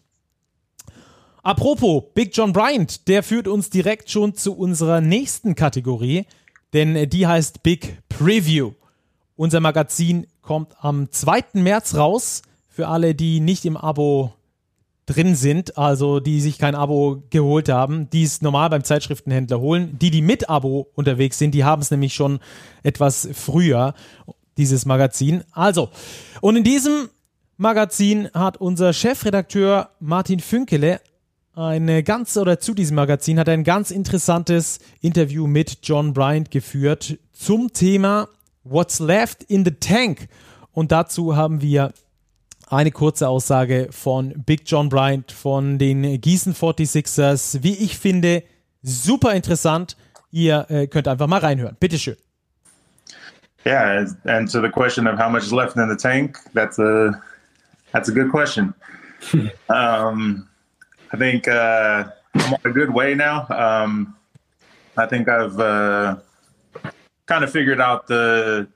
Apropos, 1.43 2.05
Big 2.15 2.37
John 2.37 2.53
Bryant, 2.53 3.09
der 3.09 3.23
führt 3.23 3.49
uns 3.49 3.69
direkt 3.69 4.11
schon 4.11 4.35
zu 4.35 4.57
unserer 4.57 5.01
nächsten 5.01 5.55
Kategorie, 5.55 6.27
denn 6.73 7.09
die 7.11 7.27
heißt 7.27 7.63
Big 7.63 7.99
Preview. 8.09 8.73
Unser 9.37 9.61
Magazin 9.61 10.27
kommt 10.41 10.73
am 10.79 11.11
2. 11.11 11.45
März 11.55 11.97
raus. 11.97 12.43
Für 12.69 12.89
alle, 12.89 13.15
die 13.15 13.41
nicht 13.41 13.65
im 13.65 13.77
Abo 13.77 14.33
drin 15.07 15.35
sind, 15.35 15.77
also 15.77 16.21
die 16.21 16.41
sich 16.41 16.59
kein 16.59 16.75
Abo 16.75 17.23
geholt 17.31 17.69
haben, 17.69 18.09
die 18.11 18.23
es 18.23 18.41
normal 18.41 18.71
beim 18.71 18.85
Zeitschriftenhändler 18.85 19.61
holen. 19.61 19.99
Die, 19.99 20.11
die 20.11 20.23
mit 20.23 20.49
Abo 20.49 20.89
unterwegs 20.95 21.39
sind, 21.39 21.53
die 21.55 21.65
haben 21.65 21.83
es 21.83 21.91
nämlich 21.91 22.15
schon 22.15 22.39
etwas 22.83 23.29
früher, 23.33 23.95
dieses 24.57 24.87
Magazin. 24.87 25.43
Also, 25.53 25.91
und 26.41 26.57
in 26.57 26.65
diesem 26.65 27.09
Magazin 27.57 28.29
hat 28.35 28.59
unser 28.59 28.93
Chefredakteur 28.93 29.91
Martin 30.01 30.41
Fünkele 30.41 31.01
eine 31.55 32.03
ganz 32.03 32.37
oder 32.39 32.59
zu 32.59 32.73
diesem 32.73 32.97
Magazin 32.97 33.39
hat 33.39 33.49
ein 33.49 33.63
ganz 33.63 33.91
interessantes 33.91 34.79
Interview 35.03 35.47
mit 35.47 35.79
John 35.83 36.15
Bryant 36.15 36.51
geführt 36.51 37.19
zum 37.33 37.73
Thema 37.73 38.29
What's 38.65 39.01
Left 39.01 39.43
in 39.43 39.65
the 39.65 39.73
Tank. 39.73 40.29
Und 40.73 40.93
dazu 40.93 41.37
haben 41.37 41.61
wir 41.61 41.93
eine 42.69 42.91
kurze 42.91 43.29
Aussage 43.29 43.89
von 43.91 44.33
Big 44.45 44.63
John 44.67 44.89
Bryant 44.89 45.33
von 45.33 45.79
den 45.79 46.21
Gießen 46.21 46.55
46ers. 46.55 47.63
Wie 47.63 47.75
ich 47.75 47.99
finde, 47.99 48.43
super 48.83 49.35
interessant. 49.35 49.97
Ihr 50.31 50.67
äh, 50.71 50.87
könnt 50.87 51.09
einfach 51.09 51.27
mal 51.27 51.41
reinhören. 51.41 51.77
Bitteschön. 51.79 52.17
Yeah, 53.65 54.07
and 54.25 54.51
to 54.51 54.61
the 54.61 54.69
question 54.69 55.07
of 55.07 55.19
how 55.19 55.29
much 55.29 55.45
is 55.45 55.53
left 55.53 55.77
in 55.77 55.89
the 55.89 55.97
tank, 55.97 56.39
that's 56.53 56.79
a 56.81 57.13
that's 57.93 58.09
a 58.09 58.13
good 58.13 58.31
question. 58.31 58.75
um, 59.69 60.49
I 61.13 61.17
think 61.17 61.47
uh, 61.47 62.05
I'm 62.35 62.55
on 62.55 62.61
a 62.65 62.71
good 62.71 62.93
way 62.93 63.15
now. 63.15 63.47
Um, 63.51 64.17
I 64.97 65.07
think 65.07 65.29
I've 65.29 65.59
uh, 65.61 66.17
kind 67.27 67.45
of 67.45 67.53
figured 67.53 67.81
out 67.81 68.09
the 68.09 68.67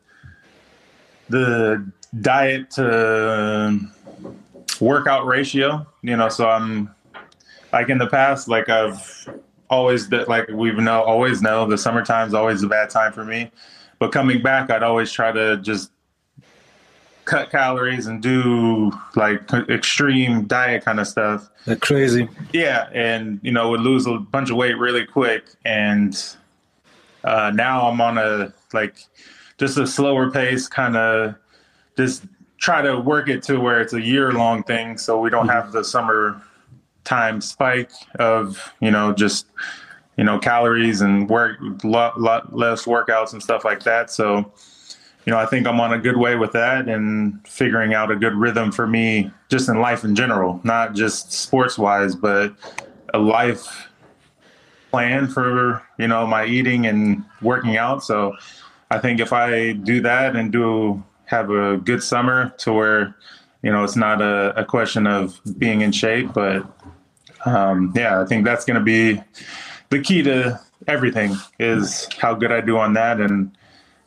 the 1.28 1.84
diet 2.20 2.70
to 2.72 3.78
workout 4.80 5.26
ratio. 5.26 5.86
You 6.02 6.16
know, 6.16 6.28
so 6.28 6.48
I'm 6.48 6.94
like 7.72 7.88
in 7.88 7.98
the 7.98 8.06
past, 8.06 8.48
like 8.48 8.68
I've 8.68 9.28
always 9.68 10.10
like 10.10 10.48
we've 10.48 10.76
know 10.76 11.02
always 11.02 11.42
know 11.42 11.66
the 11.66 11.78
summertime's 11.78 12.34
always 12.34 12.62
a 12.62 12.68
bad 12.68 12.90
time 12.90 13.12
for 13.12 13.24
me. 13.24 13.50
But 13.98 14.12
coming 14.12 14.42
back, 14.42 14.70
I'd 14.70 14.82
always 14.82 15.10
try 15.10 15.32
to 15.32 15.56
just 15.58 15.90
cut 17.24 17.50
calories 17.50 18.06
and 18.06 18.22
do 18.22 18.92
like 19.16 19.52
extreme 19.68 20.46
diet 20.46 20.84
kind 20.84 21.00
of 21.00 21.06
stuff. 21.06 21.50
That 21.66 21.80
crazy. 21.80 22.28
Yeah, 22.52 22.88
and 22.92 23.40
you 23.42 23.52
know 23.52 23.70
would 23.70 23.80
lose 23.80 24.06
a 24.06 24.18
bunch 24.18 24.50
of 24.50 24.56
weight 24.56 24.78
really 24.78 25.04
quick, 25.04 25.44
and 25.64 26.16
uh, 27.24 27.50
now 27.54 27.88
I'm 27.88 28.00
on 28.00 28.18
a 28.18 28.52
like 28.72 28.96
just 29.58 29.76
a 29.78 29.86
slower 29.86 30.30
pace, 30.30 30.68
kind 30.68 30.96
of 30.96 31.34
just 31.96 32.24
try 32.58 32.82
to 32.82 32.98
work 32.98 33.28
it 33.28 33.42
to 33.44 33.58
where 33.58 33.80
it's 33.80 33.92
a 33.92 34.00
year 34.00 34.32
long 34.32 34.62
thing 34.62 34.96
so 34.96 35.20
we 35.20 35.30
don't 35.30 35.46
hmm. 35.46 35.52
have 35.52 35.72
the 35.72 35.84
summer 35.84 36.40
time 37.04 37.40
spike 37.40 37.90
of 38.18 38.72
you 38.80 38.90
know 38.90 39.12
just 39.12 39.46
you 40.16 40.24
know 40.24 40.38
calories 40.38 41.00
and 41.00 41.28
work 41.28 41.58
lot, 41.84 42.20
lot 42.20 42.56
less 42.56 42.84
workouts 42.84 43.32
and 43.32 43.42
stuff 43.42 43.64
like 43.64 43.82
that. 43.84 44.10
So 44.10 44.52
you 45.24 45.32
know 45.32 45.38
i 45.38 45.46
think 45.46 45.66
i'm 45.66 45.80
on 45.80 45.92
a 45.92 45.98
good 45.98 46.16
way 46.16 46.36
with 46.36 46.52
that 46.52 46.88
and 46.88 47.44
figuring 47.48 47.92
out 47.94 48.12
a 48.12 48.16
good 48.16 48.34
rhythm 48.34 48.70
for 48.70 48.86
me 48.86 49.28
just 49.48 49.68
in 49.68 49.80
life 49.80 50.04
in 50.04 50.14
general 50.14 50.60
not 50.62 50.94
just 50.94 51.32
sports 51.32 51.76
wise 51.76 52.14
but 52.14 52.54
a 53.12 53.18
life 53.18 53.88
plan 54.90 55.28
for 55.28 55.82
you 55.98 56.08
know 56.08 56.26
my 56.26 56.46
eating 56.46 56.86
and 56.86 57.24
working 57.42 57.76
out. 57.76 58.02
So 58.04 58.34
I 58.90 58.98
think 58.98 59.20
if 59.20 59.32
I 59.32 59.72
do 59.72 60.00
that 60.00 60.36
and 60.36 60.52
do 60.52 61.04
have 61.26 61.50
a 61.50 61.76
good 61.76 62.02
summer 62.02 62.54
to 62.58 62.72
where, 62.72 63.14
you 63.62 63.70
know, 63.70 63.84
it's 63.84 63.96
not 63.96 64.22
a, 64.22 64.58
a 64.58 64.64
question 64.64 65.06
of 65.06 65.40
being 65.58 65.82
in 65.82 65.92
shape, 65.92 66.32
but 66.32 66.66
um, 67.44 67.92
yeah, 67.94 68.20
I 68.20 68.24
think 68.24 68.44
that's 68.44 68.64
going 68.64 68.78
to 68.78 68.84
be 68.84 69.22
the 69.90 70.00
key 70.00 70.22
to 70.22 70.60
everything 70.86 71.36
is 71.58 72.08
how 72.18 72.34
good 72.34 72.52
I 72.52 72.60
do 72.60 72.78
on 72.78 72.94
that. 72.94 73.20
And 73.20 73.56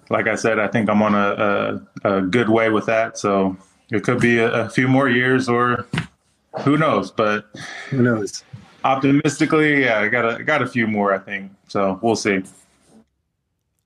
like 0.10 0.28
I 0.28 0.36
said, 0.36 0.60
I 0.60 0.68
think 0.68 0.90
I'm 0.90 1.02
on 1.02 1.16
a, 1.16 1.82
a, 2.04 2.18
a 2.18 2.22
good 2.22 2.50
way 2.50 2.70
with 2.70 2.86
that. 2.88 3.18
So 3.18 3.58
it 3.92 4.04
could 4.04 4.20
be 4.20 4.40
a, 4.40 4.66
a, 4.66 4.70
few 4.70 4.88
more 4.88 5.10
years 5.10 5.50
or 5.50 5.88
who 6.62 6.78
knows, 6.78 7.12
but 7.12 7.46
who 7.90 8.02
knows? 8.02 8.44
Optimistically, 8.84 9.84
yeah, 9.84 10.00
I 10.00 10.08
got 10.08 10.40
a, 10.40 10.44
got 10.44 10.62
a 10.62 10.68
few 10.68 10.88
more, 10.88 11.14
I 11.14 11.20
think. 11.20 11.52
So 11.68 12.00
we'll 12.02 12.16
see. 12.16 12.44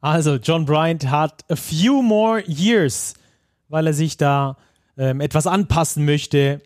Also, 0.02 0.38
John 0.38 0.66
Bryant 0.66 1.04
had 1.04 1.32
a 1.50 1.56
few 1.56 2.02
more 2.02 2.40
years, 2.42 3.16
weil 3.70 3.88
er 3.88 3.94
sich 3.94 4.18
da 4.18 4.58
ähm, 4.98 5.22
etwas 5.22 5.48
anpassen 5.48 6.06
möchte. 6.06 6.62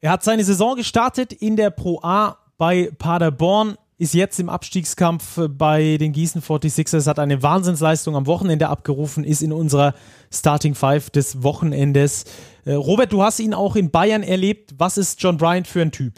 Er 0.00 0.12
hat 0.12 0.24
seine 0.24 0.44
Saison 0.44 0.76
gestartet 0.76 1.32
in 1.32 1.56
der 1.56 1.70
Pro 1.70 2.00
A 2.02 2.38
bei 2.56 2.90
Paderborn 2.98 3.76
ist 4.00 4.14
jetzt 4.14 4.40
im 4.40 4.48
Abstiegskampf 4.48 5.38
bei 5.50 5.98
den 5.98 6.12
Gießen 6.12 6.40
46ers, 6.40 7.06
hat 7.06 7.18
eine 7.18 7.42
Wahnsinnsleistung 7.42 8.16
am 8.16 8.26
Wochenende 8.26 8.70
abgerufen, 8.70 9.24
ist 9.24 9.42
in 9.42 9.52
unserer 9.52 9.94
Starting 10.32 10.74
Five 10.74 11.10
des 11.10 11.42
Wochenendes. 11.42 12.24
Äh, 12.64 12.72
Robert, 12.72 13.12
du 13.12 13.22
hast 13.22 13.40
ihn 13.40 13.52
auch 13.52 13.76
in 13.76 13.90
Bayern 13.90 14.22
erlebt. 14.22 14.72
Was 14.78 14.96
ist 14.96 15.22
John 15.22 15.36
Bryant 15.36 15.68
für 15.68 15.82
ein 15.82 15.92
Typ? 15.92 16.14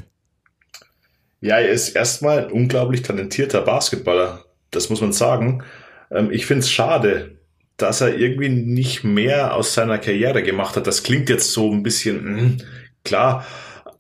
Ja, 1.41 1.59
er 1.59 1.71
ist 1.71 1.89
erstmal 1.89 2.45
ein 2.45 2.53
unglaublich 2.53 3.03
talentierter 3.03 3.63
Basketballer. 3.63 4.45
Das 4.71 4.89
muss 4.89 5.01
man 5.01 5.13
sagen. 5.13 5.65
Ähm, 6.13 6.31
ich 6.31 6.47
finde 6.47 6.61
es 6.61 6.71
schade, 6.71 7.37
dass 7.83 8.01
er 8.01 8.17
irgendwie 8.17 8.49
nicht 8.49 9.05
mehr 9.05 9.55
aus 9.55 9.75
seiner 9.75 9.99
Karriere 9.99 10.43
gemacht 10.43 10.77
hat. 10.77 10.87
Das 10.87 11.03
klingt 11.03 11.29
jetzt 11.29 11.53
so 11.53 11.71
ein 11.71 11.83
bisschen 11.83 12.57
mh, 12.57 12.65
klar, 13.05 13.47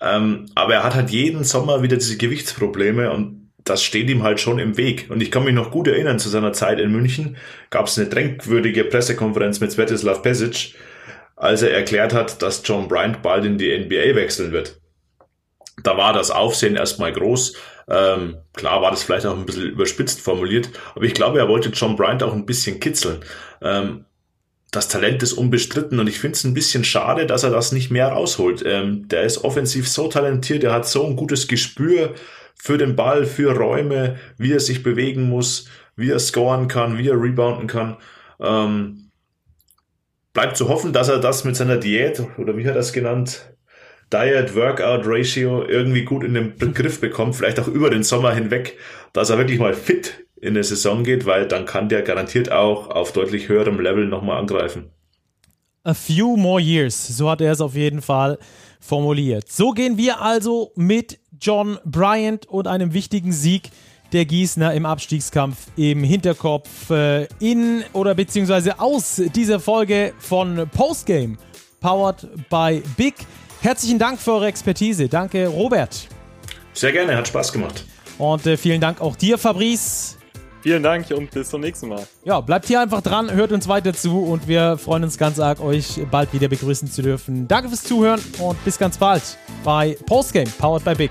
ähm, 0.00 0.46
aber 0.54 0.74
er 0.74 0.82
hat 0.84 0.94
halt 0.94 1.10
jeden 1.10 1.44
Sommer 1.44 1.82
wieder 1.82 1.96
diese 1.96 2.16
Gewichtsprobleme 2.16 3.12
und 3.12 3.50
das 3.64 3.82
steht 3.84 4.10
ihm 4.10 4.22
halt 4.22 4.40
schon 4.40 4.58
im 4.58 4.76
Weg. 4.76 5.06
Und 5.08 5.22
ich 5.22 5.30
kann 5.30 5.44
mich 5.44 5.54
noch 5.54 5.70
gut 5.70 5.86
erinnern, 5.86 6.18
zu 6.18 6.28
seiner 6.28 6.52
Zeit 6.52 6.80
in 6.80 6.90
München 6.90 7.36
gab 7.70 7.86
es 7.86 7.98
eine 7.98 8.08
dränkwürdige 8.08 8.84
Pressekonferenz 8.84 9.60
mit 9.60 9.70
Svetislav 9.70 10.22
Pesic, 10.22 10.74
als 11.36 11.62
er 11.62 11.72
erklärt 11.72 12.12
hat, 12.12 12.42
dass 12.42 12.62
John 12.64 12.88
Bryant 12.88 13.22
bald 13.22 13.44
in 13.44 13.58
die 13.58 13.76
NBA 13.78 14.16
wechseln 14.16 14.52
wird. 14.52 14.80
Da 15.84 15.96
war 15.96 16.12
das 16.12 16.30
Aufsehen 16.30 16.76
erstmal 16.76 17.12
groß. 17.12 17.54
Ähm, 17.92 18.38
klar 18.54 18.80
war 18.80 18.90
das 18.90 19.02
vielleicht 19.02 19.26
auch 19.26 19.36
ein 19.36 19.44
bisschen 19.44 19.68
überspitzt 19.68 20.22
formuliert, 20.22 20.70
aber 20.94 21.04
ich 21.04 21.12
glaube, 21.12 21.38
er 21.38 21.48
wollte 21.48 21.68
John 21.68 21.94
Bryant 21.94 22.22
auch 22.22 22.32
ein 22.32 22.46
bisschen 22.46 22.80
kitzeln. 22.80 23.20
Ähm, 23.60 24.06
das 24.70 24.88
Talent 24.88 25.22
ist 25.22 25.34
unbestritten 25.34 26.00
und 26.00 26.06
ich 26.06 26.18
finde 26.18 26.36
es 26.36 26.44
ein 26.44 26.54
bisschen 26.54 26.84
schade, 26.84 27.26
dass 27.26 27.44
er 27.44 27.50
das 27.50 27.70
nicht 27.72 27.90
mehr 27.90 28.08
rausholt. 28.08 28.64
Ähm, 28.64 29.08
der 29.08 29.24
ist 29.24 29.44
offensiv 29.44 29.86
so 29.86 30.08
talentiert, 30.08 30.64
er 30.64 30.72
hat 30.72 30.88
so 30.88 31.06
ein 31.06 31.16
gutes 31.16 31.46
Gespür 31.48 32.14
für 32.54 32.78
den 32.78 32.96
Ball, 32.96 33.26
für 33.26 33.54
Räume, 33.54 34.16
wie 34.38 34.52
er 34.52 34.60
sich 34.60 34.82
bewegen 34.82 35.28
muss, 35.28 35.68
wie 35.94 36.10
er 36.10 36.18
scoren 36.18 36.68
kann, 36.68 36.96
wie 36.96 37.08
er 37.10 37.20
rebounden 37.20 37.66
kann. 37.66 37.98
Ähm, 38.40 39.10
bleibt 40.32 40.56
zu 40.56 40.70
hoffen, 40.70 40.94
dass 40.94 41.10
er 41.10 41.18
das 41.18 41.44
mit 41.44 41.56
seiner 41.56 41.76
Diät 41.76 42.22
oder 42.38 42.56
wie 42.56 42.62
hat 42.62 42.70
er 42.70 42.76
das 42.76 42.94
genannt, 42.94 43.51
Diet 44.12 44.54
Workout 44.54 45.02
Ratio 45.04 45.64
irgendwie 45.64 46.04
gut 46.04 46.24
in 46.24 46.34
den 46.34 46.74
Griff 46.74 47.00
bekommt, 47.00 47.34
vielleicht 47.36 47.58
auch 47.58 47.68
über 47.68 47.90
den 47.90 48.02
Sommer 48.02 48.34
hinweg, 48.34 48.76
dass 49.12 49.30
er 49.30 49.38
wirklich 49.38 49.58
mal 49.58 49.74
fit 49.74 50.24
in 50.40 50.50
eine 50.50 50.64
Saison 50.64 51.04
geht, 51.04 51.24
weil 51.24 51.46
dann 51.46 51.66
kann 51.66 51.88
der 51.88 52.02
garantiert 52.02 52.50
auch 52.50 52.88
auf 52.88 53.12
deutlich 53.12 53.48
höherem 53.48 53.80
Level 53.80 54.06
nochmal 54.06 54.38
angreifen. 54.38 54.90
A 55.84 55.94
few 55.94 56.36
more 56.36 56.60
years, 56.60 57.08
so 57.08 57.30
hat 57.30 57.40
er 57.40 57.52
es 57.52 57.60
auf 57.60 57.74
jeden 57.74 58.02
Fall 58.02 58.38
formuliert. 58.80 59.50
So 59.50 59.70
gehen 59.70 59.96
wir 59.96 60.20
also 60.20 60.72
mit 60.76 61.18
John 61.40 61.78
Bryant 61.84 62.46
und 62.46 62.66
einem 62.66 62.92
wichtigen 62.92 63.32
Sieg 63.32 63.70
der 64.12 64.26
Gießner 64.26 64.74
im 64.74 64.84
Abstiegskampf 64.84 65.68
im 65.76 66.04
Hinterkopf 66.04 66.90
äh, 66.90 67.26
in 67.40 67.82
oder 67.92 68.14
beziehungsweise 68.14 68.78
aus 68.78 69.22
dieser 69.34 69.58
Folge 69.58 70.12
von 70.18 70.68
Postgame, 70.72 71.38
powered 71.80 72.28
by 72.50 72.82
Big. 72.96 73.14
Herzlichen 73.62 74.00
Dank 74.00 74.18
für 74.18 74.32
eure 74.32 74.48
Expertise. 74.48 75.08
Danke, 75.08 75.46
Robert. 75.46 76.08
Sehr 76.72 76.90
gerne, 76.90 77.16
hat 77.16 77.28
Spaß 77.28 77.52
gemacht. 77.52 77.84
Und 78.18 78.44
äh, 78.44 78.56
vielen 78.56 78.80
Dank 78.80 79.00
auch 79.00 79.14
dir, 79.14 79.38
Fabrice. 79.38 80.16
Vielen 80.62 80.82
Dank 80.82 81.08
und 81.12 81.30
bis 81.30 81.48
zum 81.48 81.60
nächsten 81.60 81.88
Mal. 81.88 82.04
Ja, 82.24 82.40
bleibt 82.40 82.66
hier 82.66 82.80
einfach 82.80 83.02
dran, 83.02 83.30
hört 83.30 83.52
uns 83.52 83.68
weiter 83.68 83.94
zu 83.94 84.24
und 84.24 84.48
wir 84.48 84.78
freuen 84.78 85.04
uns 85.04 85.16
ganz 85.16 85.38
arg, 85.38 85.60
euch 85.60 86.00
bald 86.10 86.32
wieder 86.32 86.48
begrüßen 86.48 86.90
zu 86.90 87.02
dürfen. 87.02 87.46
Danke 87.46 87.68
fürs 87.68 87.84
Zuhören 87.84 88.20
und 88.40 88.64
bis 88.64 88.78
ganz 88.78 88.98
bald 88.98 89.22
bei 89.62 89.96
Postgame, 90.06 90.50
powered 90.58 90.84
by 90.84 90.94
Big. 90.94 91.10